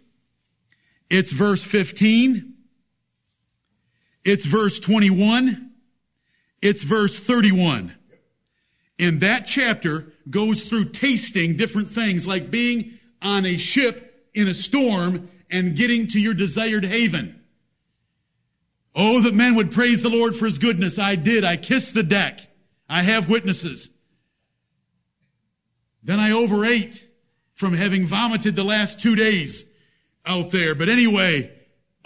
It's 1.09 1.31
verse 1.31 1.63
15. 1.63 2.55
It's 4.26 4.45
verse 4.45 4.80
21. 4.80 5.69
It's 6.61 6.84
verse 6.84 7.17
31. 7.17 7.93
And 8.97 9.21
that 9.21 9.45
chapter 9.45 10.11
goes 10.30 10.63
through 10.63 10.89
tasting 10.89 11.57
different 11.57 11.91
things 11.91 12.26
like 12.26 12.49
being 12.49 12.97
on 13.21 13.45
a 13.45 13.57
ship 13.57 14.30
in 14.34 14.47
a 14.47 14.53
storm 14.53 15.30
and 15.51 15.76
getting 15.76 16.07
to 16.07 16.19
your 16.19 16.34
desired 16.34 16.84
haven. 16.84 17.39
Oh, 18.95 19.21
that 19.21 19.36
men 19.36 19.55
would 19.55 19.71
praise 19.71 20.01
the 20.01 20.09
Lord 20.09 20.36
for 20.36 20.45
his 20.45 20.57
goodness. 20.57 20.97
I 20.97 21.15
did. 21.15 21.43
I 21.43 21.57
kissed 21.57 21.93
the 21.93 22.03
deck. 22.03 22.39
I 22.89 23.03
have 23.03 23.30
witnesses. 23.30 23.89
Then 26.01 26.19
I 26.19 26.32
overate 26.32 27.05
from 27.53 27.73
having 27.73 28.07
vomited 28.07 28.55
the 28.55 28.63
last 28.63 28.99
two 28.99 29.15
days 29.15 29.65
out 30.26 30.49
there. 30.51 30.76
But 30.76 30.89
anyway, 30.89 31.55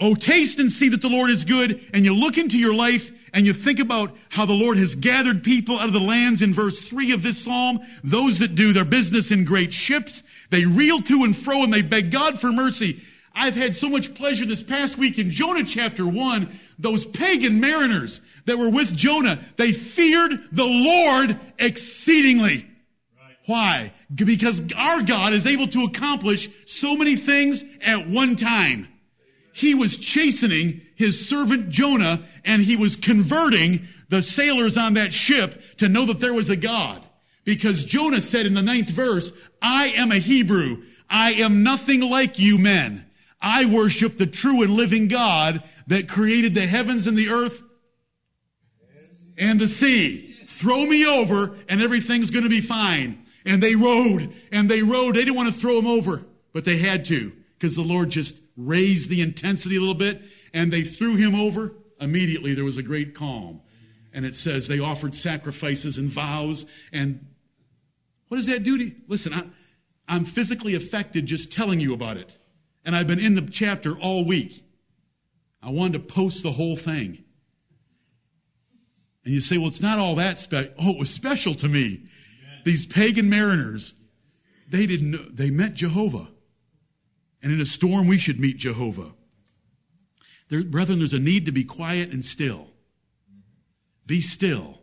oh, 0.00 0.14
taste 0.14 0.58
and 0.58 0.72
see 0.72 0.88
that 0.88 1.02
the 1.02 1.08
Lord 1.08 1.30
is 1.30 1.44
good. 1.44 1.84
And 1.92 2.04
you 2.04 2.14
look 2.14 2.38
into 2.38 2.58
your 2.58 2.74
life 2.74 3.12
and 3.32 3.46
you 3.46 3.52
think 3.52 3.78
about 3.78 4.16
how 4.28 4.46
the 4.46 4.54
Lord 4.54 4.78
has 4.78 4.94
gathered 4.94 5.44
people 5.44 5.78
out 5.78 5.86
of 5.86 5.92
the 5.92 6.00
lands 6.00 6.42
in 6.42 6.52
verse 6.54 6.80
three 6.80 7.12
of 7.12 7.22
this 7.22 7.38
psalm. 7.38 7.80
Those 8.02 8.38
that 8.38 8.54
do 8.54 8.72
their 8.72 8.84
business 8.84 9.30
in 9.30 9.44
great 9.44 9.72
ships, 9.72 10.22
they 10.50 10.64
reel 10.64 11.00
to 11.02 11.24
and 11.24 11.36
fro 11.36 11.62
and 11.62 11.72
they 11.72 11.82
beg 11.82 12.10
God 12.10 12.40
for 12.40 12.50
mercy. 12.50 13.00
I've 13.34 13.54
had 13.54 13.76
so 13.76 13.88
much 13.88 14.14
pleasure 14.14 14.44
this 14.44 14.62
past 14.62 14.98
week 14.98 15.18
in 15.18 15.30
Jonah 15.30 15.64
chapter 15.64 16.06
one 16.06 16.58
those 16.80 17.04
pagan 17.04 17.60
mariners 17.60 18.20
that 18.46 18.56
were 18.56 18.70
with 18.70 18.96
Jonah, 18.96 19.38
they 19.56 19.72
feared 19.72 20.32
the 20.50 20.64
Lord 20.64 21.38
exceedingly. 21.58 22.66
Right. 23.18 23.36
Why? 23.46 23.92
Because 24.12 24.62
our 24.74 25.02
God 25.02 25.34
is 25.34 25.46
able 25.46 25.68
to 25.68 25.84
accomplish 25.84 26.48
so 26.66 26.96
many 26.96 27.16
things 27.16 27.62
at 27.82 28.08
one 28.08 28.36
time. 28.36 28.88
He 29.60 29.74
was 29.74 29.98
chastening 29.98 30.80
his 30.94 31.28
servant 31.28 31.68
Jonah 31.68 32.22
and 32.46 32.62
he 32.62 32.76
was 32.76 32.96
converting 32.96 33.86
the 34.08 34.22
sailors 34.22 34.78
on 34.78 34.94
that 34.94 35.12
ship 35.12 35.62
to 35.76 35.88
know 35.88 36.06
that 36.06 36.18
there 36.18 36.32
was 36.32 36.48
a 36.48 36.56
God. 36.56 37.04
Because 37.44 37.84
Jonah 37.84 38.22
said 38.22 38.46
in 38.46 38.54
the 38.54 38.62
ninth 38.62 38.88
verse, 38.88 39.30
I 39.60 39.88
am 39.88 40.12
a 40.12 40.18
Hebrew. 40.18 40.82
I 41.10 41.32
am 41.32 41.62
nothing 41.62 42.00
like 42.00 42.38
you 42.38 42.56
men. 42.56 43.04
I 43.38 43.66
worship 43.66 44.16
the 44.16 44.26
true 44.26 44.62
and 44.62 44.72
living 44.72 45.08
God 45.08 45.62
that 45.88 46.08
created 46.08 46.54
the 46.54 46.66
heavens 46.66 47.06
and 47.06 47.18
the 47.18 47.28
earth 47.28 47.62
and 49.36 49.60
the 49.60 49.68
sea. 49.68 50.36
Throw 50.46 50.86
me 50.86 51.04
over 51.04 51.58
and 51.68 51.82
everything's 51.82 52.30
going 52.30 52.44
to 52.44 52.50
be 52.50 52.62
fine. 52.62 53.26
And 53.44 53.62
they 53.62 53.74
rowed 53.74 54.32
and 54.52 54.70
they 54.70 54.82
rowed. 54.82 55.16
They 55.16 55.24
didn't 55.24 55.36
want 55.36 55.52
to 55.52 55.60
throw 55.60 55.78
him 55.78 55.86
over, 55.86 56.22
but 56.54 56.64
they 56.64 56.78
had 56.78 57.04
to 57.06 57.32
because 57.58 57.76
the 57.76 57.82
Lord 57.82 58.08
just 58.08 58.36
raised 58.66 59.08
the 59.08 59.22
intensity 59.22 59.76
a 59.76 59.80
little 59.80 59.94
bit 59.94 60.22
and 60.52 60.72
they 60.72 60.82
threw 60.82 61.16
him 61.16 61.34
over. 61.34 61.74
Immediately 62.00 62.54
there 62.54 62.64
was 62.64 62.76
a 62.76 62.82
great 62.82 63.14
calm. 63.14 63.60
And 64.12 64.26
it 64.26 64.34
says 64.34 64.66
they 64.66 64.80
offered 64.80 65.14
sacrifices 65.14 65.98
and 65.98 66.10
vows. 66.10 66.66
And 66.92 67.26
what 68.28 68.38
does 68.38 68.46
that 68.46 68.62
do 68.62 68.78
to 68.78 68.84
you? 68.84 68.94
Listen, 69.06 69.32
I, 69.32 69.44
I'm 70.08 70.24
physically 70.24 70.74
affected 70.74 71.26
just 71.26 71.52
telling 71.52 71.78
you 71.78 71.94
about 71.94 72.16
it. 72.16 72.36
And 72.84 72.96
I've 72.96 73.06
been 73.06 73.20
in 73.20 73.34
the 73.34 73.42
chapter 73.42 73.96
all 73.96 74.24
week. 74.24 74.64
I 75.62 75.70
wanted 75.70 75.92
to 75.92 76.12
post 76.12 76.42
the 76.42 76.52
whole 76.52 76.76
thing. 76.76 77.22
And 79.24 79.34
you 79.34 79.40
say, 79.40 79.58
well, 79.58 79.68
it's 79.68 79.82
not 79.82 79.98
all 79.98 80.16
that 80.16 80.38
special. 80.38 80.72
Oh, 80.78 80.90
it 80.90 80.98
was 80.98 81.10
special 81.10 81.54
to 81.56 81.68
me. 81.68 82.06
These 82.64 82.86
pagan 82.86 83.28
mariners, 83.28 83.94
they 84.68 84.86
didn't 84.86 85.10
know, 85.10 85.24
they 85.30 85.50
met 85.50 85.74
Jehovah. 85.74 86.28
And 87.42 87.52
in 87.52 87.60
a 87.60 87.64
storm, 87.64 88.06
we 88.06 88.18
should 88.18 88.38
meet 88.38 88.58
Jehovah. 88.58 89.12
There, 90.48 90.62
brethren, 90.62 90.98
there's 90.98 91.12
a 91.12 91.18
need 91.18 91.46
to 91.46 91.52
be 91.52 91.64
quiet 91.64 92.10
and 92.10 92.24
still. 92.24 92.68
Be 94.06 94.20
still 94.20 94.80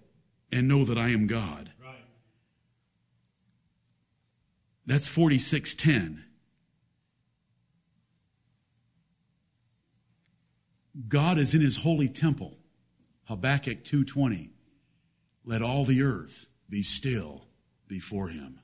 and 0.51 0.67
know 0.67 0.85
that 0.85 0.97
I 0.97 1.09
am 1.09 1.27
God. 1.27 1.71
Right. 1.83 2.05
That's 4.85 5.07
4610. 5.07 6.23
God 11.07 11.37
is 11.37 11.53
in 11.53 11.61
his 11.61 11.77
holy 11.77 12.09
temple. 12.09 12.57
Habakkuk 13.25 13.83
2:20. 13.83 14.51
Let 15.43 15.61
all 15.61 15.85
the 15.85 16.01
earth 16.01 16.47
be 16.69 16.81
still 16.81 17.47
before 17.87 18.29
him. 18.29 18.59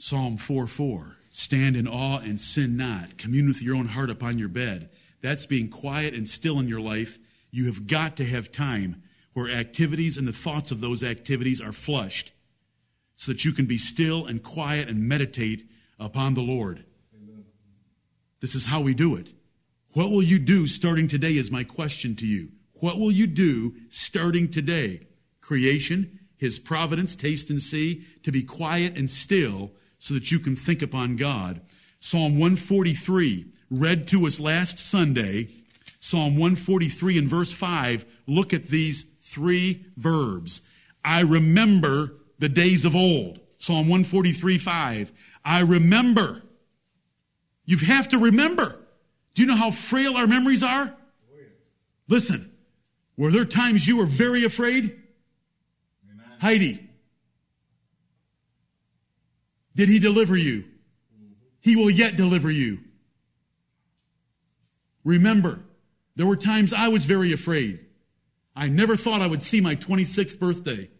Psalm 0.00 0.38
4:4. 0.38 1.16
Stand 1.30 1.76
in 1.76 1.88
awe 1.88 2.20
and 2.20 2.40
sin 2.40 2.76
not. 2.76 3.18
Commune 3.18 3.48
with 3.48 3.60
your 3.60 3.74
own 3.74 3.88
heart 3.88 4.10
upon 4.10 4.38
your 4.38 4.48
bed. 4.48 4.90
That's 5.20 5.44
being 5.44 5.68
quiet 5.68 6.14
and 6.14 6.28
still 6.28 6.60
in 6.60 6.68
your 6.68 6.80
life. 6.80 7.18
You 7.50 7.66
have 7.66 7.88
got 7.88 8.16
to 8.18 8.24
have 8.24 8.52
time 8.52 9.02
where 9.32 9.50
activities 9.50 10.16
and 10.16 10.26
the 10.26 10.32
thoughts 10.32 10.70
of 10.70 10.80
those 10.80 11.02
activities 11.02 11.60
are 11.60 11.72
flushed 11.72 12.32
so 13.16 13.32
that 13.32 13.44
you 13.44 13.52
can 13.52 13.66
be 13.66 13.76
still 13.76 14.24
and 14.24 14.40
quiet 14.40 14.88
and 14.88 15.08
meditate 15.08 15.68
upon 15.98 16.34
the 16.34 16.42
Lord. 16.42 16.84
This 18.40 18.54
is 18.54 18.66
how 18.66 18.80
we 18.80 18.94
do 18.94 19.16
it. 19.16 19.32
What 19.94 20.12
will 20.12 20.22
you 20.22 20.38
do 20.38 20.68
starting 20.68 21.08
today 21.08 21.36
is 21.36 21.50
my 21.50 21.64
question 21.64 22.14
to 22.16 22.26
you. 22.26 22.52
What 22.74 23.00
will 23.00 23.10
you 23.10 23.26
do 23.26 23.74
starting 23.88 24.48
today? 24.48 25.08
Creation, 25.40 26.20
His 26.36 26.60
providence, 26.60 27.16
taste 27.16 27.50
and 27.50 27.60
see, 27.60 28.04
to 28.22 28.30
be 28.30 28.44
quiet 28.44 28.96
and 28.96 29.10
still 29.10 29.72
so 29.98 30.14
that 30.14 30.30
you 30.30 30.38
can 30.38 30.56
think 30.56 30.82
upon 30.82 31.16
God. 31.16 31.60
Psalm 32.00 32.38
143, 32.38 33.46
read 33.70 34.08
to 34.08 34.26
us 34.26 34.38
last 34.38 34.78
Sunday. 34.78 35.48
Psalm 36.00 36.36
143 36.36 37.18
and 37.18 37.28
verse 37.28 37.52
5, 37.52 38.06
look 38.26 38.54
at 38.54 38.68
these 38.68 39.04
three 39.20 39.84
verbs. 39.96 40.60
I 41.04 41.20
remember 41.20 42.14
the 42.38 42.48
days 42.48 42.84
of 42.84 42.94
old. 42.94 43.40
Psalm 43.58 43.88
143, 43.88 44.58
5. 44.58 45.12
I 45.44 45.60
remember 45.60 46.42
you 47.64 47.76
have 47.78 48.08
to 48.10 48.18
remember. 48.18 48.78
Do 49.34 49.42
you 49.42 49.48
know 49.48 49.56
how 49.56 49.70
frail 49.70 50.16
our 50.16 50.26
memories 50.26 50.62
are? 50.62 50.94
Listen, 52.08 52.50
were 53.16 53.30
there 53.30 53.44
times 53.44 53.86
you 53.86 53.98
were 53.98 54.06
very 54.06 54.44
afraid? 54.44 54.84
Amen. 56.10 56.26
Heidi, 56.40 56.87
did 59.78 59.88
he 59.88 60.00
deliver 60.00 60.36
you? 60.36 60.64
He 61.60 61.76
will 61.76 61.88
yet 61.88 62.16
deliver 62.16 62.50
you. 62.50 62.80
Remember, 65.04 65.60
there 66.16 66.26
were 66.26 66.36
times 66.36 66.72
I 66.72 66.88
was 66.88 67.04
very 67.04 67.32
afraid. 67.32 67.86
I 68.56 68.66
never 68.66 68.96
thought 68.96 69.22
I 69.22 69.28
would 69.28 69.44
see 69.44 69.60
my 69.60 69.76
26th 69.76 70.36
birthday. 70.40 70.90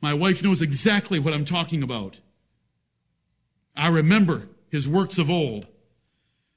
My 0.00 0.12
wife 0.12 0.42
knows 0.42 0.60
exactly 0.60 1.20
what 1.20 1.32
I'm 1.32 1.44
talking 1.44 1.84
about. 1.84 2.18
I 3.76 3.86
remember 3.86 4.48
his 4.68 4.88
works 4.88 5.16
of 5.16 5.30
old, 5.30 5.68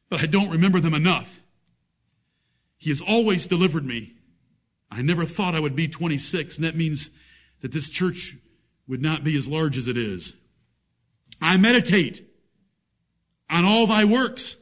but 0.09 0.23
I 0.23 0.25
don't 0.25 0.49
remember 0.49 0.79
them 0.79 0.95
enough. 0.95 1.39
He 2.79 2.89
has 2.89 2.99
always 2.99 3.45
delivered 3.45 3.85
me. 3.85 4.15
I 4.89 5.03
never 5.03 5.25
thought 5.25 5.53
I 5.53 5.59
would 5.59 5.75
be 5.75 5.87
26, 5.87 6.55
and 6.55 6.65
that 6.65 6.75
means 6.75 7.11
that 7.61 7.71
this 7.71 7.91
church 7.91 8.35
would 8.87 9.03
not 9.03 9.23
be 9.23 9.37
as 9.37 9.47
large 9.47 9.77
as 9.77 9.87
it 9.87 9.97
is. 9.97 10.33
I 11.41 11.57
meditate 11.57 12.27
on 13.49 13.65
all 13.65 13.87
thy 13.87 14.05
works. 14.05 14.55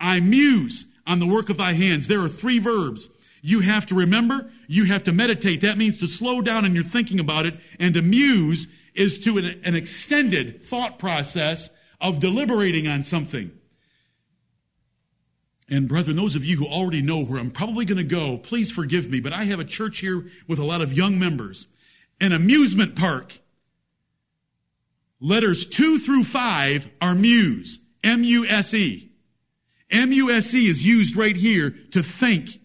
I 0.00 0.20
muse 0.20 0.86
on 1.06 1.20
the 1.20 1.26
work 1.26 1.48
of 1.48 1.56
thy 1.56 1.72
hands. 1.72 2.08
There 2.08 2.20
are 2.20 2.28
three 2.28 2.58
verbs. 2.58 3.08
You 3.40 3.60
have 3.60 3.86
to 3.86 3.94
remember, 3.96 4.50
you 4.68 4.84
have 4.84 5.04
to 5.04 5.12
meditate. 5.12 5.62
That 5.62 5.76
means 5.76 5.98
to 5.98 6.06
slow 6.06 6.42
down 6.42 6.64
in 6.64 6.74
your 6.74 6.84
thinking 6.84 7.18
about 7.18 7.44
it, 7.44 7.54
and 7.80 7.94
to 7.94 8.02
muse 8.02 8.68
is 8.94 9.18
to 9.20 9.38
an, 9.38 9.60
an 9.64 9.74
extended 9.74 10.62
thought 10.62 10.98
process 10.98 11.68
of 12.00 12.20
deliberating 12.20 12.86
on 12.86 13.02
something. 13.02 13.50
And 15.68 15.88
brethren, 15.88 16.16
those 16.16 16.36
of 16.36 16.44
you 16.44 16.58
who 16.58 16.66
already 16.66 17.02
know 17.02 17.24
where 17.24 17.40
I'm 17.40 17.50
probably 17.50 17.84
going 17.84 17.98
to 17.98 18.04
go, 18.04 18.38
please 18.38 18.70
forgive 18.70 19.08
me, 19.08 19.20
but 19.20 19.32
I 19.32 19.44
have 19.44 19.58
a 19.58 19.64
church 19.64 20.00
here 20.00 20.26
with 20.46 20.58
a 20.58 20.64
lot 20.64 20.82
of 20.82 20.92
young 20.92 21.18
members. 21.18 21.66
An 22.20 22.32
amusement 22.32 22.94
park. 22.94 23.38
Letters 25.22 25.64
two 25.64 26.00
through 26.00 26.24
five 26.24 26.88
are 27.00 27.14
muse. 27.14 27.78
M-U-S-E. 28.02 29.12
M-U-S-E 29.88 30.68
is 30.68 30.84
used 30.84 31.14
right 31.14 31.36
here 31.36 31.70
to 31.92 32.02
think, 32.02 32.60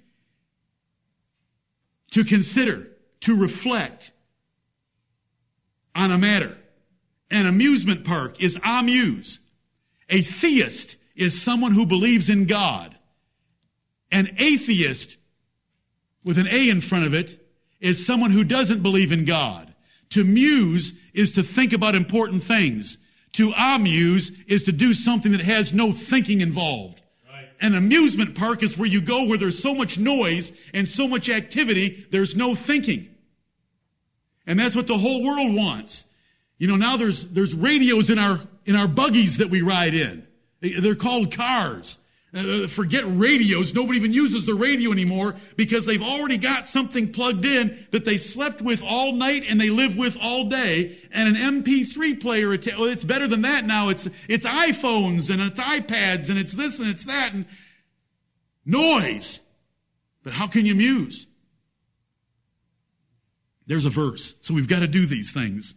to 2.12 2.24
consider, 2.24 2.88
to 3.22 3.39
reflect 3.39 4.12
on 5.93 6.12
a 6.12 6.18
matter. 6.18 6.58
An 7.30 7.45
amusement 7.45 8.05
park 8.05 8.41
is 8.41 8.58
amuse. 8.64 9.39
A 10.10 10.22
theist 10.22 10.95
is 11.16 11.39
someone 11.39 11.74
who 11.74 11.86
believes 11.86 12.28
in 12.28 12.47
God. 12.47 12.97
An 14.12 14.36
atheist 14.39 15.18
with 16.24 16.39
an 16.39 16.47
A 16.47 16.70
in 16.70 16.82
front 16.82 17.05
of 17.05 17.14
it 17.14 17.45
is 17.80 18.03
someone 18.03 18.32
who 18.32 18.43
doesn't 18.43 18.82
believe 18.82 19.12
in 19.12 19.26
God. 19.26 19.66
To 20.12 20.24
muse 20.24 20.93
is 21.14 21.34
to 21.34 21.43
think 21.43 21.74
about 21.74 21.95
important 21.95 22.43
things. 22.43 22.97
To 23.34 23.51
amuse 23.55 24.32
is 24.47 24.64
to 24.66 24.72
do 24.72 24.93
something 24.93 25.32
that 25.34 25.41
has 25.41 25.74
no 25.74 25.91
thinking 25.91 26.41
involved. 26.41 27.01
Right. 27.30 27.49
An 27.62 27.76
amusement 27.76 28.36
park 28.36 28.64
is 28.64 28.78
where 28.78 28.88
you 28.88 29.01
go 29.01 29.26
where 29.26 29.38
there's 29.38 29.62
so 29.62 29.76
much 29.76 29.97
noise 29.97 30.51
and 30.74 30.88
so 30.88 31.08
much 31.08 31.30
activity, 31.30 32.08
there's 32.12 32.36
no 32.36 32.55
thinking. 32.55 33.10
And 34.45 34.60
that's 34.60 34.76
what 34.76 34.88
the 34.88 34.97
whole 34.97 35.24
world 35.24 35.53
wants. 35.53 36.05
You 36.58 36.68
know, 36.68 36.78
now 36.78 36.97
there's, 36.97 37.28
there's 37.30 37.53
radios 37.53 38.10
in 38.10 38.18
our, 38.18 38.41
in 38.66 38.76
our 38.76 38.88
buggies 38.88 39.38
that 39.38 39.49
we 39.49 39.62
ride 39.62 39.93
in. 39.93 40.26
They're 40.62 40.95
called 40.95 41.32
cars. 41.32 41.97
Uh, 42.34 42.68
forget 42.68 43.04
radios. 43.08 43.74
Nobody 43.74 43.98
even 43.98 44.12
uses 44.12 44.46
the 44.46 44.54
radio 44.54 44.92
anymore 44.92 45.36
because 45.56 45.86
they've 45.86 46.04
already 46.04 46.38
got 46.38 46.68
something 46.68 47.12
plugged 47.14 47.46
in 47.46 47.88
that 47.92 48.04
they 48.04 48.18
slept 48.18 48.62
with 48.62 48.84
all 48.84 49.14
night 49.14 49.46
and 49.48 49.60
they 49.60 49.70
live 49.70 49.98
with 49.98 50.18
all 50.22 50.50
day. 50.50 51.00
And 51.12 51.36
an 51.36 51.64
MP3 51.64 52.20
player, 52.20 52.54
it's 52.54 53.04
better 53.06 53.28
than 53.28 53.44
that 53.44 53.66
now. 53.66 53.88
It's, 53.90 54.10
it's 54.28 54.46
iPhones 54.46 55.30
and 55.30 55.42
it's 55.42 55.60
iPads 55.60 56.30
and 56.30 56.38
it's 56.38 56.54
this 56.54 56.80
and 56.80 56.90
it's 56.90 57.06
that 57.06 57.34
and 57.34 57.46
noise. 58.66 59.40
But 60.24 60.34
how 60.34 60.48
can 60.48 60.66
you 60.66 60.76
muse? 60.76 61.28
There's 63.68 63.86
a 63.86 63.90
verse. 63.90 64.36
So 64.42 64.54
we've 64.54 64.68
got 64.68 64.80
to 64.80 64.88
do 64.88 65.06
these 65.06 65.32
things. 65.32 65.76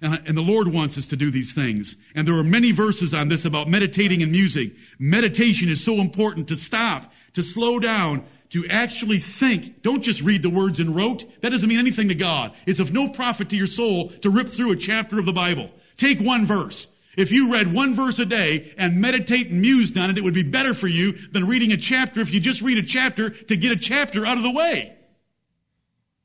And, 0.00 0.22
and, 0.26 0.36
the 0.36 0.42
Lord 0.42 0.68
wants 0.68 0.96
us 0.96 1.08
to 1.08 1.16
do 1.16 1.30
these 1.30 1.52
things. 1.52 1.96
And 2.14 2.26
there 2.26 2.38
are 2.38 2.44
many 2.44 2.70
verses 2.70 3.12
on 3.12 3.28
this 3.28 3.44
about 3.44 3.68
meditating 3.68 4.22
and 4.22 4.30
music. 4.30 4.72
Meditation 4.98 5.68
is 5.68 5.82
so 5.82 5.94
important 5.94 6.48
to 6.48 6.56
stop, 6.56 7.12
to 7.32 7.42
slow 7.42 7.80
down, 7.80 8.24
to 8.50 8.66
actually 8.68 9.18
think. 9.18 9.82
Don't 9.82 10.02
just 10.02 10.22
read 10.22 10.42
the 10.42 10.50
words 10.50 10.80
in 10.80 10.94
rote. 10.94 11.24
That 11.42 11.50
doesn't 11.50 11.68
mean 11.68 11.78
anything 11.78 12.08
to 12.08 12.14
God. 12.14 12.54
It's 12.66 12.80
of 12.80 12.92
no 12.92 13.08
profit 13.08 13.50
to 13.50 13.56
your 13.56 13.66
soul 13.66 14.10
to 14.22 14.30
rip 14.30 14.48
through 14.48 14.72
a 14.72 14.76
chapter 14.76 15.18
of 15.18 15.26
the 15.26 15.32
Bible. 15.32 15.70
Take 15.96 16.20
one 16.20 16.46
verse. 16.46 16.86
If 17.16 17.32
you 17.32 17.52
read 17.52 17.74
one 17.74 17.94
verse 17.94 18.20
a 18.20 18.24
day 18.24 18.72
and 18.78 19.00
meditate 19.00 19.50
and 19.50 19.60
mused 19.60 19.98
on 19.98 20.08
it, 20.08 20.18
it 20.18 20.22
would 20.22 20.34
be 20.34 20.44
better 20.44 20.72
for 20.72 20.86
you 20.86 21.12
than 21.32 21.48
reading 21.48 21.72
a 21.72 21.76
chapter 21.76 22.20
if 22.20 22.32
you 22.32 22.38
just 22.38 22.62
read 22.62 22.78
a 22.78 22.82
chapter 22.82 23.30
to 23.30 23.56
get 23.56 23.72
a 23.72 23.76
chapter 23.76 24.24
out 24.24 24.36
of 24.36 24.44
the 24.44 24.52
way. 24.52 24.96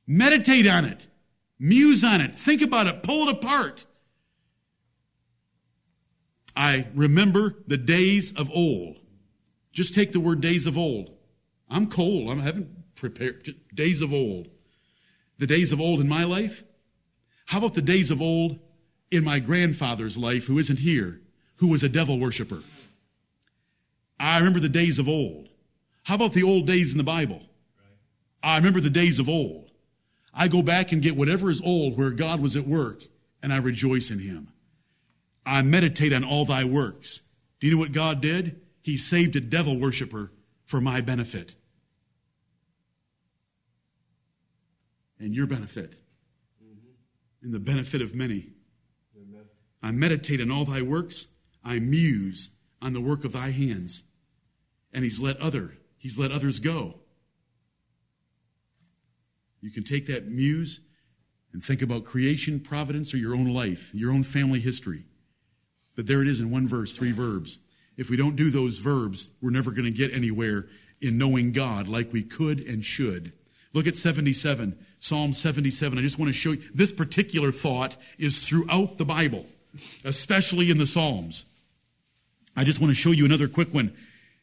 Meditate 0.06 0.68
on 0.68 0.86
it. 0.86 1.08
Muse 1.60 2.04
on 2.04 2.22
it. 2.22 2.36
Think 2.36 2.62
about 2.62 2.88
it. 2.88 3.04
Pull 3.04 3.28
it 3.28 3.36
apart. 3.36 3.86
I 6.56 6.88
remember 6.94 7.56
the 7.68 7.78
days 7.78 8.32
of 8.34 8.50
old. 8.52 9.00
Just 9.72 9.96
take 9.96 10.12
the 10.12 10.20
word 10.20 10.42
days 10.42 10.68
of 10.68 10.78
old. 10.78 11.16
I'm 11.70 11.88
cold. 11.88 12.30
I 12.30 12.42
haven't 12.42 12.96
prepared. 12.96 13.56
Days 13.74 14.02
of 14.02 14.14
old. 14.14 14.50
The 15.40 15.48
days 15.48 15.72
of 15.72 15.82
old 15.82 16.00
in 16.00 16.08
my 16.08 16.24
life? 16.24 16.64
How 17.46 17.58
about 17.58 17.74
the 17.74 17.82
days 17.82 18.12
of 18.12 18.22
old 18.22 18.60
in 19.10 19.24
my 19.24 19.40
grandfather's 19.40 20.18
life 20.18 20.46
who 20.46 20.60
isn't 20.60 20.80
here, 20.80 21.22
who 21.58 21.68
was 21.68 21.84
a 21.84 21.90
devil 21.90 22.20
worshiper? 22.20 22.62
I 24.20 24.38
remember 24.38 24.60
the 24.60 24.70
days 24.70 25.00
of 25.00 25.10
old. 25.10 25.50
How 26.04 26.16
about 26.16 26.34
the 26.34 26.44
old 26.44 26.68
days 26.68 26.92
in 26.92 26.98
the 26.98 27.04
Bible? 27.04 27.42
I 28.42 28.58
remember 28.58 28.80
the 28.80 28.90
days 28.90 29.20
of 29.20 29.28
old. 29.28 29.72
I 30.34 30.48
go 30.48 30.62
back 30.62 30.92
and 30.92 31.02
get 31.02 31.16
whatever 31.16 31.50
is 31.50 31.62
old 31.62 31.98
where 31.98 32.10
God 32.12 32.42
was 32.42 32.56
at 32.56 32.68
work, 32.68 33.04
and 33.42 33.54
I 33.54 33.58
rejoice 33.58 34.10
in 34.10 34.20
him. 34.20 34.50
I 35.46 35.62
meditate 35.62 36.14
on 36.14 36.24
all 36.24 36.46
thy 36.46 36.64
works. 36.64 37.22
Do 37.60 37.68
you 37.68 37.74
know 37.74 37.80
what 37.80 37.92
God 37.92 38.22
did? 38.22 38.62
He 38.82 38.98
saved 38.98 39.36
a 39.36 39.42
devil 39.42 39.80
worshiper 39.80 40.32
for 40.66 40.82
my 40.82 41.02
benefit. 41.02 41.56
And 45.20 45.36
your 45.36 45.48
benefit. 45.48 45.94
Mm-hmm. 46.64 47.46
And 47.46 47.54
the 47.54 47.60
benefit 47.60 48.02
of 48.02 48.16
many. 48.16 48.50
Amen. 49.16 49.46
I 49.82 49.92
meditate 49.92 50.42
on 50.42 50.52
all 50.52 50.66
thy 50.66 50.82
works. 50.82 51.28
I 51.64 51.80
muse 51.80 52.50
on 52.82 52.94
the 52.94 53.02
work 53.02 53.24
of 53.24 53.34
thy 53.34 53.52
hands. 53.52 54.04
And 54.92 55.04
he's 55.04 55.20
let 55.20 55.40
other, 55.40 55.78
he's 55.98 56.18
let 56.18 56.32
others 56.32 56.60
go. 56.60 57.00
You 59.64 59.72
can 59.72 59.86
take 59.86 60.08
that 60.08 60.28
muse 60.28 60.82
and 61.54 61.64
think 61.64 61.82
about 61.82 62.04
creation, 62.04 62.60
providence, 62.60 63.14
or 63.14 63.18
your 63.18 63.34
own 63.34 63.48
life, 63.48 63.92
your 63.94 64.12
own 64.12 64.24
family 64.24 64.60
history. 64.60 65.06
But 65.96 66.06
there 66.06 66.22
it 66.22 66.28
is 66.28 66.42
in 66.42 66.52
one 66.52 66.68
verse, 66.68 66.94
three 66.94 67.14
verbs. 67.14 67.60
If 67.96 68.10
we 68.10 68.18
don't 68.18 68.36
do 68.36 68.50
those 68.50 68.80
verbs, 68.80 69.30
we're 69.42 69.52
never 69.52 69.72
going 69.72 69.86
to 69.86 69.92
get 69.92 70.14
anywhere 70.14 70.68
in 71.00 71.18
knowing 71.18 71.54
God 71.54 71.88
like 71.88 72.12
we 72.12 72.24
could 72.24 72.60
and 72.68 72.84
should. 72.84 73.32
Look 73.72 73.88
at 73.88 73.96
77, 73.96 74.78
Psalm 75.00 75.32
77. 75.32 75.98
I 75.98 76.02
just 76.02 76.20
want 76.20 76.28
to 76.28 76.34
show 76.34 76.52
you 76.52 76.64
this 76.74 76.92
particular 76.92 77.54
thought 77.54 77.96
is 78.18 78.40
throughout 78.40 78.98
the 78.98 79.06
Bible, 79.06 79.46
especially 80.04 80.72
in 80.72 80.78
the 80.78 80.86
Psalms. 80.86 81.46
I 82.54 82.66
just 82.66 82.82
want 82.82 82.92
to 82.92 83.00
show 83.00 83.12
you 83.12 83.24
another 83.24 83.48
quick 83.48 83.74
one. 83.74 83.96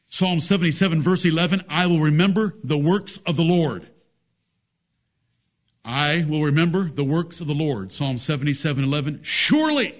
Psalm 0.08 0.40
77, 0.40 1.02
verse 1.02 1.26
11 1.26 1.64
I 1.68 1.88
will 1.88 2.00
remember 2.00 2.54
the 2.64 2.78
works 2.78 3.18
of 3.26 3.36
the 3.36 3.44
Lord. 3.44 3.86
I 5.84 6.24
will 6.28 6.42
remember 6.42 6.84
the 6.84 7.04
works 7.04 7.40
of 7.40 7.46
the 7.46 7.54
Lord. 7.54 7.92
Psalm 7.92 8.18
77, 8.18 8.84
11. 8.84 9.20
Surely 9.22 9.94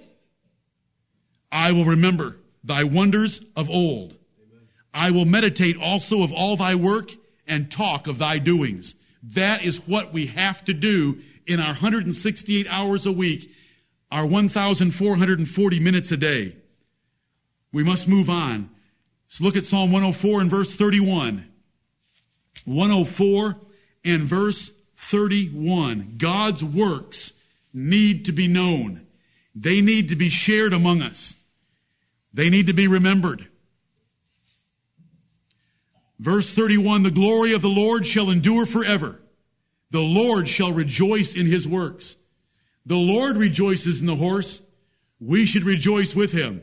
I 1.51 1.72
will 1.72 1.85
remember 1.85 2.37
thy 2.62 2.85
wonders 2.85 3.41
of 3.57 3.70
old. 3.70 4.11
Amen. 4.12 4.68
I 4.93 5.11
will 5.11 5.24
meditate 5.24 5.76
also 5.81 6.22
of 6.22 6.33
all 6.33 6.57
thy 6.57 6.74
work 6.74 7.12
and 7.47 7.70
talk 7.70 8.07
of 8.07 8.18
thy 8.18 8.39
doings. 8.39 8.95
That 9.22 9.64
is 9.64 9.78
what 9.87 10.12
we 10.12 10.26
have 10.26 10.64
to 10.66 10.74
do 10.74 11.20
in 11.47 11.61
our 11.61 11.72
168 11.72 12.66
hours 12.68 13.07
a 13.07 13.12
week, 13.12 13.53
our 14.11 14.26
1,440 14.26 15.81
minutes 15.81 16.12
a 16.12 16.16
day. 16.16 16.57
We 17.72 17.85
must 17.85 18.09
move 18.09 18.28
on. 18.28 18.70
Let's 19.26 19.41
look 19.41 19.57
at 19.57 19.64
Psalm 19.64 19.93
104 19.93 20.41
and 20.41 20.51
verse 20.51 20.74
31. 20.74 21.47
104 22.64 23.57
and 24.05 24.22
verse 24.22 24.70
31. 25.01 26.14
God's 26.18 26.62
works 26.62 27.32
need 27.72 28.26
to 28.26 28.32
be 28.32 28.48
known. 28.48 29.07
They 29.55 29.80
need 29.80 30.11
to 30.11 30.16
be 30.16 30.28
shared 30.28 30.72
among 30.72 31.03
us. 31.03 31.34
They 32.32 32.51
need 32.51 32.68
to 32.68 32.72
be 32.72 32.86
remembered. 32.86 33.48
Verse 36.18 36.53
31, 36.53 37.03
the 37.03 37.11
glory 37.11 37.55
of 37.55 37.62
the 37.62 37.68
Lord 37.68 38.07
shall 38.07 38.30
endure 38.30 38.66
forever. 38.66 39.20
The 39.90 40.03
Lord 40.03 40.48
shall 40.48 40.72
rejoice 40.72 41.34
in 41.34 41.46
his 41.46 41.66
works. 41.66 42.16
The 42.84 42.96
Lord 42.96 43.36
rejoices 43.36 44.01
in 44.01 44.07
the 44.07 44.14
horse. 44.14 44.61
We 45.18 45.46
should 45.46 45.64
rejoice 45.64 46.14
with 46.14 46.32
him. 46.32 46.62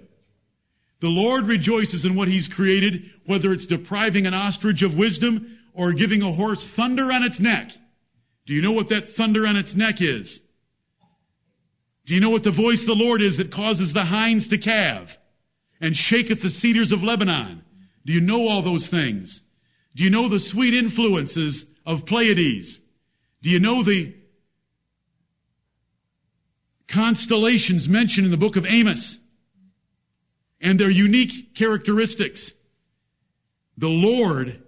The 0.99 1.09
Lord 1.09 1.45
rejoices 1.45 2.05
in 2.05 2.15
what 2.15 2.27
he's 2.27 2.47
created, 2.47 3.09
whether 3.25 3.51
it's 3.51 3.65
depriving 3.65 4.25
an 4.25 4.33
ostrich 4.33 4.83
of 4.83 4.97
wisdom 4.97 5.57
or 5.73 5.91
giving 5.91 6.21
a 6.21 6.31
horse 6.31 6.65
thunder 6.65 7.11
on 7.11 7.23
its 7.23 7.39
neck. 7.39 7.71
Do 8.47 8.53
you 8.53 8.61
know 8.61 8.71
what 8.71 8.87
that 8.87 9.07
thunder 9.07 9.45
on 9.45 9.57
its 9.57 9.75
neck 9.75 10.01
is? 10.01 10.39
Do 12.05 12.15
you 12.15 12.21
know 12.21 12.29
what 12.29 12.45
the 12.45 12.51
voice 12.51 12.79
of 12.81 12.87
the 12.87 12.95
Lord 12.95 13.21
is 13.21 13.35
that 13.37 13.51
causes 13.51 13.91
the 13.91 14.05
hinds 14.05 14.47
to 14.47 14.57
calve 14.57 15.19
and 15.81 15.95
shaketh 15.95 16.41
the 16.41 16.49
cedars 16.49 16.93
of 16.93 17.03
Lebanon? 17.03 17.65
Do 18.05 18.13
you 18.13 18.21
know 18.21 18.47
all 18.47 18.61
those 18.61 18.87
things? 18.87 19.41
Do 19.95 20.05
you 20.05 20.09
know 20.09 20.29
the 20.29 20.39
sweet 20.39 20.73
influences 20.73 21.65
of 21.85 22.05
Pleiades? 22.05 22.79
Do 23.41 23.49
you 23.49 23.59
know 23.59 23.83
the 23.83 24.15
constellations 26.87 27.89
mentioned 27.89 28.25
in 28.25 28.31
the 28.31 28.37
book 28.37 28.55
of 28.55 28.65
Amos 28.65 29.19
and 30.61 30.79
their 30.79 30.89
unique 30.89 31.53
characteristics? 31.53 32.53
The 33.77 33.89
Lord 33.89 34.63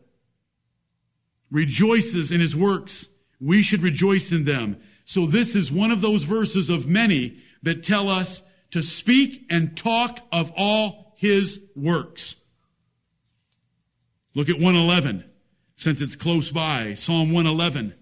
rejoices 1.49 2.33
in 2.33 2.41
his 2.41 2.53
works. 2.53 3.08
We 3.39 3.61
should 3.61 3.81
rejoice 3.81 4.31
in 4.31 4.43
them. 4.43 4.79
So 5.05 5.25
this 5.25 5.55
is 5.55 5.71
one 5.71 5.91
of 5.91 6.01
those 6.01 6.23
verses 6.23 6.69
of 6.69 6.87
many 6.87 7.37
that 7.63 7.83
tell 7.83 8.09
us 8.09 8.41
to 8.71 8.81
speak 8.81 9.45
and 9.49 9.75
talk 9.75 10.19
of 10.31 10.51
all 10.55 11.13
his 11.17 11.59
works. 11.75 12.35
Look 14.35 14.49
at 14.49 14.55
111, 14.55 15.23
since 15.75 16.01
it's 16.01 16.15
close 16.15 16.51
by. 16.51 16.93
Psalm 16.93 17.31
111. 17.31 17.95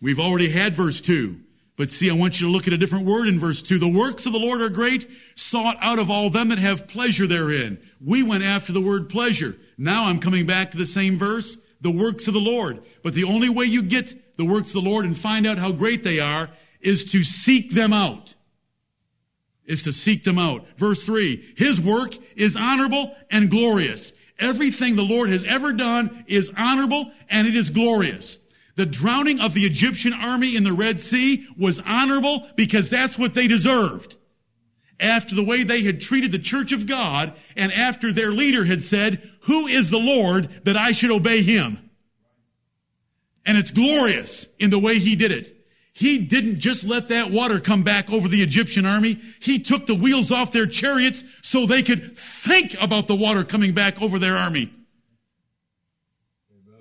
We've 0.00 0.20
already 0.20 0.50
had 0.50 0.74
verse 0.74 1.00
2. 1.00 1.40
But 1.76 1.90
see, 1.90 2.10
I 2.10 2.14
want 2.14 2.40
you 2.40 2.46
to 2.46 2.52
look 2.52 2.66
at 2.66 2.74
a 2.74 2.78
different 2.78 3.06
word 3.06 3.28
in 3.28 3.40
verse 3.40 3.62
2. 3.62 3.78
The 3.78 3.88
works 3.88 4.26
of 4.26 4.32
the 4.32 4.38
Lord 4.38 4.60
are 4.60 4.68
great, 4.68 5.08
sought 5.36 5.78
out 5.80 5.98
of 5.98 6.10
all 6.10 6.28
them 6.28 6.50
that 6.50 6.58
have 6.58 6.86
pleasure 6.86 7.26
therein. 7.26 7.80
We 8.04 8.22
went 8.22 8.44
after 8.44 8.72
the 8.72 8.80
word 8.80 9.08
pleasure. 9.08 9.56
Now 9.78 10.04
I'm 10.04 10.20
coming 10.20 10.44
back 10.44 10.72
to 10.72 10.76
the 10.76 10.86
same 10.86 11.18
verse, 11.18 11.56
the 11.82 11.90
works 11.90 12.26
of 12.28 12.34
the 12.34 12.40
Lord. 12.40 12.82
But 13.02 13.12
the 13.12 13.24
only 13.24 13.50
way 13.50 13.66
you 13.66 13.82
get 13.82 14.36
the 14.36 14.44
works 14.44 14.74
of 14.74 14.82
the 14.82 14.88
Lord 14.88 15.04
and 15.04 15.18
find 15.18 15.46
out 15.46 15.58
how 15.58 15.72
great 15.72 16.02
they 16.02 16.20
are 16.20 16.48
is 16.80 17.04
to 17.06 17.22
seek 17.22 17.72
them 17.72 17.92
out. 17.92 18.34
Is 19.66 19.82
to 19.84 19.92
seek 19.92 20.24
them 20.24 20.38
out. 20.38 20.66
Verse 20.78 21.04
3. 21.04 21.54
His 21.56 21.80
work 21.80 22.14
is 22.34 22.56
honorable 22.56 23.14
and 23.30 23.50
glorious. 23.50 24.12
Everything 24.38 24.96
the 24.96 25.02
Lord 25.02 25.28
has 25.28 25.44
ever 25.44 25.72
done 25.72 26.24
is 26.26 26.50
honorable 26.56 27.12
and 27.28 27.46
it 27.46 27.54
is 27.54 27.70
glorious. 27.70 28.38
The 28.74 28.86
drowning 28.86 29.40
of 29.40 29.54
the 29.54 29.66
Egyptian 29.66 30.12
army 30.12 30.56
in 30.56 30.64
the 30.64 30.72
Red 30.72 30.98
Sea 30.98 31.46
was 31.58 31.80
honorable 31.84 32.48
because 32.56 32.88
that's 32.88 33.18
what 33.18 33.34
they 33.34 33.46
deserved. 33.46 34.16
After 34.98 35.34
the 35.34 35.44
way 35.44 35.62
they 35.62 35.82
had 35.82 36.00
treated 36.00 36.32
the 36.32 36.38
church 36.38 36.72
of 36.72 36.86
God 36.86 37.34
and 37.56 37.72
after 37.72 38.12
their 38.12 38.30
leader 38.30 38.64
had 38.64 38.82
said, 38.82 39.31
who 39.42 39.66
is 39.66 39.90
the 39.90 39.98
Lord 39.98 40.64
that 40.64 40.76
I 40.76 40.92
should 40.92 41.10
obey 41.10 41.42
him? 41.42 41.90
And 43.44 43.58
it's 43.58 43.70
glorious 43.70 44.46
in 44.58 44.70
the 44.70 44.78
way 44.78 44.98
he 44.98 45.16
did 45.16 45.32
it. 45.32 45.56
He 45.92 46.18
didn't 46.18 46.60
just 46.60 46.84
let 46.84 47.08
that 47.08 47.30
water 47.30 47.60
come 47.60 47.82
back 47.82 48.10
over 48.10 48.28
the 48.28 48.42
Egyptian 48.42 48.86
army. 48.86 49.20
He 49.40 49.58
took 49.58 49.86
the 49.86 49.94
wheels 49.94 50.30
off 50.30 50.52
their 50.52 50.66
chariots 50.66 51.22
so 51.42 51.66
they 51.66 51.82
could 51.82 52.16
think 52.16 52.74
about 52.80 53.08
the 53.08 53.16
water 53.16 53.44
coming 53.44 53.72
back 53.72 54.00
over 54.00 54.18
their 54.18 54.36
army. 54.36 54.72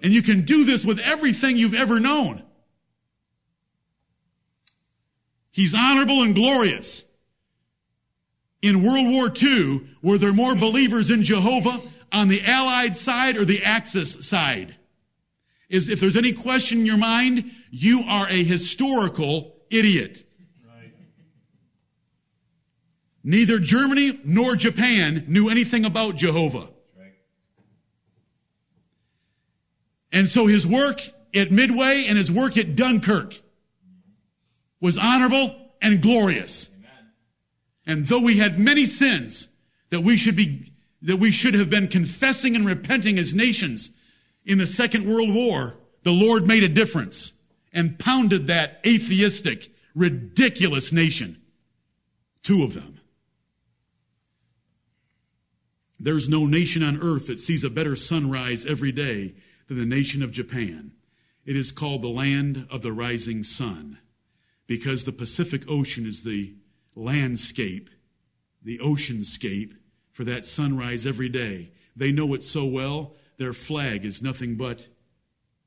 And 0.01 0.13
you 0.13 0.21
can 0.21 0.41
do 0.41 0.63
this 0.63 0.85
with 0.85 0.99
everything 0.99 1.57
you've 1.57 1.73
ever 1.73 1.99
known. 1.99 2.43
He's 5.51 5.75
honorable 5.75 6.23
and 6.23 6.33
glorious. 6.33 7.03
In 8.61 8.83
World 8.83 9.07
War 9.07 9.31
II, 9.35 9.89
were 10.01 10.17
there 10.17 10.33
more 10.33 10.55
believers 10.55 11.09
in 11.09 11.23
Jehovah 11.23 11.81
on 12.11 12.27
the 12.27 12.43
Allied 12.45 12.97
side 12.97 13.37
or 13.37 13.45
the 13.45 13.63
Axis 13.63 14.25
side? 14.27 14.75
Is 15.69 15.87
if 15.87 15.99
there's 16.01 16.17
any 16.17 16.33
question 16.33 16.79
in 16.79 16.85
your 16.85 16.97
mind, 16.97 17.51
you 17.69 18.03
are 18.05 18.27
a 18.27 18.43
historical 18.43 19.55
idiot. 19.69 20.25
Right. 20.67 20.91
Neither 23.23 23.57
Germany 23.57 24.19
nor 24.25 24.55
Japan 24.55 25.25
knew 25.27 25.49
anything 25.49 25.85
about 25.85 26.17
Jehovah. 26.17 26.67
Right. 26.97 27.13
And 30.11 30.27
so 30.27 30.45
his 30.45 30.67
work 30.67 31.01
at 31.33 31.51
Midway 31.51 32.05
and 32.07 32.17
his 32.17 32.29
work 32.29 32.57
at 32.57 32.75
Dunkirk 32.75 33.41
was 34.81 34.97
honorable 34.97 35.55
and 35.81 36.01
glorious. 36.01 36.69
Amen. 36.77 37.11
And 37.85 38.05
though 38.07 38.19
we 38.19 38.37
had 38.37 38.59
many 38.59 38.85
sins 38.85 39.47
that 39.89 40.01
we 40.01 40.17
should 40.17 40.35
be, 40.35 40.70
that 41.01 41.17
we 41.17 41.31
should 41.31 41.53
have 41.53 41.69
been 41.69 41.87
confessing 41.87 42.55
and 42.55 42.65
repenting 42.65 43.17
as 43.17 43.33
nations 43.33 43.91
in 44.45 44.57
the 44.57 44.65
Second 44.65 45.05
World 45.05 45.33
War, 45.33 45.77
the 46.03 46.11
Lord 46.11 46.47
made 46.47 46.63
a 46.63 46.69
difference 46.69 47.33
and 47.73 47.97
pounded 47.97 48.47
that 48.47 48.81
atheistic, 48.85 49.71
ridiculous 49.95 50.91
nation. 50.91 51.41
Two 52.43 52.63
of 52.63 52.73
them. 52.73 52.99
There's 55.99 56.27
no 56.27 56.47
nation 56.47 56.81
on 56.81 57.01
earth 57.01 57.27
that 57.27 57.39
sees 57.39 57.63
a 57.63 57.69
better 57.69 57.95
sunrise 57.95 58.65
every 58.65 58.91
day 58.91 59.35
than 59.67 59.77
the 59.77 59.85
nation 59.85 60.23
of 60.23 60.31
Japan. 60.31 60.93
It 61.45 61.55
is 61.55 61.71
called 61.71 62.01
the 62.01 62.07
land 62.07 62.67
of 62.71 62.81
the 62.81 62.91
rising 62.91 63.43
sun 63.43 63.99
because 64.65 65.03
the 65.03 65.11
Pacific 65.11 65.63
Ocean 65.67 66.07
is 66.07 66.23
the 66.23 66.55
landscape, 66.95 67.89
the 68.63 68.79
oceanscape 68.79 69.75
for 70.11 70.23
that 70.25 70.45
sunrise 70.45 71.05
every 71.05 71.29
day. 71.29 71.71
They 71.95 72.11
know 72.11 72.33
it 72.33 72.43
so 72.43 72.65
well, 72.65 73.15
their 73.37 73.53
flag 73.53 74.05
is 74.05 74.21
nothing 74.21 74.55
but 74.55 74.87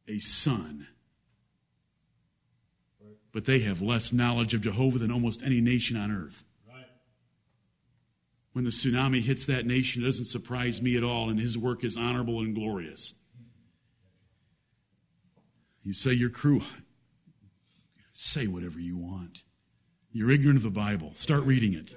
a 0.08 0.18
sun. 0.20 0.86
But 3.32 3.46
they 3.46 3.60
have 3.60 3.82
less 3.82 4.12
knowledge 4.12 4.54
of 4.54 4.60
Jehovah 4.60 4.98
than 4.98 5.10
almost 5.10 5.42
any 5.42 5.60
nation 5.60 5.96
on 5.96 6.10
earth. 6.10 6.44
When 8.52 8.64
the 8.64 8.70
tsunami 8.70 9.20
hits 9.20 9.46
that 9.46 9.66
nation, 9.66 10.02
it 10.02 10.06
doesn't 10.06 10.26
surprise 10.26 10.80
me 10.80 10.96
at 10.96 11.02
all, 11.02 11.28
and 11.28 11.40
his 11.40 11.58
work 11.58 11.82
is 11.82 11.96
honorable 11.96 12.38
and 12.38 12.54
glorious. 12.54 13.14
You 15.82 15.92
say 15.92 16.12
your 16.12 16.30
crew, 16.30 16.62
say 18.12 18.46
whatever 18.46 18.78
you 18.78 18.96
want. 18.96 19.42
You're 20.12 20.30
ignorant 20.30 20.58
of 20.58 20.62
the 20.62 20.70
Bible. 20.70 21.12
Start 21.14 21.42
reading 21.42 21.74
it 21.74 21.92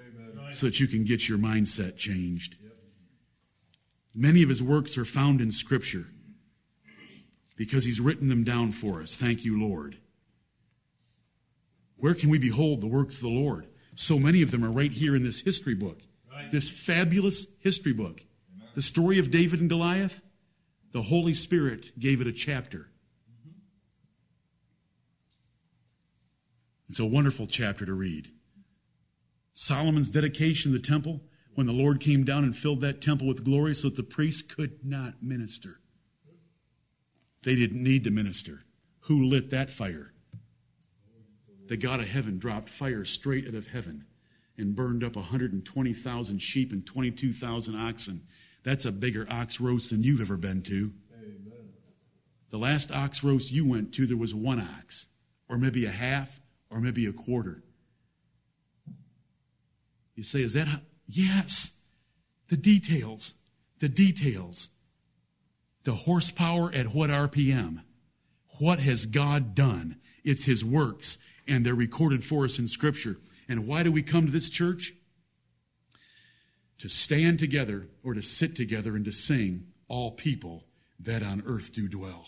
so 0.51 0.67
that 0.67 0.79
you 0.79 0.87
can 0.87 1.03
get 1.03 1.27
your 1.27 1.37
mindset 1.37 1.97
changed. 1.97 2.55
Many 4.15 4.41
of 4.41 4.49
his 4.49 4.63
works 4.63 4.97
are 4.97 5.05
found 5.05 5.41
in 5.41 5.51
Scripture 5.51 6.07
because 7.55 7.83
he's 7.83 7.99
written 7.99 8.29
them 8.29 8.43
down 8.43 8.71
for 8.71 9.01
us. 9.01 9.15
Thank 9.15 9.45
you, 9.45 9.59
Lord. 9.59 9.97
Where 11.97 12.13
can 12.13 12.29
we 12.29 12.37
behold 12.37 12.81
the 12.81 12.87
works 12.87 13.15
of 13.15 13.23
the 13.23 13.29
Lord? 13.29 13.67
So 13.95 14.19
many 14.19 14.41
of 14.41 14.51
them 14.51 14.63
are 14.63 14.71
right 14.71 14.91
here 14.91 15.15
in 15.15 15.23
this 15.23 15.41
history 15.41 15.73
book, 15.73 15.99
this 16.51 16.69
fabulous 16.69 17.47
history 17.59 17.93
book. 17.93 18.23
The 18.75 18.81
story 18.83 19.17
of 19.17 19.31
David 19.31 19.59
and 19.59 19.69
Goliath, 19.69 20.21
the 20.91 21.01
Holy 21.01 21.33
Spirit 21.33 21.99
gave 21.99 22.21
it 22.21 22.27
a 22.27 22.31
chapter. 22.31 22.89
Mm-hmm. 23.31 23.57
It's 26.89 26.99
a 26.99 27.05
wonderful 27.05 27.47
chapter 27.47 27.87
to 27.87 27.93
read. 27.93 28.29
Solomon's 29.59 30.11
dedication 30.11 30.69
of 30.69 30.79
the 30.79 30.87
temple, 30.87 31.19
when 31.55 31.65
the 31.65 31.73
Lord 31.73 31.99
came 31.99 32.23
down 32.23 32.43
and 32.43 32.55
filled 32.55 32.79
that 32.81 33.01
temple 33.01 33.25
with 33.25 33.43
glory 33.43 33.73
so 33.73 33.89
that 33.89 33.95
the 33.95 34.03
priests 34.03 34.43
could 34.43 34.85
not 34.85 35.23
minister. 35.23 35.79
They 37.41 37.55
didn't 37.55 37.81
need 37.81 38.03
to 38.03 38.11
minister. 38.11 38.65
Who 39.05 39.23
lit 39.23 39.49
that 39.49 39.71
fire? 39.71 40.13
The 41.65 41.75
God 41.75 42.01
of 42.01 42.07
heaven 42.07 42.37
dropped 42.37 42.69
fire 42.69 43.03
straight 43.03 43.47
out 43.47 43.55
of 43.55 43.69
heaven 43.69 44.05
and 44.59 44.75
burned 44.75 45.03
up 45.03 45.15
120,000 45.15 46.39
sheep 46.39 46.71
and 46.71 46.85
22,000 46.85 47.75
oxen. 47.75 48.27
That's 48.63 48.85
a 48.85 48.91
bigger 48.91 49.25
ox 49.27 49.59
roast 49.59 49.89
than 49.89 50.03
you've 50.03 50.21
ever 50.21 50.37
been 50.37 50.61
to. 50.63 50.93
Amen. 51.15 51.69
The 52.51 52.59
last 52.59 52.91
ox 52.91 53.23
roast 53.23 53.51
you 53.51 53.65
went 53.65 53.91
to, 53.95 54.05
there 54.05 54.17
was 54.17 54.35
one 54.35 54.61
ox, 54.61 55.07
or 55.49 55.57
maybe 55.57 55.87
a 55.87 55.91
half, 55.91 56.29
or 56.69 56.79
maybe 56.79 57.07
a 57.07 57.11
quarter. 57.11 57.63
You 60.17 60.23
say, 60.23 60.41
is 60.41 60.53
that 60.53 60.67
how? 60.67 60.79
Yes. 61.05 61.71
The 62.49 62.57
details. 62.57 63.35
The 63.79 63.87
details. 63.87 64.69
The 65.83 65.93
horsepower 65.93 66.73
at 66.73 66.93
what 66.93 67.09
RPM? 67.09 67.83
What 68.59 68.79
has 68.79 69.05
God 69.05 69.55
done? 69.55 69.99
It's 70.23 70.43
His 70.43 70.65
works, 70.65 71.17
and 71.47 71.65
they're 71.65 71.75
recorded 71.75 72.23
for 72.23 72.43
us 72.43 72.59
in 72.59 72.67
Scripture. 72.67 73.17
And 73.47 73.67
why 73.67 73.83
do 73.83 73.91
we 73.91 74.01
come 74.01 74.25
to 74.25 74.31
this 74.31 74.49
church? 74.49 74.93
To 76.79 76.89
stand 76.89 77.39
together 77.39 77.87
or 78.03 78.13
to 78.13 78.21
sit 78.21 78.55
together 78.55 78.95
and 78.95 79.05
to 79.05 79.11
sing, 79.11 79.67
All 79.87 80.11
people 80.11 80.65
that 80.99 81.23
on 81.23 81.43
earth 81.45 81.71
do 81.71 81.87
dwell. 81.87 82.27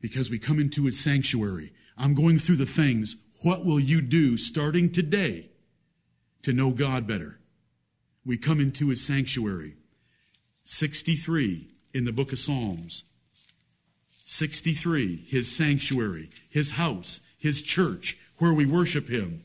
Because 0.00 0.30
we 0.30 0.38
come 0.38 0.60
into 0.60 0.84
His 0.84 0.98
sanctuary 0.98 1.72
I'm 1.98 2.14
going 2.14 2.38
through 2.38 2.56
the 2.56 2.66
things. 2.66 3.16
What 3.42 3.64
will 3.64 3.80
you 3.80 4.02
do 4.02 4.36
starting 4.36 4.92
today 4.92 5.50
to 6.46 6.52
know 6.52 6.70
God 6.70 7.08
better? 7.08 7.40
We 8.24 8.36
come 8.36 8.60
into 8.60 8.90
his 8.90 9.04
sanctuary. 9.04 9.74
63 10.62 11.66
in 11.92 12.04
the 12.04 12.12
book 12.12 12.32
of 12.32 12.38
Psalms. 12.38 13.02
63, 14.22 15.26
his 15.26 15.50
sanctuary, 15.50 16.30
his 16.48 16.70
house, 16.70 17.20
his 17.36 17.62
church, 17.62 18.16
where 18.38 18.52
we 18.52 18.64
worship 18.64 19.08
him. 19.08 19.42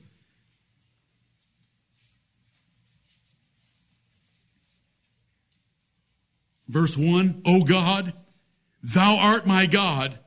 Verse 6.68 6.96
1 6.96 7.42
O 7.46 7.64
God, 7.64 8.14
thou 8.84 9.18
art 9.18 9.48
my 9.48 9.66
God. 9.66 10.20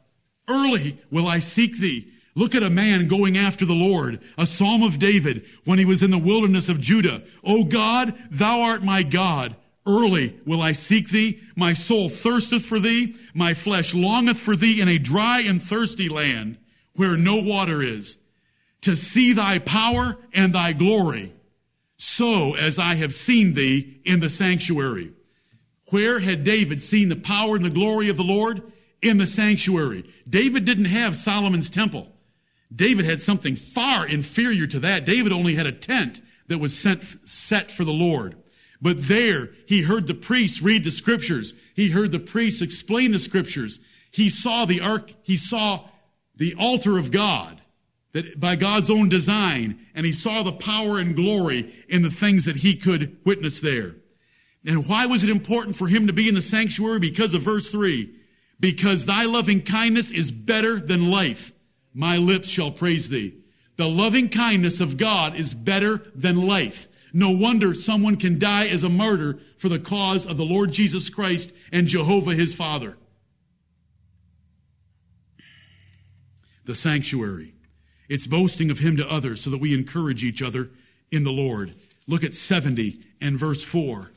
Early 0.49 1.01
will 1.09 1.29
I 1.29 1.39
seek 1.39 1.79
thee. 1.79 2.11
Look 2.35 2.55
at 2.55 2.63
a 2.63 2.71
man 2.71 3.07
going 3.07 3.39
after 3.39 3.65
the 3.65 3.75
Lord, 3.75 4.21
a 4.37 4.47
psalm 4.47 4.83
of 4.83 4.99
David 4.99 5.47
when 5.65 5.79
he 5.79 5.85
was 5.85 6.03
in 6.03 6.11
the 6.11 6.19
wilderness 6.19 6.69
of 6.69 6.81
Judah. 6.81 7.23
O 7.45 7.65
God, 7.65 8.15
thou 8.31 8.63
art 8.63 8.83
my 8.83 9.03
God. 9.03 9.55
Early 9.87 10.41
will 10.47 10.63
I 10.63 10.73
seek 10.73 11.11
thee. 11.11 11.41
My 11.55 11.75
soul 11.75 12.09
thirsteth 12.09 12.65
for 12.65 12.81
thee. 12.81 13.17
My 13.35 13.55
flesh 13.55 13.95
longeth 13.95 14.39
for 14.39 14.57
thee 14.57 14.81
in 14.81 14.89
a 14.89 14.99
dry 14.99 15.41
and 15.41 15.63
thirsty 15.63 16.09
land 16.09 16.59
where 16.97 17.17
no 17.17 17.37
water 17.37 17.83
is 17.83 18.19
to 18.81 18.97
see 18.97 19.33
thy 19.33 19.59
power 19.59 20.17
and 20.33 20.55
thy 20.55 20.73
glory 20.73 21.33
so 21.97 22.55
as 22.55 22.79
I 22.79 22.97
have 22.97 23.15
seen 23.15 23.55
thee 23.55 24.01
in 24.05 24.21
the 24.21 24.29
sanctuary. 24.29 25.13
Where 25.91 26.19
had 26.19 26.45
David 26.45 26.83
seen 26.83 27.09
the 27.09 27.17
power 27.17 27.57
and 27.57 27.65
the 27.65 27.71
glory 27.71 28.09
of 28.09 28.17
the 28.17 28.25
Lord? 28.25 28.63
In 29.01 29.19
the 29.19 29.27
sanctuary. 29.27 30.11
David 30.29 30.65
didn't 30.65 30.87
have 30.87 31.15
Solomon's 31.15 31.69
temple. 31.69 32.14
David 32.75 33.05
had 33.05 33.23
something 33.23 33.57
far 33.57 34.07
inferior 34.07 34.67
to 34.67 34.81
that. 34.81 35.05
David 35.05 35.33
only 35.33 35.55
had 35.55 35.67
a 35.67 35.73
tent 35.73 36.21
that 36.49 36.59
was 36.59 36.77
sent, 36.77 37.03
set 37.29 37.71
for 37.71 37.85
the 37.85 37.93
Lord. 37.93 38.37
But 38.81 39.07
there, 39.07 39.51
he 39.67 39.83
heard 39.83 40.07
the 40.07 40.15
priests 40.15 40.61
read 40.61 40.85
the 40.85 40.91
scriptures. 40.91 41.55
He 41.75 41.91
heard 41.91 42.13
the 42.13 42.19
priests 42.19 42.63
explain 42.63 43.13
the 43.13 43.19
scriptures. 43.19 43.81
He 44.11 44.29
saw 44.29 44.65
the 44.65 44.81
ark, 44.81 45.11
he 45.23 45.37
saw 45.37 45.85
the 46.37 46.55
altar 46.59 46.99
of 46.99 47.11
God 47.11 47.61
that 48.13 48.39
by 48.39 48.57
God's 48.57 48.91
own 48.91 49.09
design, 49.09 49.87
and 49.95 50.07
he 50.07 50.13
saw 50.13 50.43
the 50.43 50.53
power 50.53 50.99
and 50.99 51.17
glory 51.17 51.75
in 51.89 52.03
the 52.03 52.11
things 52.11 52.45
that 52.45 52.57
he 52.57 52.77
could 52.77 53.19
witness 53.25 53.61
there. 53.61 53.97
And 54.65 54.89
why 54.89 55.07
was 55.07 55.23
it 55.23 55.31
important 55.31 55.77
for 55.77 55.89
him 55.89 56.07
to 56.07 56.13
be 56.13 56.29
in 56.29 56.35
the 56.35 56.43
sanctuary? 56.43 57.01
Because 57.01 57.35
of 57.35 57.43
verse 57.43 57.71
three. 57.71 58.15
Because 58.61 59.05
thy 59.05 59.25
loving 59.25 59.63
kindness 59.63 60.11
is 60.11 60.31
better 60.31 60.79
than 60.79 61.11
life 61.11 61.53
my 61.95 62.19
lips 62.19 62.49
shall 62.49 62.73
praise 62.73 63.09
thee. 63.09 63.37
The 63.77 63.89
loving 63.89 64.29
kindness 64.29 64.81
of 64.81 64.99
God 64.99 65.37
is 65.37 65.55
better 65.55 66.03
than 66.15 66.47
life. 66.47 66.89
No 67.13 67.31
wonder 67.31 67.75
someone 67.75 68.17
can 68.17 68.41
die 68.41 68.67
as 68.67 68.83
a 68.83 68.89
martyr 68.89 69.39
for 69.57 69.69
the 69.69 69.79
cause 69.79 70.27
of 70.27 70.37
the 70.37 70.45
Lord 70.45 70.73
Jesus 70.73 71.09
Christ 71.09 71.53
and 71.73 71.87
Jehovah 71.87 72.35
his 72.35 72.53
Father. 72.53 72.97
The 76.65 76.75
sanctuary. 76.75 77.55
It's 78.09 78.27
boasting 78.27 78.71
of 78.71 78.81
him 78.81 78.97
to 78.97 79.11
others 79.11 79.41
so 79.43 79.51
that 79.51 79.61
we 79.61 79.75
encourage 79.75 80.25
each 80.25 80.43
other 80.43 80.71
in 81.11 81.23
the 81.23 81.33
Lord. 81.33 81.75
Look 82.07 82.25
at 82.25 82.35
70 82.35 83.01
and 83.21 83.39
verse 83.39 83.63
4. 83.63 84.11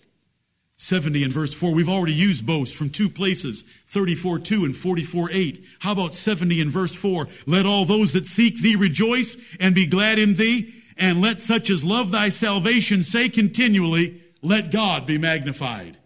70 0.77 1.23
and 1.23 1.33
verse 1.33 1.53
4. 1.53 1.73
We've 1.73 1.89
already 1.89 2.13
used 2.13 2.45
boast 2.45 2.75
from 2.75 2.89
two 2.89 3.09
places, 3.09 3.63
34 3.87 4.39
2 4.39 4.65
and 4.65 4.75
44 4.75 5.29
8. 5.31 5.65
How 5.79 5.91
about 5.91 6.13
70 6.13 6.61
and 6.61 6.71
verse 6.71 6.93
4? 6.93 7.27
Let 7.45 7.65
all 7.65 7.85
those 7.85 8.13
that 8.13 8.27
seek 8.27 8.61
thee 8.61 8.75
rejoice 8.75 9.35
and 9.59 9.73
be 9.73 9.87
glad 9.87 10.19
in 10.19 10.35
thee, 10.35 10.73
and 10.95 11.21
let 11.21 11.41
such 11.41 11.69
as 11.69 11.83
love 11.83 12.11
thy 12.11 12.29
salvation 12.29 13.03
say 13.03 13.27
continually, 13.27 14.21
let 14.41 14.71
God 14.71 15.05
be 15.05 15.17
magnified. 15.17 15.97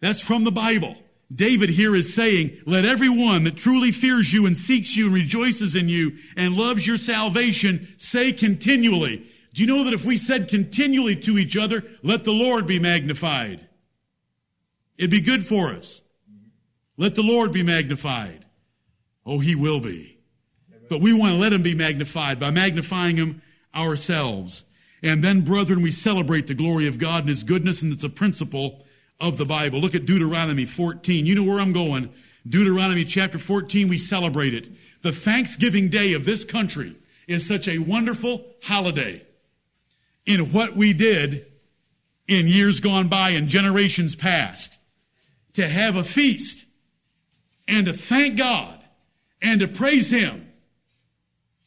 That's 0.00 0.20
from 0.20 0.44
the 0.44 0.52
Bible. 0.52 0.96
David 1.34 1.68
here 1.68 1.94
is 1.94 2.14
saying, 2.14 2.62
let 2.64 2.86
everyone 2.86 3.44
that 3.44 3.56
truly 3.56 3.92
fears 3.92 4.32
you 4.32 4.46
and 4.46 4.56
seeks 4.56 4.96
you 4.96 5.06
and 5.06 5.14
rejoices 5.14 5.76
in 5.76 5.88
you 5.88 6.16
and 6.36 6.54
loves 6.54 6.86
your 6.86 6.96
salvation 6.96 7.88
say 7.98 8.32
continually, 8.32 9.26
do 9.58 9.64
you 9.64 9.74
know 9.74 9.82
that 9.82 9.92
if 9.92 10.04
we 10.04 10.16
said 10.16 10.48
continually 10.48 11.16
to 11.16 11.36
each 11.36 11.56
other, 11.56 11.82
let 12.04 12.22
the 12.22 12.30
Lord 12.30 12.64
be 12.64 12.78
magnified, 12.78 13.58
it'd 14.96 15.10
be 15.10 15.20
good 15.20 15.44
for 15.44 15.70
us. 15.70 16.00
Let 16.96 17.16
the 17.16 17.24
Lord 17.24 17.52
be 17.52 17.64
magnified. 17.64 18.44
Oh, 19.26 19.40
he 19.40 19.56
will 19.56 19.80
be. 19.80 20.16
But 20.88 21.00
we 21.00 21.12
want 21.12 21.32
to 21.32 21.38
let 21.38 21.52
him 21.52 21.64
be 21.64 21.74
magnified 21.74 22.38
by 22.38 22.52
magnifying 22.52 23.16
him 23.16 23.42
ourselves. 23.74 24.64
And 25.02 25.24
then, 25.24 25.40
brethren, 25.40 25.82
we 25.82 25.90
celebrate 25.90 26.46
the 26.46 26.54
glory 26.54 26.86
of 26.86 27.00
God 27.00 27.22
and 27.22 27.28
his 27.28 27.42
goodness, 27.42 27.82
and 27.82 27.92
it's 27.92 28.04
a 28.04 28.08
principle 28.08 28.84
of 29.18 29.38
the 29.38 29.44
Bible. 29.44 29.80
Look 29.80 29.96
at 29.96 30.06
Deuteronomy 30.06 30.66
14. 30.66 31.26
You 31.26 31.34
know 31.34 31.42
where 31.42 31.58
I'm 31.58 31.72
going. 31.72 32.12
Deuteronomy 32.48 33.04
chapter 33.04 33.40
14, 33.40 33.88
we 33.88 33.98
celebrate 33.98 34.54
it. 34.54 34.68
The 35.02 35.10
Thanksgiving 35.10 35.88
Day 35.88 36.12
of 36.12 36.24
this 36.24 36.44
country 36.44 36.94
is 37.26 37.44
such 37.44 37.66
a 37.66 37.78
wonderful 37.78 38.46
holiday 38.62 39.24
in 40.28 40.52
what 40.52 40.76
we 40.76 40.92
did 40.92 41.46
in 42.28 42.46
years 42.46 42.80
gone 42.80 43.08
by 43.08 43.30
and 43.30 43.48
generations 43.48 44.14
past. 44.14 44.78
To 45.54 45.66
have 45.66 45.96
a 45.96 46.04
feast 46.04 46.66
and 47.66 47.86
to 47.86 47.94
thank 47.94 48.36
God 48.36 48.78
and 49.42 49.60
to 49.60 49.66
praise 49.66 50.10
Him 50.10 50.52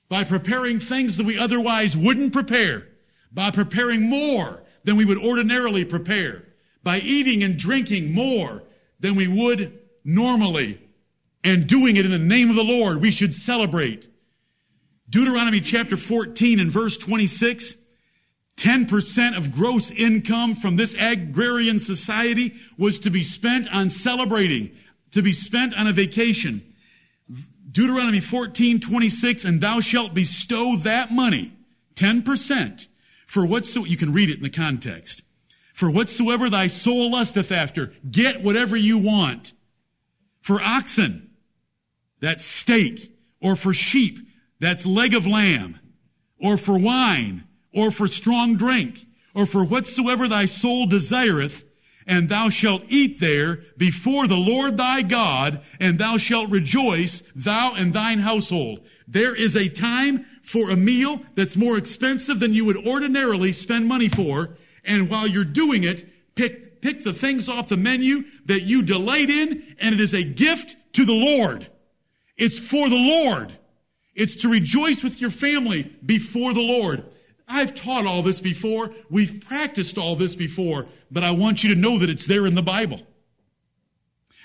by 0.08 0.24
preparing 0.24 0.80
things 0.80 1.18
that 1.18 1.26
we 1.26 1.40
otherwise 1.40 1.98
wouldn't 1.98 2.34
prepare, 2.34 2.88
by 3.32 3.50
preparing 3.50 4.04
more 4.04 4.62
than 4.84 4.96
we 4.96 5.06
would 5.06 5.18
ordinarily 5.18 5.84
prepare, 5.84 6.46
by 6.84 7.00
eating 7.00 7.44
and 7.44 7.58
drinking 7.58 8.14
more 8.14 8.62
than 9.00 9.16
we 9.16 9.28
would 9.28 9.80
normally, 10.04 10.80
and 11.44 11.66
doing 11.66 11.98
it 11.98 12.06
in 12.06 12.12
the 12.12 12.20
name 12.20 12.52
of 12.52 12.56
the 12.56 12.64
Lord, 12.64 13.02
we 13.02 13.12
should 13.12 13.34
celebrate. 13.34 14.08
Deuteronomy 15.10 15.62
chapter 15.62 15.98
14 15.98 16.60
and 16.60 16.72
verse 16.72 16.96
26 16.98 17.76
10% 18.62 19.36
of 19.36 19.52
gross 19.52 19.90
income 19.90 20.54
from 20.54 20.76
this 20.76 20.94
agrarian 21.00 21.80
society 21.80 22.54
was 22.78 23.00
to 23.00 23.10
be 23.10 23.24
spent 23.24 23.68
on 23.74 23.90
celebrating, 23.90 24.70
to 25.12 25.24
be 25.24 25.34
spent 25.34 25.74
on 25.76 25.88
a 25.88 25.92
vacation. 25.92 26.64
Deuteronomy 27.72 28.20
14, 28.20 28.80
26, 28.80 29.46
and 29.46 29.62
thou 29.62 29.80
shalt 29.80 30.14
bestow 30.14 30.76
that 30.78 31.12
money, 31.12 31.52
10%, 31.96 32.86
for 33.26 33.44
whatsoever, 33.44 33.88
you 33.88 33.98
can 33.98 34.14
read 34.14 34.30
it 34.30 34.38
in 34.38 34.44
the 34.44 34.50
context. 34.50 35.24
For 35.74 35.90
whatsoever 35.90 36.48
thy 36.48 36.68
soul 36.68 37.14
lusteth 37.14 37.52
after, 37.52 37.94
get 38.12 38.44
whatever 38.44 38.78
you 38.78 39.00
want. 39.00 39.54
For 40.42 40.62
oxen, 40.62 41.32
that's 42.20 42.46
steak, 42.46 43.12
or 43.42 43.56
for 43.56 43.74
sheep, 43.74 44.20
that's 44.60 44.86
leg 44.86 45.16
of 45.16 45.26
lamb, 45.26 45.80
or 46.40 46.58
for 46.58 46.78
wine, 46.78 47.46
or 47.74 47.92
for 47.92 48.08
strong 48.08 48.56
drink, 48.56 49.06
or 49.34 49.46
for 49.46 49.64
whatsoever 49.64 50.28
thy 50.28 50.46
soul 50.46 50.86
desireth, 50.86 51.66
and 52.08 52.30
thou 52.30 52.50
shalt 52.50 52.84
eat 52.90 53.20
there 53.20 53.64
before 53.78 54.28
the 54.28 54.36
Lord 54.36 54.78
thy 54.78 55.02
God, 55.02 55.62
and 55.80 55.98
thou 55.98 56.18
shalt 56.18 56.50
rejoice, 56.50 57.24
thou 57.36 57.74
and 57.76 57.94
thine 57.94 58.20
household. 58.20 58.82
There 59.08 59.36
is 59.36 59.56
a 59.56 59.70
time 59.70 60.26
for 60.44 60.70
a 60.70 60.76
meal 60.76 61.22
that's 61.36 61.56
more 61.56 61.78
expensive 61.78 62.40
than 62.40 62.54
you 62.54 62.66
would 62.66 62.88
ordinarily 62.88 63.54
spend 63.54 63.88
money 63.88 64.10
for, 64.10 64.58
and 64.84 65.10
while 65.10 65.28
you're 65.28 65.44
doing 65.44 65.84
it, 65.84 66.08
pick, 66.36 66.82
pick 66.82 67.04
the 67.04 67.14
things 67.14 67.48
off 67.48 67.70
the 67.70 67.78
menu 67.78 68.24
that 68.46 68.64
you 68.64 68.82
delight 68.82 69.30
in, 69.30 69.64
and 69.80 69.94
it 69.94 70.02
is 70.02 70.14
a 70.14 70.24
gift 70.24 70.76
to 70.94 71.06
the 71.06 71.14
Lord. 71.14 71.68
It's 72.38 72.58
for 72.58 72.90
the 72.90 72.96
Lord. 72.96 73.54
It's 74.16 74.38
to 74.38 74.50
rejoice 74.50 75.04
with 75.04 75.22
your 75.22 75.30
family 75.30 75.84
before 76.06 76.54
the 76.54 76.62
Lord. 76.62 77.06
I've 77.52 77.76
taught 77.76 78.06
all 78.06 78.24
this 78.24 78.40
before. 78.40 78.92
We've 79.10 79.44
practiced 79.46 79.98
all 79.98 80.16
this 80.16 80.36
before, 80.36 80.88
but 81.12 81.24
I 81.24 81.32
want 81.32 81.64
you 81.64 81.76
to 81.76 81.80
know 81.80 82.00
that 82.00 82.10
it's 82.10 82.26
there 82.26 82.48
in 82.48 82.56
the 82.56 82.62
Bible. 82.62 83.02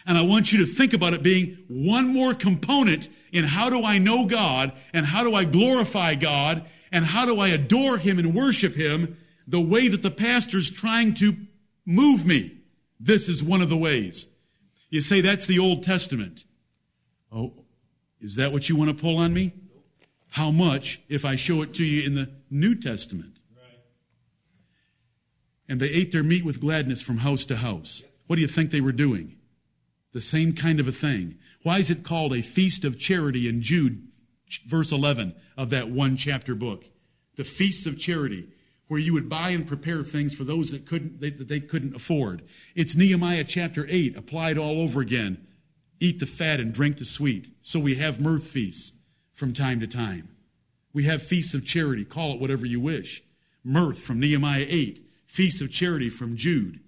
And 0.05 0.19
I 0.19 0.23
want 0.23 0.53
you 0.53 0.59
to 0.59 0.67
think 0.67 0.93
about 0.93 1.15
it 1.15 1.23
being 1.23 1.59
one 1.69 2.09
more 2.09 2.35
component 2.35 3.09
in 3.33 3.45
how 3.45 3.71
do 3.71 3.85
I 3.85 3.99
know 3.99 4.27
God 4.27 4.73
and 4.93 5.07
how 5.07 5.23
do 5.23 5.35
I 5.35 5.45
glorify 5.45 6.17
God 6.17 6.67
and 6.91 7.05
how 7.05 7.27
do 7.27 7.39
I 7.39 7.49
adore 7.49 7.97
Him 7.97 8.19
and 8.19 8.35
worship 8.35 8.75
Him 8.75 9.17
the 9.47 9.61
way 9.61 9.87
that 9.87 10.03
the 10.03 10.11
pastor's 10.11 10.71
trying 10.71 11.15
to 11.15 11.37
move 11.85 12.27
me. 12.27 12.59
This 12.99 13.29
is 13.29 13.43
one 13.43 13.63
of 13.63 13.69
the 13.69 13.77
ways. 13.77 14.27
You 14.91 15.01
say 15.01 15.21
that's 15.21 15.47
the 15.47 15.61
Old 15.61 15.85
Testament. 15.85 16.45
Oh, 17.33 17.53
is 18.21 18.37
that 18.37 18.53
what 18.53 18.69
you 18.69 18.75
want 18.77 18.91
to 18.91 19.01
pull 19.01 19.19
on 19.19 19.33
me? 19.33 19.53
How 20.29 20.51
much 20.51 21.01
if 21.09 21.25
I 21.25 21.37
show 21.37 21.63
it 21.63 21.75
to 21.75 21.85
you 21.85 22.05
in 22.05 22.15
the 22.15 22.31
New 22.51 22.75
Testament? 22.75 23.41
Right. 23.55 23.81
And 25.69 25.81
they 25.81 25.89
ate 25.89 26.13
their 26.13 26.23
meat 26.23 26.45
with 26.45 26.61
gladness 26.61 27.01
from 27.01 27.19
house 27.19 27.45
to 27.47 27.57
house. 27.57 28.03
What 28.27 28.37
do 28.37 28.43
you 28.43 28.49
think 28.49 28.71
they 28.71 28.81
were 28.81 28.93
doing? 28.93 29.37
The 30.13 30.21
same 30.21 30.55
kind 30.55 30.81
of 30.81 30.89
a 30.89 30.93
thing. 30.93 31.39
Why 31.63 31.79
is 31.79 31.91
it 31.91 32.05
called 32.05 32.35
a 32.35 32.43
feast 32.43 32.85
of 32.85 32.99
charity 32.99 33.49
in 33.49 33.63
Jude, 33.63 34.09
verse 34.67 34.93
11 34.93 35.35
of 35.57 35.71
that 35.71 35.91
one 35.91 36.17
chapter 36.17 36.55
book? 36.55 36.85
The 37.37 37.45
feast 37.45 37.87
of 37.87 37.99
charity, 37.99 38.49
where 38.89 39.01
you 39.01 39.13
would 39.13 39.29
buy 39.29 39.51
and 39.51 39.67
prepare 39.67 40.03
things 40.05 40.33
for 40.33 40.45
those 40.45 40.71
that 40.71 40.87
couldn't, 40.87 41.21
that 41.21 41.49
they 41.49 41.61
couldn't 41.61 41.97
afford. 41.97 42.43
It's 42.75 42.97
Nehemiah 42.97 43.45
chapter 43.45 43.87
8 43.89 44.17
applied 44.17 44.59
all 44.59 44.81
over 44.81 45.01
again. 45.01 45.47
Eat 46.01 46.21
the 46.21 46.27
fat 46.27 46.61
and 46.61 46.73
drink 46.73 46.99
the 46.99 47.05
sweet. 47.05 47.49
So 47.63 47.81
we 47.81 47.97
have 47.97 48.21
mirth 48.21 48.45
feasts 48.47 48.93
from 49.33 49.53
time 49.53 49.81
to 49.81 49.87
time. 49.87 50.36
We 50.97 51.05
have 51.05 51.23
feasts 51.23 51.53
of 51.53 51.63
charity, 51.63 52.07
call 52.07 52.33
it 52.33 52.41
whatever 52.41 52.65
you 52.65 52.81
wish. 52.81 53.23
Mirth 53.63 53.99
from 53.99 54.19
Nehemiah 54.19 54.65
8, 54.67 55.07
feast 55.27 55.61
of 55.61 55.71
charity 55.71 56.09
from 56.09 56.39
Jude. 56.39 56.81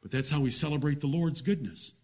But 0.00 0.12
that's 0.12 0.30
how 0.30 0.38
we 0.38 0.52
celebrate 0.52 1.00
the 1.00 1.08
Lord's 1.08 1.40
goodness. 1.40 1.94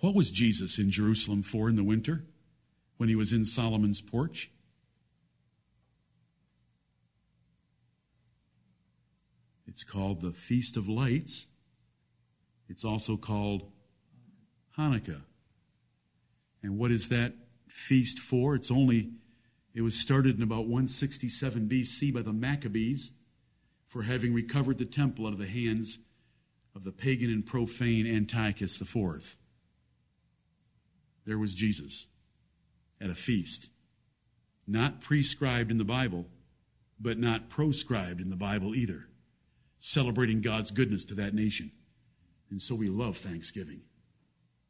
What 0.00 0.16
was 0.16 0.32
Jesus 0.32 0.76
in 0.76 0.90
Jerusalem 0.90 1.44
for 1.44 1.68
in 1.68 1.76
the 1.76 1.84
winter 1.84 2.24
when 2.96 3.08
he 3.08 3.14
was 3.14 3.32
in 3.32 3.44
Solomon's 3.44 4.00
porch? 4.00 4.50
It's 9.68 9.84
called 9.84 10.20
the 10.20 10.32
Feast 10.32 10.76
of 10.76 10.88
Lights. 10.88 11.46
It's 12.68 12.84
also 12.84 13.16
called 13.16 13.70
Hanukkah. 14.76 15.20
And 16.64 16.76
what 16.76 16.90
is 16.90 17.08
that 17.10 17.34
feast 17.68 18.18
for? 18.18 18.56
It's 18.56 18.72
only, 18.72 19.12
it 19.72 19.82
was 19.82 19.94
started 19.94 20.36
in 20.36 20.42
about 20.42 20.66
167 20.66 21.68
BC 21.68 22.12
by 22.12 22.22
the 22.22 22.32
Maccabees 22.32 23.12
for 23.86 24.02
having 24.02 24.34
recovered 24.34 24.78
the 24.78 24.84
temple 24.84 25.28
out 25.28 25.32
of 25.32 25.38
the 25.38 25.46
hands 25.46 26.00
of 26.74 26.82
the 26.82 26.90
pagan 26.90 27.30
and 27.30 27.46
profane 27.46 28.04
Antiochus 28.04 28.80
IV 28.80 29.36
there 31.26 31.38
was 31.38 31.54
Jesus 31.54 32.06
at 33.00 33.10
a 33.10 33.14
feast. 33.14 33.68
Not 34.66 35.00
prescribed 35.00 35.70
in 35.70 35.78
the 35.78 35.84
Bible, 35.84 36.26
but 37.00 37.18
not 37.18 37.48
proscribed 37.48 38.20
in 38.20 38.30
the 38.30 38.36
Bible 38.36 38.74
either. 38.74 39.08
Celebrating 39.80 40.40
God's 40.40 40.70
goodness 40.70 41.04
to 41.06 41.14
that 41.16 41.34
nation. 41.34 41.70
And 42.50 42.60
so 42.60 42.74
we 42.74 42.88
love 42.88 43.18
Thanksgiving 43.18 43.82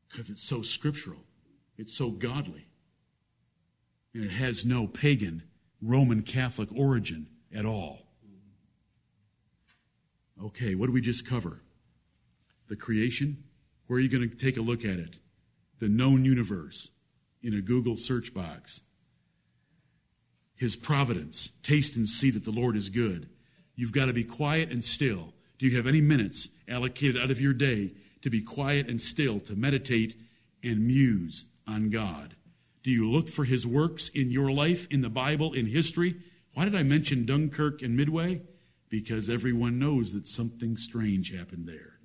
because 0.09 0.31
it's 0.31 0.43
so 0.43 0.63
scriptural, 0.63 1.25
it's 1.77 1.97
so 1.97 2.11
godly, 2.11 2.67
and 4.13 4.25
it 4.25 4.31
has 4.31 4.65
no 4.65 4.87
pagan 4.87 5.43
Roman 5.83 6.23
Catholic 6.23 6.69
origin 6.75 7.27
at 7.55 7.67
all. 7.67 8.01
Okay, 10.43 10.75
what 10.75 10.87
do 10.87 10.93
we 10.93 11.01
just 11.01 11.27
cover? 11.27 11.61
The 12.69 12.77
creation? 12.77 13.45
Where 13.87 13.99
are 13.99 14.01
you 14.01 14.09
going 14.09 14.29
to 14.29 14.37
take 14.37 14.57
a 14.57 14.63
look 14.63 14.85
at 14.85 14.99
it? 14.99 15.17
the 15.85 15.89
known 15.91 16.25
universe 16.25 16.91
in 17.43 17.55
a 17.55 17.61
Google 17.61 17.97
search 17.99 18.33
box. 18.33 18.81
His 20.55 20.77
providence. 20.77 21.51
Taste 21.63 21.97
and 21.97 22.09
see 22.09 22.31
that 22.31 22.45
the 22.45 22.51
Lord 22.51 22.77
is 22.77 22.89
good. 22.89 23.29
You've 23.75 23.93
got 23.93 24.07
to 24.07 24.13
be 24.13 24.25
quiet 24.25 24.71
and 24.71 24.83
still. 24.83 25.35
Do 25.59 25.67
you 25.67 25.77
have 25.77 25.87
any 25.87 26.01
minutes 26.01 26.49
allocated 26.69 27.21
out 27.21 27.31
of 27.31 27.41
your 27.41 27.53
day 27.53 27.93
to 28.23 28.31
be 28.31 28.41
quiet 28.41 28.89
and 28.89 29.01
still, 29.01 29.41
to 29.41 29.55
meditate 29.55 30.17
and 30.63 30.87
muse 30.87 31.45
on 31.67 31.91
God? 31.91 32.37
Do 32.83 32.91
you 32.91 33.11
look 33.11 33.29
for 33.29 33.45
His 33.45 33.67
works 33.67 34.11
in 34.11 34.31
your 34.31 34.51
life, 34.51 34.87
in 34.91 35.01
the 35.01 35.09
Bible, 35.09 35.53
in 35.55 35.67
history? 35.67 36.17
Why 36.55 36.65
did 36.65 36.75
I 36.75 36.83
mention 36.83 37.27
Dunkirk 37.27 37.83
and 37.83 37.97
Midway? 37.97 38.43
Because 38.89 39.29
everyone 39.29 39.79
knows 39.79 40.13
that 40.13 40.29
something 40.29 40.77
strange 40.77 41.37
happened 41.37 41.67
there. 41.67 41.99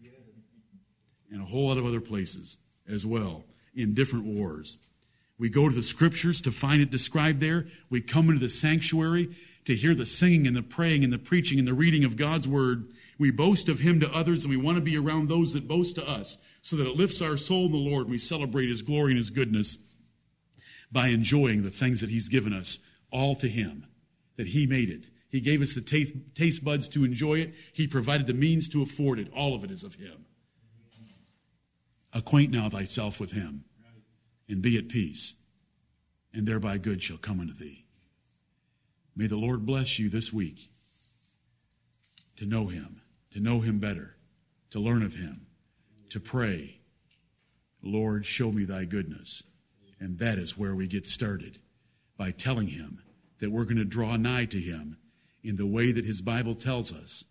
And 1.31 1.41
a 1.41 1.45
whole 1.45 1.67
lot 1.67 1.77
of 1.77 1.85
other 1.85 2.01
places 2.01 2.57
as 2.87 3.05
well 3.05 3.43
in 3.75 3.93
different 3.93 4.25
wars. 4.25 4.77
We 5.37 5.49
go 5.49 5.69
to 5.69 5.75
the 5.75 5.83
scriptures 5.83 6.41
to 6.41 6.51
find 6.51 6.81
it 6.81 6.89
described 6.89 7.39
there. 7.39 7.67
We 7.89 8.01
come 8.01 8.29
into 8.29 8.39
the 8.39 8.49
sanctuary 8.49 9.35
to 9.65 9.75
hear 9.75 9.93
the 9.93 10.05
singing 10.05 10.47
and 10.47 10.55
the 10.55 10.63
praying 10.63 11.03
and 11.03 11.13
the 11.13 11.19
preaching 11.19 11.59
and 11.59 11.67
the 11.67 11.73
reading 11.73 12.03
of 12.03 12.17
God's 12.17 12.47
word. 12.47 12.89
We 13.19 13.31
boast 13.31 13.69
of 13.69 13.79
him 13.79 13.99
to 13.99 14.11
others 14.11 14.43
and 14.43 14.49
we 14.49 14.57
want 14.57 14.77
to 14.77 14.81
be 14.81 14.97
around 14.97 15.29
those 15.29 15.53
that 15.53 15.67
boast 15.67 15.95
to 15.95 16.07
us 16.07 16.37
so 16.61 16.75
that 16.75 16.87
it 16.87 16.95
lifts 16.95 17.21
our 17.21 17.37
soul 17.37 17.65
in 17.65 17.71
the 17.71 17.77
Lord 17.77 18.03
and 18.03 18.11
we 18.11 18.19
celebrate 18.19 18.69
his 18.69 18.81
glory 18.81 19.11
and 19.11 19.17
his 19.17 19.29
goodness 19.29 19.77
by 20.91 21.07
enjoying 21.07 21.63
the 21.63 21.71
things 21.71 22.01
that 22.01 22.09
he's 22.09 22.29
given 22.29 22.53
us 22.53 22.79
all 23.11 23.35
to 23.35 23.47
him, 23.47 23.85
that 24.37 24.47
he 24.47 24.67
made 24.67 24.89
it. 24.89 25.05
He 25.29 25.39
gave 25.39 25.61
us 25.61 25.73
the 25.73 25.81
taste, 25.81 26.13
taste 26.33 26.63
buds 26.63 26.89
to 26.89 27.03
enjoy 27.03 27.39
it. 27.39 27.53
He 27.73 27.87
provided 27.87 28.27
the 28.27 28.33
means 28.33 28.67
to 28.69 28.81
afford 28.81 29.19
it. 29.19 29.31
All 29.35 29.55
of 29.55 29.63
it 29.63 29.71
is 29.71 29.83
of 29.83 29.95
him. 29.95 30.25
Acquaint 32.11 32.51
now 32.51 32.69
thyself 32.69 33.19
with 33.19 33.31
him 33.31 33.65
and 34.47 34.63
be 34.63 34.77
at 34.77 34.89
peace, 34.89 35.35
and 36.33 36.47
thereby 36.47 36.79
good 36.79 37.03
shall 37.03 37.17
come 37.17 37.39
unto 37.39 37.53
thee. 37.53 37.85
May 39.15 39.27
the 39.27 39.37
Lord 39.37 39.65
bless 39.65 39.99
you 39.99 40.09
this 40.09 40.33
week 40.33 40.71
to 42.37 42.45
know 42.45 42.67
him, 42.67 43.01
to 43.31 43.39
know 43.39 43.59
him 43.59 43.77
better, 43.77 44.15
to 44.71 44.79
learn 44.79 45.03
of 45.03 45.15
him, 45.15 45.45
to 46.09 46.19
pray, 46.19 46.79
Lord, 47.81 48.25
show 48.25 48.51
me 48.51 48.65
thy 48.65 48.85
goodness. 48.85 49.43
And 49.99 50.17
that 50.19 50.37
is 50.37 50.57
where 50.57 50.75
we 50.75 50.87
get 50.87 51.05
started 51.05 51.59
by 52.17 52.31
telling 52.31 52.67
him 52.67 53.01
that 53.39 53.51
we're 53.51 53.65
going 53.65 53.77
to 53.77 53.85
draw 53.85 54.15
nigh 54.17 54.45
to 54.45 54.59
him 54.59 54.97
in 55.43 55.55
the 55.55 55.65
way 55.65 55.91
that 55.91 56.05
his 56.05 56.21
Bible 56.21 56.55
tells 56.55 56.91
us, 56.93 57.25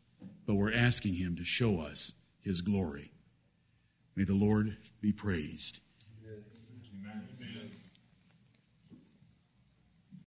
but 0.47 0.55
we're 0.55 0.72
asking 0.72 1.14
him 1.14 1.37
to 1.37 1.45
show 1.45 1.81
us 1.81 2.14
his 2.41 2.61
glory. 2.61 3.12
May 4.16 4.24
the 4.24 4.35
Lord 4.35 4.76
be 5.01 5.12
praised. 5.12 5.81